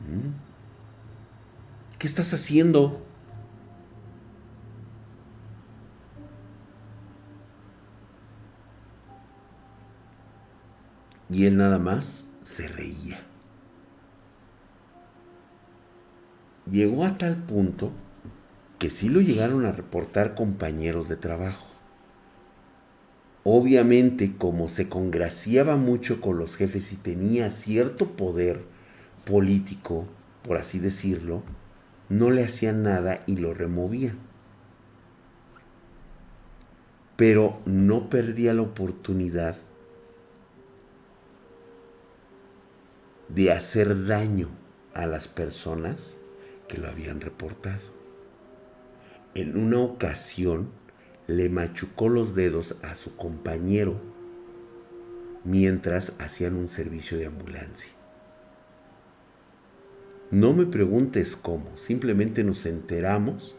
¿Mm? 0.00 0.30
¿Qué 1.98 2.06
estás 2.06 2.32
haciendo? 2.32 3.02
Y 11.30 11.44
él 11.44 11.58
nada 11.58 11.78
más 11.78 12.26
se 12.42 12.68
reía. 12.68 13.20
Llegó 16.70 17.04
a 17.04 17.18
tal 17.18 17.36
punto 17.36 17.92
que 18.78 18.90
sí 18.90 19.08
lo 19.08 19.20
llegaron 19.20 19.66
a 19.66 19.72
reportar 19.72 20.34
compañeros 20.34 21.08
de 21.08 21.16
trabajo. 21.16 21.66
Obviamente, 23.42 24.36
como 24.36 24.68
se 24.68 24.88
congraciaba 24.88 25.76
mucho 25.76 26.20
con 26.20 26.38
los 26.38 26.56
jefes 26.56 26.92
y 26.92 26.96
tenía 26.96 27.50
cierto 27.50 28.12
poder 28.12 28.62
político, 29.24 30.06
por 30.42 30.58
así 30.58 30.78
decirlo, 30.78 31.42
no 32.08 32.30
le 32.30 32.44
hacían 32.44 32.82
nada 32.82 33.22
y 33.26 33.36
lo 33.36 33.54
removían. 33.54 34.18
Pero 37.16 37.60
no 37.64 38.08
perdía 38.08 38.54
la 38.54 38.62
oportunidad 38.62 39.56
de 43.28 43.52
hacer 43.52 44.06
daño 44.06 44.48
a 44.94 45.06
las 45.06 45.26
personas 45.26 46.18
que 46.68 46.78
lo 46.78 46.88
habían 46.88 47.20
reportado. 47.20 47.97
En 49.38 49.56
una 49.56 49.78
ocasión 49.78 50.68
le 51.28 51.48
machucó 51.48 52.08
los 52.08 52.34
dedos 52.34 52.74
a 52.82 52.96
su 52.96 53.14
compañero 53.14 53.94
mientras 55.44 56.12
hacían 56.18 56.56
un 56.56 56.66
servicio 56.66 57.16
de 57.18 57.26
ambulancia. 57.26 57.92
No 60.32 60.54
me 60.54 60.66
preguntes 60.66 61.36
cómo, 61.36 61.76
simplemente 61.76 62.42
nos 62.42 62.66
enteramos 62.66 63.54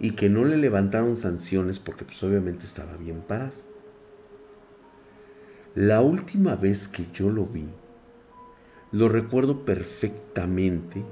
y 0.00 0.12
que 0.12 0.30
no 0.30 0.46
le 0.46 0.56
levantaron 0.56 1.18
sanciones 1.18 1.78
porque 1.78 2.06
pues 2.06 2.22
obviamente 2.22 2.64
estaba 2.64 2.96
bien 2.96 3.20
parado. 3.20 3.52
La 5.74 6.00
última 6.00 6.56
vez 6.56 6.88
que 6.88 7.04
yo 7.12 7.28
lo 7.28 7.44
vi, 7.44 7.68
lo 8.92 9.10
recuerdo 9.10 9.66
perfectamente 9.66 11.04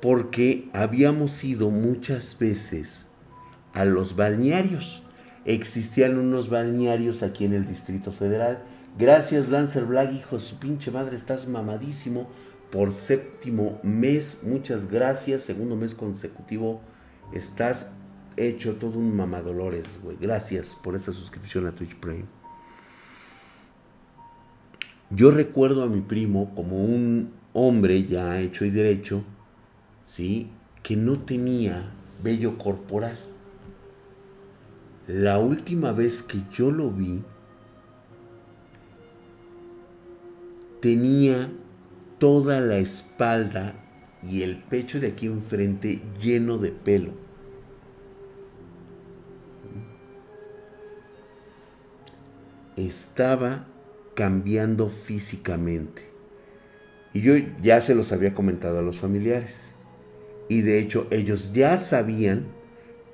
porque 0.00 0.68
habíamos 0.72 1.42
ido 1.44 1.70
muchas 1.70 2.36
veces 2.38 3.08
a 3.72 3.84
los 3.84 4.16
balnearios. 4.16 5.02
Existían 5.44 6.18
unos 6.18 6.48
balnearios 6.48 7.22
aquí 7.22 7.44
en 7.44 7.54
el 7.54 7.66
Distrito 7.66 8.12
Federal. 8.12 8.62
Gracias 8.98 9.48
Lancer 9.48 9.84
Black, 9.84 10.12
hijo 10.12 10.38
su 10.38 10.58
pinche 10.58 10.90
madre, 10.90 11.16
estás 11.16 11.48
mamadísimo 11.48 12.28
por 12.70 12.92
séptimo 12.92 13.80
mes. 13.82 14.40
Muchas 14.42 14.90
gracias, 14.90 15.42
segundo 15.42 15.76
mes 15.76 15.94
consecutivo. 15.94 16.80
Estás 17.32 17.92
hecho 18.36 18.76
todo 18.76 18.98
un 18.98 19.16
mamadolores, 19.16 20.00
güey. 20.02 20.16
Gracias 20.20 20.76
por 20.82 20.94
esa 20.94 21.12
suscripción 21.12 21.66
a 21.66 21.74
Twitch 21.74 21.96
Prime. 21.96 22.24
Yo 25.10 25.30
recuerdo 25.30 25.82
a 25.82 25.88
mi 25.88 26.00
primo 26.00 26.54
como 26.54 26.84
un 26.84 27.32
hombre 27.52 28.06
ya 28.06 28.40
hecho 28.40 28.64
y 28.64 28.70
derecho, 28.70 29.24
¿sí? 30.10 30.50
Que 30.82 30.96
no 30.96 31.20
tenía 31.20 31.88
vello 32.22 32.58
corporal. 32.58 33.16
La 35.06 35.38
última 35.38 35.92
vez 35.92 36.22
que 36.22 36.38
yo 36.50 36.72
lo 36.72 36.90
vi, 36.90 37.22
tenía 40.80 41.48
toda 42.18 42.60
la 42.60 42.78
espalda 42.78 43.74
y 44.22 44.42
el 44.42 44.56
pecho 44.56 44.98
de 44.98 45.08
aquí 45.08 45.26
enfrente 45.26 46.02
lleno 46.20 46.58
de 46.58 46.70
pelo. 46.70 47.12
Estaba 52.76 53.66
cambiando 54.14 54.88
físicamente. 54.88 56.02
Y 57.14 57.20
yo 57.20 57.34
ya 57.62 57.80
se 57.80 57.94
los 57.94 58.12
había 58.12 58.34
comentado 58.34 58.80
a 58.80 58.82
los 58.82 58.98
familiares. 58.98 59.69
Y 60.50 60.62
de 60.62 60.80
hecho 60.80 61.06
ellos 61.12 61.52
ya 61.52 61.78
sabían 61.78 62.44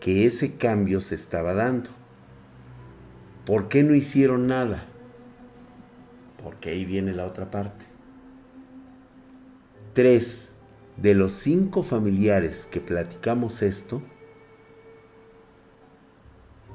que 0.01 0.25
ese 0.25 0.57
cambio 0.57 1.03
se 1.03 1.17
estaba 1.17 1.53
dando. 1.53 1.91
¿Por 3.45 3.69
qué 3.69 3.83
no 3.83 3.95
hicieron 3.95 4.47
nada? 4.47 4.87
Porque 6.43 6.71
ahí 6.71 6.87
viene 6.87 7.13
la 7.13 7.27
otra 7.27 7.51
parte. 7.51 7.85
Tres 9.93 10.57
de 10.97 11.15
los 11.15 11.35
cinco 11.35 11.83
familiares 11.83 12.65
que 12.65 12.81
platicamos 12.81 13.61
esto 13.61 14.01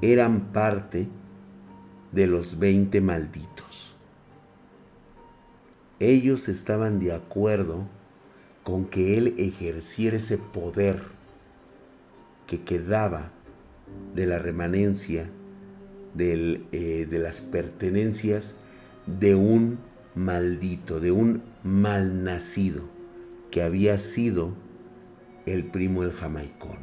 eran 0.00 0.52
parte 0.52 1.08
de 2.12 2.28
los 2.28 2.60
20 2.60 3.00
malditos. 3.00 3.96
Ellos 5.98 6.48
estaban 6.48 7.00
de 7.00 7.12
acuerdo 7.12 7.88
con 8.64 8.86
que 8.86 9.18
él 9.18 9.34
ejerciera 9.38 10.16
ese 10.16 10.38
poder 10.38 11.00
que 12.46 12.62
quedaba 12.62 13.30
de 14.14 14.26
la 14.26 14.38
remanencia 14.38 15.28
eh, 16.18 17.06
de 17.10 17.18
las 17.18 17.40
pertenencias 17.40 18.54
de 19.06 19.34
un 19.34 19.78
maldito, 20.14 21.00
de 21.00 21.10
un 21.10 21.42
malnacido, 21.64 22.82
que 23.50 23.62
había 23.62 23.98
sido 23.98 24.52
el 25.46 25.64
primo 25.64 26.02
el 26.02 26.12
jamaicón. 26.12 26.78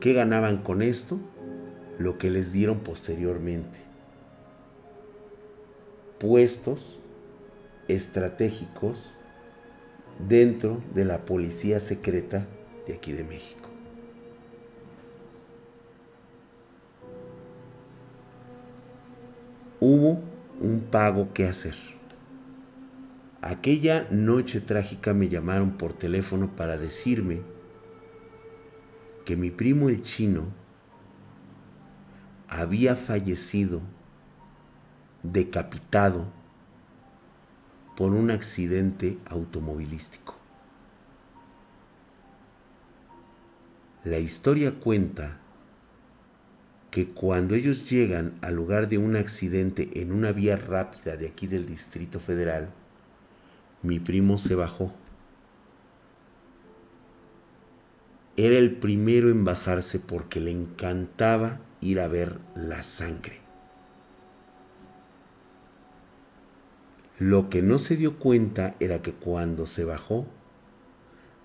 ¿Qué 0.00 0.12
ganaban 0.12 0.62
con 0.62 0.82
esto? 0.82 1.18
Lo 1.98 2.18
que 2.18 2.30
les 2.30 2.52
dieron 2.52 2.80
posteriormente 2.80 3.87
puestos 6.18 6.98
estratégicos 7.88 9.14
dentro 10.28 10.82
de 10.94 11.04
la 11.04 11.24
policía 11.24 11.80
secreta 11.80 12.46
de 12.86 12.94
aquí 12.94 13.12
de 13.12 13.24
México. 13.24 13.68
Hubo 19.80 20.20
un 20.60 20.80
pago 20.90 21.32
que 21.32 21.46
hacer. 21.46 21.74
Aquella 23.40 24.08
noche 24.10 24.60
trágica 24.60 25.14
me 25.14 25.28
llamaron 25.28 25.76
por 25.76 25.92
teléfono 25.92 26.56
para 26.56 26.76
decirme 26.76 27.42
que 29.24 29.36
mi 29.36 29.50
primo 29.52 29.88
el 29.88 30.02
chino 30.02 30.46
había 32.48 32.96
fallecido 32.96 33.80
decapitado 35.22 36.24
por 37.96 38.12
un 38.12 38.30
accidente 38.30 39.18
automovilístico. 39.26 40.36
La 44.04 44.18
historia 44.18 44.74
cuenta 44.78 45.38
que 46.90 47.08
cuando 47.08 47.54
ellos 47.54 47.90
llegan 47.90 48.38
al 48.40 48.54
lugar 48.54 48.88
de 48.88 48.98
un 48.98 49.16
accidente 49.16 50.00
en 50.00 50.12
una 50.12 50.32
vía 50.32 50.56
rápida 50.56 51.16
de 51.16 51.26
aquí 51.26 51.46
del 51.46 51.66
Distrito 51.66 52.20
Federal, 52.20 52.70
mi 53.82 53.98
primo 53.98 54.38
se 54.38 54.54
bajó. 54.54 54.94
Era 58.36 58.56
el 58.56 58.76
primero 58.76 59.28
en 59.28 59.44
bajarse 59.44 59.98
porque 59.98 60.40
le 60.40 60.52
encantaba 60.52 61.60
ir 61.80 62.00
a 62.00 62.08
ver 62.08 62.38
la 62.54 62.82
sangre. 62.84 63.47
Lo 67.18 67.50
que 67.50 67.62
no 67.62 67.78
se 67.78 67.96
dio 67.96 68.18
cuenta 68.18 68.76
era 68.78 69.02
que 69.02 69.12
cuando 69.12 69.66
se 69.66 69.84
bajó, 69.84 70.26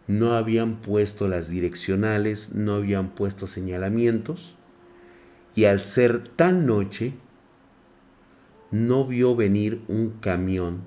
no 0.07 0.34
habían 0.34 0.82
puesto 0.82 1.28
las 1.28 1.49
direccionales, 1.49 2.53
no 2.53 2.76
habían 2.76 3.09
puesto 3.09 3.47
señalamientos, 3.47 4.55
y 5.55 5.65
al 5.65 5.84
ser 5.84 6.28
tan 6.28 6.67
noche, 6.67 7.13
no 8.69 9.05
vio 9.05 9.36
venir 9.36 9.84
un 9.88 10.11
camión 10.19 10.82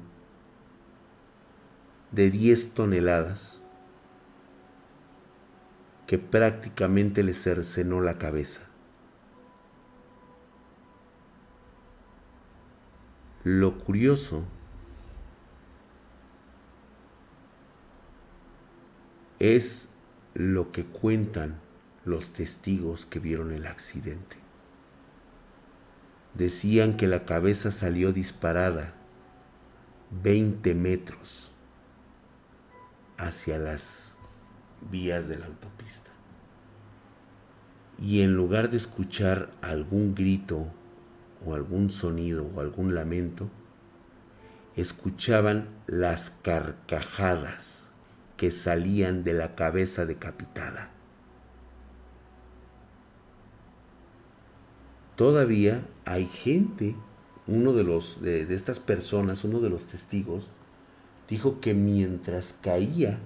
de 2.12 2.30
10 2.30 2.74
toneladas 2.74 3.62
que 6.07 6.18
prácticamente 6.18 7.24
le 7.24 7.34
cercenó 7.34 8.01
la 8.01 8.18
cabeza. 8.18 8.62
Lo 13.43 13.78
curioso 13.78 14.45
es 19.39 19.89
lo 20.34 20.72
que 20.72 20.84
cuentan 20.84 21.59
los 22.05 22.32
testigos 22.32 23.07
que 23.07 23.18
vieron 23.18 23.53
el 23.53 23.66
accidente. 23.66 24.37
Decían 26.34 26.97
que 26.97 27.07
la 27.07 27.24
cabeza 27.24 27.70
salió 27.70 28.12
disparada 28.12 28.95
20 30.22 30.74
metros 30.74 31.51
hacia 33.16 33.59
las 33.59 34.18
vías 34.91 35.28
de 35.28 35.39
la 35.39 35.47
autopista. 35.47 36.11
Y 37.99 38.20
en 38.20 38.37
lugar 38.37 38.70
de 38.70 38.76
escuchar 38.76 39.51
algún 39.62 40.14
grito 40.14 40.66
o 41.45 41.55
algún 41.55 41.91
sonido 41.91 42.47
o 42.55 42.61
algún 42.61 42.95
lamento, 42.95 43.49
escuchaban 44.76 45.68
las 45.87 46.30
carcajadas 46.43 47.86
que 48.37 48.51
salían 48.51 49.24
de 49.24 49.34
la 49.34 49.55
cabeza 49.55 50.07
decapitada. 50.07 50.91
Todavía 55.16 55.87
hay 56.05 56.26
gente, 56.26 56.95
uno 57.47 57.72
de 57.72 57.84
los 57.84 58.20
de, 58.20 58.43
estas 58.55 58.80
personas, 58.80 59.45
uno 59.45 59.61
de 59.61 59.70
los 59.70 59.87
testigos, 59.87 60.51
dijo 61.28 61.61
que 61.61 61.72
mientras 61.74 62.55
caía 62.61 63.18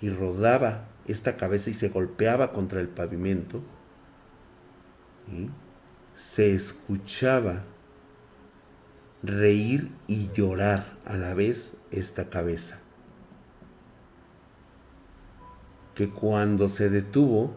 y 0.00 0.08
rodaba 0.08 0.88
esta 1.06 1.36
cabeza 1.36 1.70
y 1.70 1.74
se 1.74 1.90
golpeaba 1.90 2.52
contra 2.52 2.80
el 2.80 2.88
pavimento, 2.88 3.62
se 6.14 6.54
escuchaba 6.54 7.64
reír 9.22 9.92
y 10.06 10.30
llorar 10.32 10.98
a 11.04 11.16
la 11.16 11.34
vez 11.34 11.76
esta 11.90 12.30
cabeza. 12.30 12.81
Que 16.02 16.10
cuando 16.10 16.68
se 16.68 16.90
detuvo, 16.90 17.54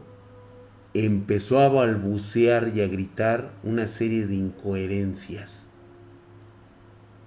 empezó 0.93 1.61
a 1.61 1.67
balbucear 1.67 2.73
y 2.75 2.81
a 2.81 2.87
gritar 2.87 3.55
una 3.63 3.87
serie 3.87 4.27
de 4.27 4.35
incoherencias 4.35 5.65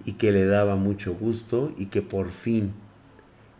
y 0.04 0.12
que 0.12 0.30
le 0.30 0.44
daba 0.44 0.76
mucho 0.76 1.14
gusto 1.14 1.74
y 1.76 1.86
que 1.86 2.02
por 2.02 2.30
fin 2.30 2.72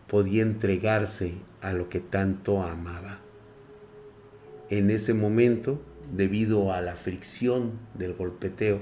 podía 0.07 0.41
entregarse 0.41 1.33
a 1.59 1.73
lo 1.73 1.89
que 1.89 1.99
tanto 1.99 2.63
amaba. 2.63 3.19
En 4.69 4.89
ese 4.89 5.13
momento, 5.13 5.81
debido 6.15 6.71
a 6.71 6.79
la 6.79 6.95
fricción 6.95 7.73
del 7.93 8.13
golpeteo, 8.13 8.79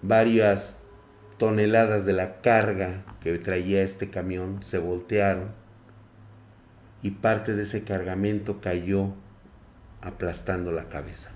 varias 0.00 0.78
toneladas 1.36 2.06
de 2.06 2.14
la 2.14 2.40
carga 2.40 3.04
que 3.20 3.38
traía 3.38 3.82
este 3.82 4.08
camión 4.08 4.62
se 4.62 4.78
voltearon 4.78 5.67
y 7.02 7.10
parte 7.10 7.54
de 7.54 7.62
ese 7.62 7.84
cargamento 7.84 8.60
cayó 8.60 9.12
aplastando 10.00 10.72
la 10.72 10.88
cabeza. 10.88 11.30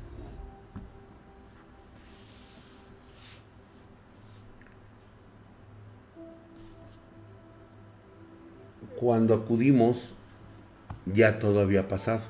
Cuando 8.96 9.34
acudimos, 9.34 10.14
ya 11.06 11.40
todo 11.40 11.60
había 11.60 11.88
pasado. 11.88 12.22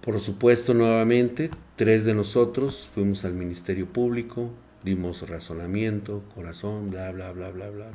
Por 0.00 0.18
supuesto, 0.18 0.74
nuevamente, 0.74 1.50
tres 1.76 2.04
de 2.04 2.12
nosotros 2.12 2.90
fuimos 2.92 3.24
al 3.24 3.34
Ministerio 3.34 3.86
Público, 3.86 4.50
dimos 4.82 5.28
razonamiento, 5.28 6.24
corazón, 6.34 6.90
bla, 6.90 7.12
bla, 7.12 7.30
bla, 7.30 7.50
bla, 7.50 7.70
bla. 7.70 7.92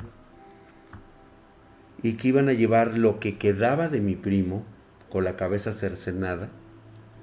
Y 2.02 2.14
que 2.14 2.28
iban 2.28 2.48
a 2.48 2.52
llevar 2.52 2.96
lo 2.96 3.20
que 3.20 3.38
quedaba 3.38 3.88
de 3.88 4.00
mi 4.00 4.14
primo, 4.14 4.64
con 5.10 5.24
la 5.24 5.36
cabeza 5.36 5.72
cercenada, 5.72 6.48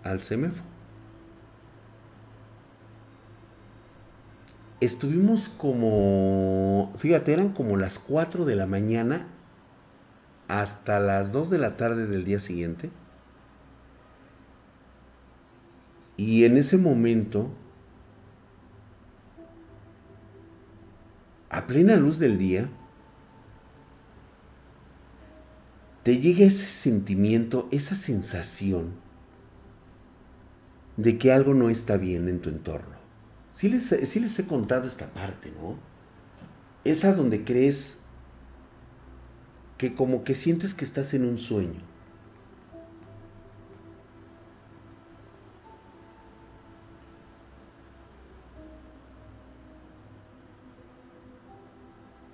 al 0.03 0.23
CEMEFO. 0.23 0.63
Estuvimos 4.81 5.49
como, 5.49 6.93
fíjate, 6.97 7.33
eran 7.33 7.53
como 7.53 7.77
las 7.77 7.97
4 7.97 8.45
de 8.45 8.55
la 8.55 8.65
mañana 8.67 9.27
hasta 10.47 10.99
las 10.99 11.31
2 11.31 11.49
de 11.49 11.57
la 11.57 11.77
tarde 11.77 12.07
del 12.07 12.25
día 12.25 12.39
siguiente 12.39 12.91
Y 16.17 16.45
en 16.45 16.57
ese 16.57 16.77
momento, 16.77 17.49
a 21.49 21.67
plena 21.67 21.97
luz 21.97 22.19
del 22.19 22.37
día, 22.37 22.69
te 26.05 26.19
llega 26.19 26.45
ese 26.45 26.67
sentimiento, 26.67 27.67
esa 27.71 27.95
sensación 27.95 28.93
de 30.97 31.17
que 31.17 31.31
algo 31.31 31.55
no 31.55 31.71
está 31.71 31.97
bien 31.97 32.29
en 32.29 32.41
tu 32.41 32.49
entorno. 32.49 32.95
Sí 33.49 33.69
les, 33.69 33.91
les 33.91 34.39
he 34.39 34.45
contado 34.45 34.85
esta 34.85 35.11
parte, 35.11 35.51
¿no? 35.59 35.79
Esa 36.83 37.11
donde 37.15 37.43
crees 37.43 38.01
que 39.79 39.95
como 39.95 40.23
que 40.23 40.35
sientes 40.35 40.75
que 40.75 40.85
estás 40.85 41.15
en 41.15 41.25
un 41.25 41.39
sueño 41.39 41.81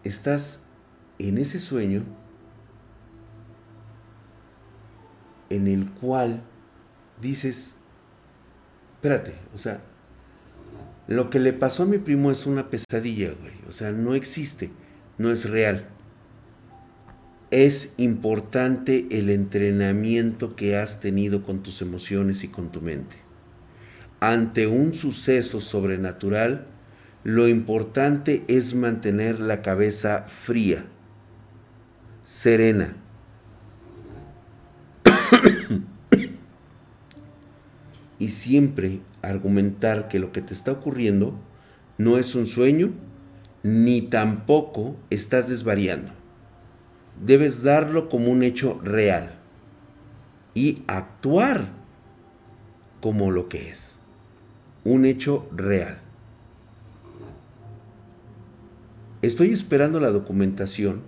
estás 0.03 0.63
en 1.19 1.37
ese 1.37 1.57
sueño 1.57 2.03
en 5.55 5.67
el 5.67 5.89
cual 5.89 6.41
dices, 7.21 7.75
espérate, 8.95 9.33
o 9.53 9.57
sea, 9.57 9.81
lo 11.07 11.29
que 11.29 11.39
le 11.39 11.53
pasó 11.53 11.83
a 11.83 11.87
mi 11.87 11.97
primo 11.97 12.31
es 12.31 12.45
una 12.45 12.69
pesadilla, 12.69 13.33
güey, 13.39 13.53
o 13.67 13.71
sea, 13.71 13.91
no 13.91 14.15
existe, 14.15 14.69
no 15.17 15.31
es 15.31 15.49
real. 15.49 15.87
Es 17.49 17.93
importante 17.97 19.07
el 19.11 19.29
entrenamiento 19.29 20.55
que 20.55 20.77
has 20.77 21.01
tenido 21.01 21.43
con 21.43 21.63
tus 21.63 21.81
emociones 21.81 22.43
y 22.45 22.47
con 22.47 22.71
tu 22.71 22.81
mente. 22.81 23.17
Ante 24.21 24.67
un 24.67 24.93
suceso 24.93 25.59
sobrenatural, 25.59 26.67
lo 27.23 27.47
importante 27.47 28.45
es 28.47 28.73
mantener 28.73 29.39
la 29.39 29.61
cabeza 29.61 30.23
fría, 30.27 30.85
serena. 32.23 32.95
Y 38.21 38.29
siempre 38.29 39.01
argumentar 39.23 40.07
que 40.07 40.19
lo 40.19 40.31
que 40.31 40.43
te 40.43 40.53
está 40.53 40.71
ocurriendo 40.71 41.33
no 41.97 42.19
es 42.19 42.35
un 42.35 42.45
sueño, 42.45 42.91
ni 43.63 44.03
tampoco 44.03 44.95
estás 45.09 45.49
desvariando. 45.49 46.11
Debes 47.25 47.63
darlo 47.63 48.09
como 48.09 48.31
un 48.31 48.43
hecho 48.43 48.79
real 48.83 49.39
y 50.53 50.83
actuar 50.85 51.69
como 53.01 53.31
lo 53.31 53.49
que 53.49 53.71
es, 53.71 53.99
un 54.83 55.05
hecho 55.05 55.49
real. 55.51 55.97
Estoy 59.23 59.51
esperando 59.51 59.99
la 59.99 60.11
documentación. 60.11 61.01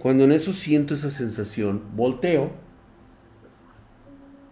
Cuando 0.00 0.24
en 0.24 0.32
eso 0.32 0.52
siento 0.52 0.94
esa 0.94 1.12
sensación, 1.12 1.84
volteo 1.94 2.50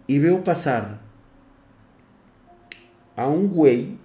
y 0.07 0.19
veo 0.19 0.45
pasar 0.45 1.02
a 3.15 3.27
un 3.27 3.49
güey 3.49 3.97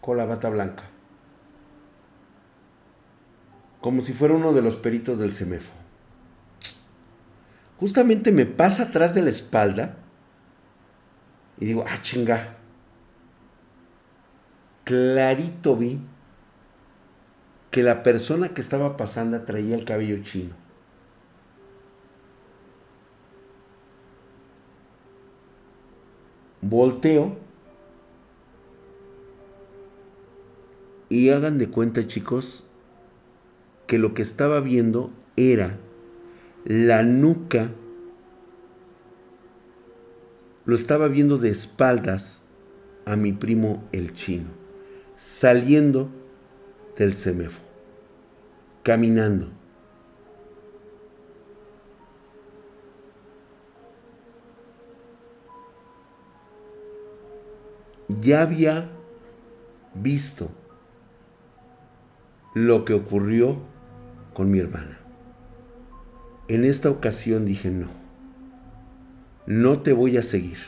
con 0.00 0.16
la 0.16 0.24
bata 0.24 0.48
blanca. 0.48 0.84
Como 3.80 4.00
si 4.00 4.12
fuera 4.12 4.34
uno 4.34 4.52
de 4.52 4.62
los 4.62 4.76
peritos 4.76 5.18
del 5.18 5.34
CEMEFO. 5.34 5.72
Justamente 7.78 8.32
me 8.32 8.46
pasa 8.46 8.84
atrás 8.84 9.14
de 9.14 9.22
la 9.22 9.30
espalda 9.30 9.96
y 11.58 11.66
digo, 11.66 11.84
ah, 11.86 12.00
chinga. 12.00 12.56
Clarito 14.84 15.76
vi 15.76 16.00
que 17.70 17.82
la 17.82 18.02
persona 18.02 18.50
que 18.50 18.60
estaba 18.60 18.96
pasando 18.96 19.42
traía 19.42 19.74
el 19.74 19.84
cabello 19.84 20.22
chino. 20.22 20.54
Volteo 26.60 27.43
y 31.14 31.30
hagan 31.30 31.58
de 31.58 31.68
cuenta 31.68 32.06
chicos 32.08 32.64
que 33.86 33.98
lo 33.98 34.14
que 34.14 34.22
estaba 34.22 34.60
viendo 34.60 35.12
era 35.36 35.78
la 36.64 37.04
nuca, 37.04 37.70
lo 40.64 40.74
estaba 40.74 41.06
viendo 41.06 41.38
de 41.38 41.50
espaldas 41.50 42.42
a 43.04 43.14
mi 43.14 43.32
primo 43.32 43.84
el 43.92 44.12
chino 44.12 44.64
saliendo 45.16 46.10
del 46.96 47.16
CEMEFO, 47.16 47.62
caminando. 48.82 49.48
Ya 58.20 58.42
había 58.42 58.90
visto 59.94 60.50
lo 62.54 62.84
que 62.84 62.94
ocurrió 62.94 63.58
con 64.32 64.50
mi 64.50 64.60
hermana. 64.60 64.98
En 66.46 66.64
esta 66.64 66.88
ocasión 66.88 67.44
dije 67.44 67.70
no, 67.70 67.88
no 69.46 69.80
te 69.80 69.92
voy 69.92 70.16
a 70.16 70.22
seguir, 70.22 70.58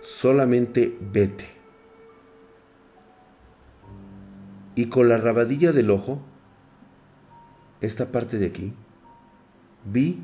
solamente 0.00 0.98
vete. 1.00 1.46
Y 4.74 4.86
con 4.86 5.08
la 5.08 5.18
rabadilla 5.18 5.72
del 5.72 5.90
ojo, 5.90 6.22
esta 7.80 8.10
parte 8.10 8.38
de 8.38 8.46
aquí, 8.46 8.72
vi 9.84 10.22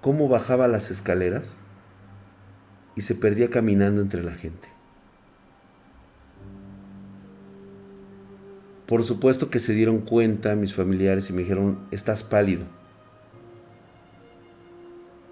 cómo 0.00 0.28
bajaba 0.28 0.68
las 0.68 0.90
escaleras 0.90 1.56
y 2.94 3.00
se 3.00 3.14
perdía 3.14 3.50
caminando 3.50 4.00
entre 4.00 4.22
la 4.22 4.32
gente. 4.32 4.73
Por 8.86 9.02
supuesto 9.02 9.48
que 9.48 9.60
se 9.60 9.72
dieron 9.72 10.00
cuenta 10.00 10.54
mis 10.56 10.74
familiares 10.74 11.30
y 11.30 11.32
me 11.32 11.42
dijeron, 11.42 11.78
estás 11.90 12.22
pálido. 12.22 12.64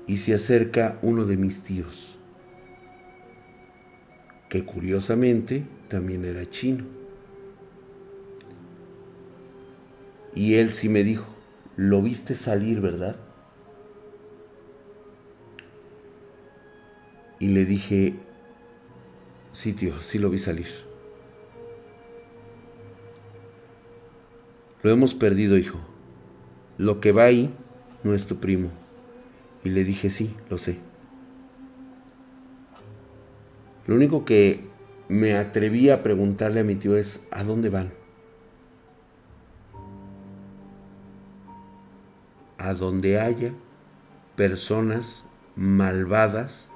Y 0.06 0.16
se 0.16 0.34
acerca 0.34 0.98
uno 1.02 1.26
de 1.26 1.36
mis 1.36 1.62
tíos, 1.62 2.18
que 4.48 4.64
curiosamente 4.64 5.64
también 5.88 6.24
era 6.24 6.48
chino. 6.48 6.84
Y 10.34 10.54
él 10.54 10.72
sí 10.72 10.88
me 10.88 11.04
dijo, 11.04 11.26
lo 11.76 12.02
viste 12.02 12.34
salir, 12.34 12.80
¿verdad? 12.80 13.16
Y 17.38 17.48
le 17.48 17.66
dije, 17.66 18.14
sí, 19.50 19.74
tío, 19.74 20.00
sí 20.00 20.18
lo 20.18 20.30
vi 20.30 20.38
salir. 20.38 20.91
Lo 24.82 24.90
hemos 24.90 25.14
perdido, 25.14 25.56
hijo. 25.56 25.78
Lo 26.76 27.00
que 27.00 27.12
va 27.12 27.24
ahí 27.24 27.54
no 28.02 28.14
es 28.14 28.26
tu 28.26 28.36
primo. 28.36 28.70
Y 29.64 29.68
le 29.68 29.84
dije, 29.84 30.10
sí, 30.10 30.34
lo 30.50 30.58
sé. 30.58 30.78
Lo 33.86 33.94
único 33.94 34.24
que 34.24 34.60
me 35.08 35.34
atreví 35.34 35.90
a 35.90 36.02
preguntarle 36.02 36.60
a 36.60 36.64
mi 36.64 36.74
tío 36.74 36.96
es, 36.96 37.28
¿a 37.30 37.44
dónde 37.44 37.68
van? 37.68 37.92
A 42.58 42.74
donde 42.74 43.20
haya 43.20 43.52
personas 44.36 45.24
malvadas 45.54 46.70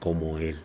como 0.00 0.38
él. 0.38 0.58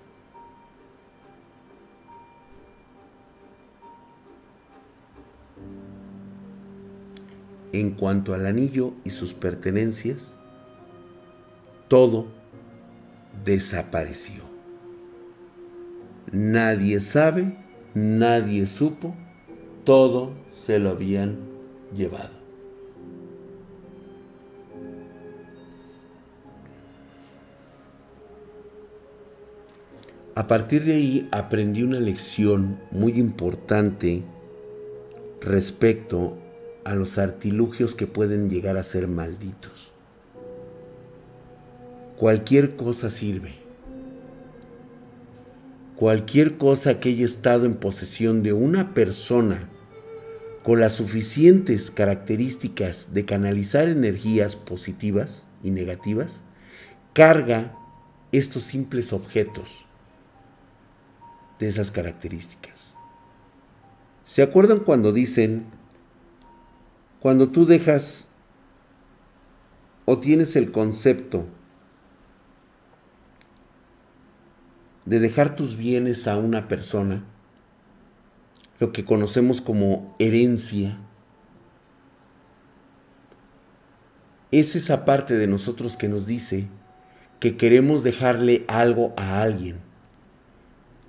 En 7.73 7.91
cuanto 7.91 8.35
al 8.35 8.45
anillo 8.45 8.93
y 9.03 9.09
sus 9.09 9.33
pertenencias, 9.33 10.35
todo 11.87 12.27
desapareció. 13.43 14.43
Nadie 16.31 16.99
sabe, 16.99 17.57
nadie 17.95 18.67
supo, 18.67 19.15
todo 19.83 20.33
se 20.49 20.77
lo 20.77 20.91
habían 20.91 21.37
llevado. 21.95 22.43
A 30.35 30.47
partir 30.47 30.83
de 30.83 30.93
ahí 30.93 31.27
aprendí 31.31 31.83
una 31.83 31.99
lección 31.99 32.79
muy 32.91 33.13
importante 33.13 34.23
respecto 35.41 36.37
a 36.85 36.95
los 36.95 37.17
artilugios 37.17 37.95
que 37.95 38.07
pueden 38.07 38.49
llegar 38.49 38.77
a 38.77 38.83
ser 38.83 39.07
malditos. 39.07 39.91
Cualquier 42.17 42.75
cosa 42.75 43.09
sirve. 43.09 43.53
Cualquier 45.95 46.57
cosa 46.57 46.99
que 46.99 47.09
haya 47.09 47.25
estado 47.25 47.65
en 47.65 47.75
posesión 47.75 48.43
de 48.43 48.53
una 48.53 48.93
persona 48.93 49.69
con 50.63 50.79
las 50.79 50.93
suficientes 50.93 51.91
características 51.91 53.13
de 53.13 53.25
canalizar 53.25 53.89
energías 53.89 54.55
positivas 54.55 55.45
y 55.61 55.71
negativas, 55.71 56.43
carga 57.11 57.77
estos 58.31 58.63
simples 58.63 59.13
objetos 59.13 59.85
de 61.59 61.67
esas 61.67 61.91
características. 61.91 62.95
¿Se 64.23 64.41
acuerdan 64.41 64.79
cuando 64.79 65.11
dicen 65.11 65.65
cuando 67.23 67.47
tú 67.47 67.65
dejas 67.65 68.33
o 70.03 70.19
tienes 70.19 70.57
el 70.57 70.73
concepto 70.73 71.45
de 75.05 75.21
dejar 75.21 75.55
tus 75.55 75.77
bienes 75.77 76.27
a 76.27 76.37
una 76.37 76.67
persona, 76.67 77.23
lo 78.81 78.91
que 78.91 79.05
conocemos 79.05 79.61
como 79.61 80.17
herencia, 80.19 80.99
es 84.51 84.75
esa 84.75 85.05
parte 85.05 85.37
de 85.37 85.47
nosotros 85.47 85.95
que 85.95 86.09
nos 86.09 86.27
dice 86.27 86.67
que 87.39 87.55
queremos 87.55 88.03
dejarle 88.03 88.65
algo 88.67 89.13
a 89.15 89.39
alguien, 89.39 89.77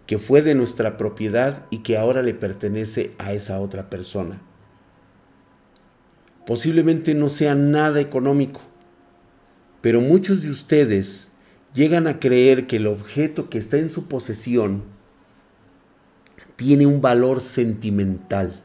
que 0.07 0.19
fue 0.19 0.43
de 0.43 0.55
nuestra 0.55 0.97
propiedad 0.97 1.67
y 1.71 1.79
que 1.79 1.99
ahora 1.99 2.23
le 2.23 2.35
pertenece 2.35 3.17
a 3.19 3.33
esa 3.33 3.59
otra 3.59 3.91
persona 3.91 4.41
posiblemente 6.47 7.15
no 7.15 7.29
sea 7.29 7.55
nada 7.55 8.01
económico, 8.01 8.61
pero 9.81 10.01
muchos 10.01 10.43
de 10.43 10.51
ustedes 10.51 11.29
llegan 11.73 12.07
a 12.07 12.21
creer 12.21 12.67
que 12.67 12.77
el 12.77 12.87
objeto 12.87 13.49
que 13.49 13.59
está 13.59 13.79
en 13.79 13.91
su 13.91 14.07
posesión 14.07 14.85
tiene 16.57 16.87
un 16.87 17.01
valor 17.01 17.41
sentimental, 17.41 18.63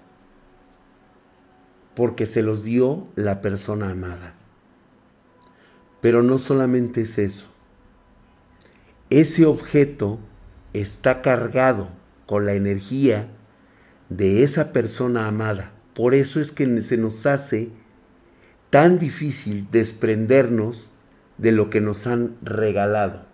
porque 1.96 2.26
se 2.26 2.44
los 2.44 2.64
dio 2.64 3.08
la 3.16 3.42
persona 3.42 3.92
amada. 3.92 4.36
Pero 6.02 6.24
no 6.24 6.38
solamente 6.38 7.02
es 7.02 7.18
eso. 7.18 7.50
Ese 9.10 9.46
objeto 9.46 10.20
está 10.72 11.22
cargado 11.22 11.90
con 12.26 12.46
la 12.46 12.54
energía 12.54 13.28
de 14.10 14.44
esa 14.44 14.72
persona 14.72 15.28
amada 15.28 15.74
por 16.00 16.16
eso 16.16 16.40
es 16.40 16.54
que 16.54 16.82
se 16.82 16.96
nos 16.96 17.26
hace 17.26 17.72
tan 18.70 19.00
difícil 19.00 19.68
desprendernos 19.70 20.94
de 21.38 21.52
lo 21.52 21.70
que 21.70 21.82
nos 21.82 22.08
han 22.08 22.38
regalado. 22.42 23.26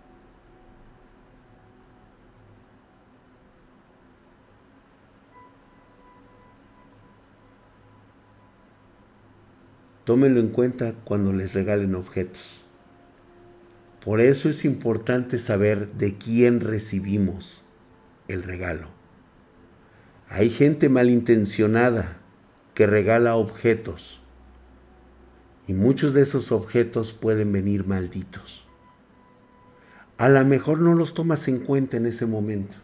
Tómenlo 10.02 10.40
en 10.40 10.48
cuenta 10.48 10.92
cuando 11.04 11.32
les 11.32 11.54
regalen 11.54 11.94
objetos. 11.94 12.64
Por 14.04 14.20
eso 14.20 14.48
es 14.48 14.64
importante 14.64 15.38
saber 15.38 15.92
de 15.92 16.18
quién 16.18 16.58
recibimos 16.58 17.64
el 18.26 18.42
regalo. 18.42 18.88
Hay 20.28 20.50
gente 20.50 20.88
malintencionada 20.88 22.25
que 22.76 22.86
regala 22.86 23.36
objetos. 23.36 24.20
Y 25.66 25.72
muchos 25.72 26.12
de 26.12 26.20
esos 26.20 26.52
objetos 26.52 27.14
pueden 27.14 27.50
venir 27.50 27.86
malditos. 27.86 28.66
A 30.18 30.28
lo 30.28 30.44
mejor 30.44 30.80
no 30.80 30.94
los 30.94 31.14
tomas 31.14 31.48
en 31.48 31.60
cuenta 31.60 31.96
en 31.96 32.04
ese 32.04 32.26
momento. 32.26 32.76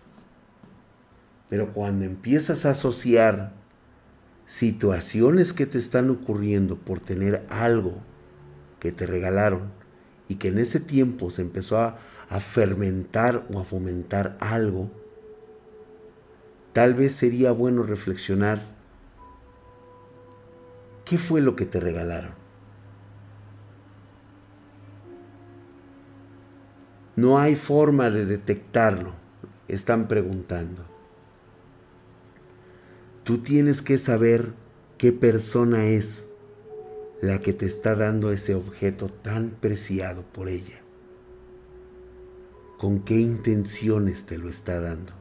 Pero 1.51 1.75
cuando 1.75 2.07
empiezas 2.07 2.65
a 2.65 2.71
asociar 2.71 3.53
situaciones 4.47 5.53
que 5.53 5.67
te 5.67 5.77
están 5.77 6.09
ocurriendo 6.09 6.77
por 6.77 6.99
tener 6.99 7.45
algo 7.51 7.99
que 8.81 8.93
te 8.93 9.07
regalaron 9.07 9.73
y 10.27 10.37
que 10.37 10.49
en 10.49 10.57
ese 10.57 10.81
tiempo 10.81 11.31
se 11.31 11.43
empezó 11.43 11.79
a, 11.79 11.99
a 12.31 12.41
fermentar 12.41 13.47
o 13.53 13.61
a 13.61 13.65
fomentar 13.65 14.39
algo, 14.41 14.91
tal 16.73 16.95
vez 16.95 17.15
sería 17.15 17.53
bueno 17.53 17.83
reflexionar 17.83 18.72
¿Qué 21.05 21.19
fue 21.19 21.41
lo 21.41 21.57
que 21.57 21.67
te 21.67 21.81
regalaron? 21.81 22.33
No 27.17 27.39
hay 27.39 27.57
forma 27.57 28.11
de 28.11 28.25
detectarlo, 28.25 29.13
están 29.69 30.09
preguntando. 30.09 30.85
Tú 33.25 33.39
tienes 33.39 33.83
que 33.83 33.99
saber 33.99 34.55
qué 34.97 35.13
persona 35.13 35.87
es 35.87 36.29
la 37.21 37.41
que 37.41 37.53
te 37.53 37.67
está 37.67 37.95
dando 37.95 38.33
ese 38.33 38.55
objeto 38.55 39.09
tan 39.09 39.51
preciado 39.51 40.23
por 40.23 40.49
ella. 40.49 40.81
¿Con 42.79 43.01
qué 43.05 43.21
intenciones 43.21 44.27
te 44.27 44.39
lo 44.39 44.49
está 44.49 44.81
dando? 44.81 45.13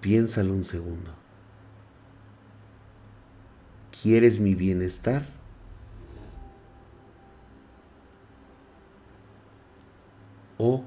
Piénsalo 0.00 0.54
un 0.54 0.64
segundo. 0.64 1.17
¿Quieres 4.02 4.38
mi 4.38 4.54
bienestar? 4.54 5.22
¿O 10.56 10.84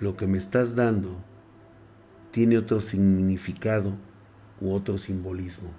lo 0.00 0.16
que 0.16 0.26
me 0.26 0.38
estás 0.38 0.74
dando 0.74 1.16
tiene 2.32 2.58
otro 2.58 2.80
significado 2.80 3.92
u 4.60 4.72
otro 4.72 4.98
simbolismo 4.98 5.70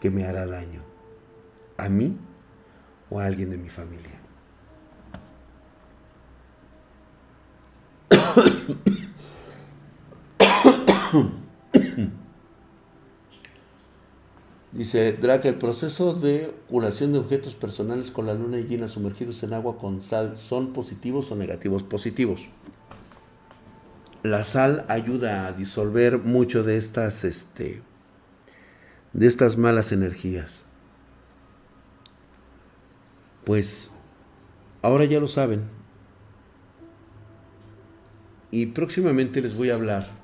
que 0.00 0.10
me 0.10 0.24
hará 0.24 0.46
daño? 0.46 0.82
¿A 1.78 1.88
mí 1.88 2.16
o 3.10 3.18
a 3.18 3.26
alguien 3.26 3.50
de 3.50 3.58
mi 3.58 3.68
familia? 3.68 4.20
Dice 14.76 15.14
Drake, 15.14 15.48
el 15.48 15.54
proceso 15.54 16.12
de 16.12 16.54
curación 16.68 17.12
de 17.12 17.18
objetos 17.18 17.54
personales 17.54 18.10
con 18.10 18.26
la 18.26 18.34
luna 18.34 18.58
llena 18.58 18.88
sumergidos 18.88 19.42
en 19.42 19.54
agua 19.54 19.78
con 19.78 20.02
sal, 20.02 20.36
¿son 20.36 20.74
positivos 20.74 21.32
o 21.32 21.36
negativos? 21.36 21.82
Positivos. 21.82 22.46
La 24.22 24.44
sal 24.44 24.84
ayuda 24.88 25.46
a 25.46 25.54
disolver 25.54 26.18
mucho 26.18 26.62
de 26.62 26.76
estas, 26.76 27.24
este, 27.24 27.80
de 29.14 29.26
estas 29.26 29.56
malas 29.56 29.92
energías. 29.92 30.60
Pues 33.44 33.92
ahora 34.82 35.06
ya 35.06 35.20
lo 35.20 35.28
saben. 35.28 35.62
Y 38.50 38.66
próximamente 38.66 39.40
les 39.40 39.54
voy 39.54 39.70
a 39.70 39.74
hablar 39.74 40.15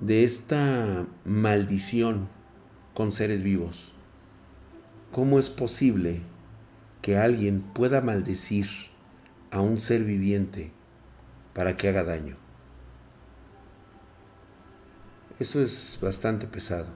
de 0.00 0.24
esta 0.24 1.06
maldición 1.26 2.28
con 2.94 3.12
seres 3.12 3.42
vivos. 3.42 3.92
¿Cómo 5.12 5.38
es 5.38 5.50
posible 5.50 6.20
que 7.02 7.18
alguien 7.18 7.60
pueda 7.60 8.00
maldecir 8.00 8.66
a 9.50 9.60
un 9.60 9.78
ser 9.78 10.04
viviente 10.04 10.72
para 11.52 11.76
que 11.76 11.88
haga 11.90 12.04
daño? 12.04 12.36
Eso 15.38 15.60
es 15.60 15.98
bastante 16.00 16.46
pesado. 16.46 16.88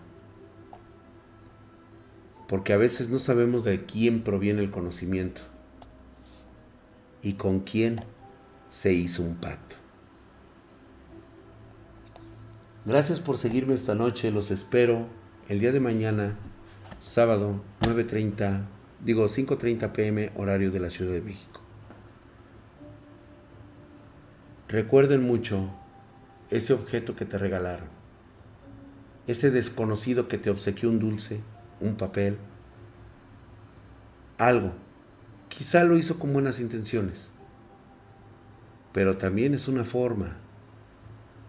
Porque 2.48 2.72
a 2.72 2.78
veces 2.78 3.10
no 3.10 3.18
sabemos 3.18 3.64
de 3.64 3.84
quién 3.84 4.22
proviene 4.22 4.62
el 4.62 4.70
conocimiento 4.70 5.42
y 7.22 7.34
con 7.34 7.60
quién 7.60 8.00
se 8.68 8.92
hizo 8.92 9.22
un 9.22 9.34
pacto. 9.36 9.83
Gracias 12.86 13.18
por 13.18 13.38
seguirme 13.38 13.72
esta 13.72 13.94
noche. 13.94 14.30
Los 14.30 14.50
espero 14.50 15.06
el 15.48 15.58
día 15.58 15.72
de 15.72 15.80
mañana, 15.80 16.36
sábado, 16.98 17.62
9.30, 17.80 18.66
digo 19.02 19.24
5.30 19.24 19.90
pm, 19.92 20.32
horario 20.36 20.70
de 20.70 20.80
la 20.80 20.90
Ciudad 20.90 21.12
de 21.12 21.22
México. 21.22 21.62
Recuerden 24.68 25.22
mucho 25.22 25.74
ese 26.50 26.74
objeto 26.74 27.16
que 27.16 27.24
te 27.24 27.38
regalaron, 27.38 27.88
ese 29.26 29.50
desconocido 29.50 30.28
que 30.28 30.36
te 30.36 30.50
obsequió 30.50 30.90
un 30.90 30.98
dulce, 30.98 31.40
un 31.80 31.96
papel, 31.96 32.36
algo. 34.36 34.72
Quizá 35.48 35.84
lo 35.84 35.96
hizo 35.96 36.18
con 36.18 36.34
buenas 36.34 36.60
intenciones, 36.60 37.30
pero 38.92 39.16
también 39.16 39.54
es 39.54 39.68
una 39.68 39.84
forma 39.84 40.43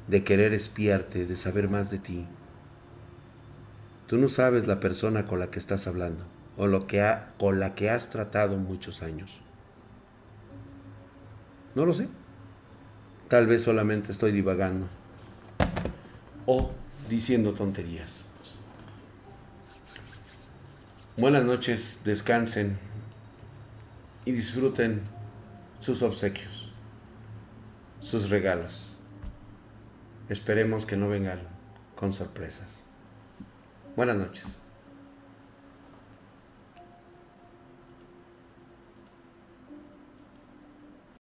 de 0.08 0.24
querer 0.24 0.54
espiarte, 0.54 1.26
de 1.26 1.36
saber 1.36 1.70
más 1.70 1.90
de 1.90 2.00
ti. 2.00 2.26
Tú 4.08 4.18
no 4.18 4.28
sabes 4.28 4.68
la 4.68 4.80
persona 4.80 5.26
con 5.26 5.40
la 5.40 5.50
que 5.50 5.60
estás 5.60 5.88
hablando 5.88 6.24
o 6.58 6.68
lo 6.68 6.88
que 6.88 7.18
con 7.38 7.60
la 7.60 7.76
que 7.76 7.90
has 7.90 8.10
tratado 8.10 8.58
muchos 8.58 9.02
años. 9.02 9.32
No 11.74 11.86
lo 11.86 11.94
sé. 11.94 12.08
Tal 13.28 13.48
vez 13.48 13.64
solamente 13.64 14.12
estoy 14.12 14.32
divagando 14.32 14.88
o 16.46 16.72
diciendo 17.10 17.54
tonterías. 17.54 18.24
Buenas 21.18 21.44
noches, 21.44 22.00
descansen 22.04 22.78
y 24.26 24.34
disfruten 24.34 25.02
sus 25.80 26.04
obsequios, 26.04 26.72
sus 28.00 28.30
regalos. 28.30 28.85
Esperemos 30.28 30.86
que 30.86 30.98
no 30.98 31.08
vengan 31.08 31.42
con 31.96 32.12
sorpresas. 32.12 32.82
Buenas 33.96 34.18
noches. 34.18 34.58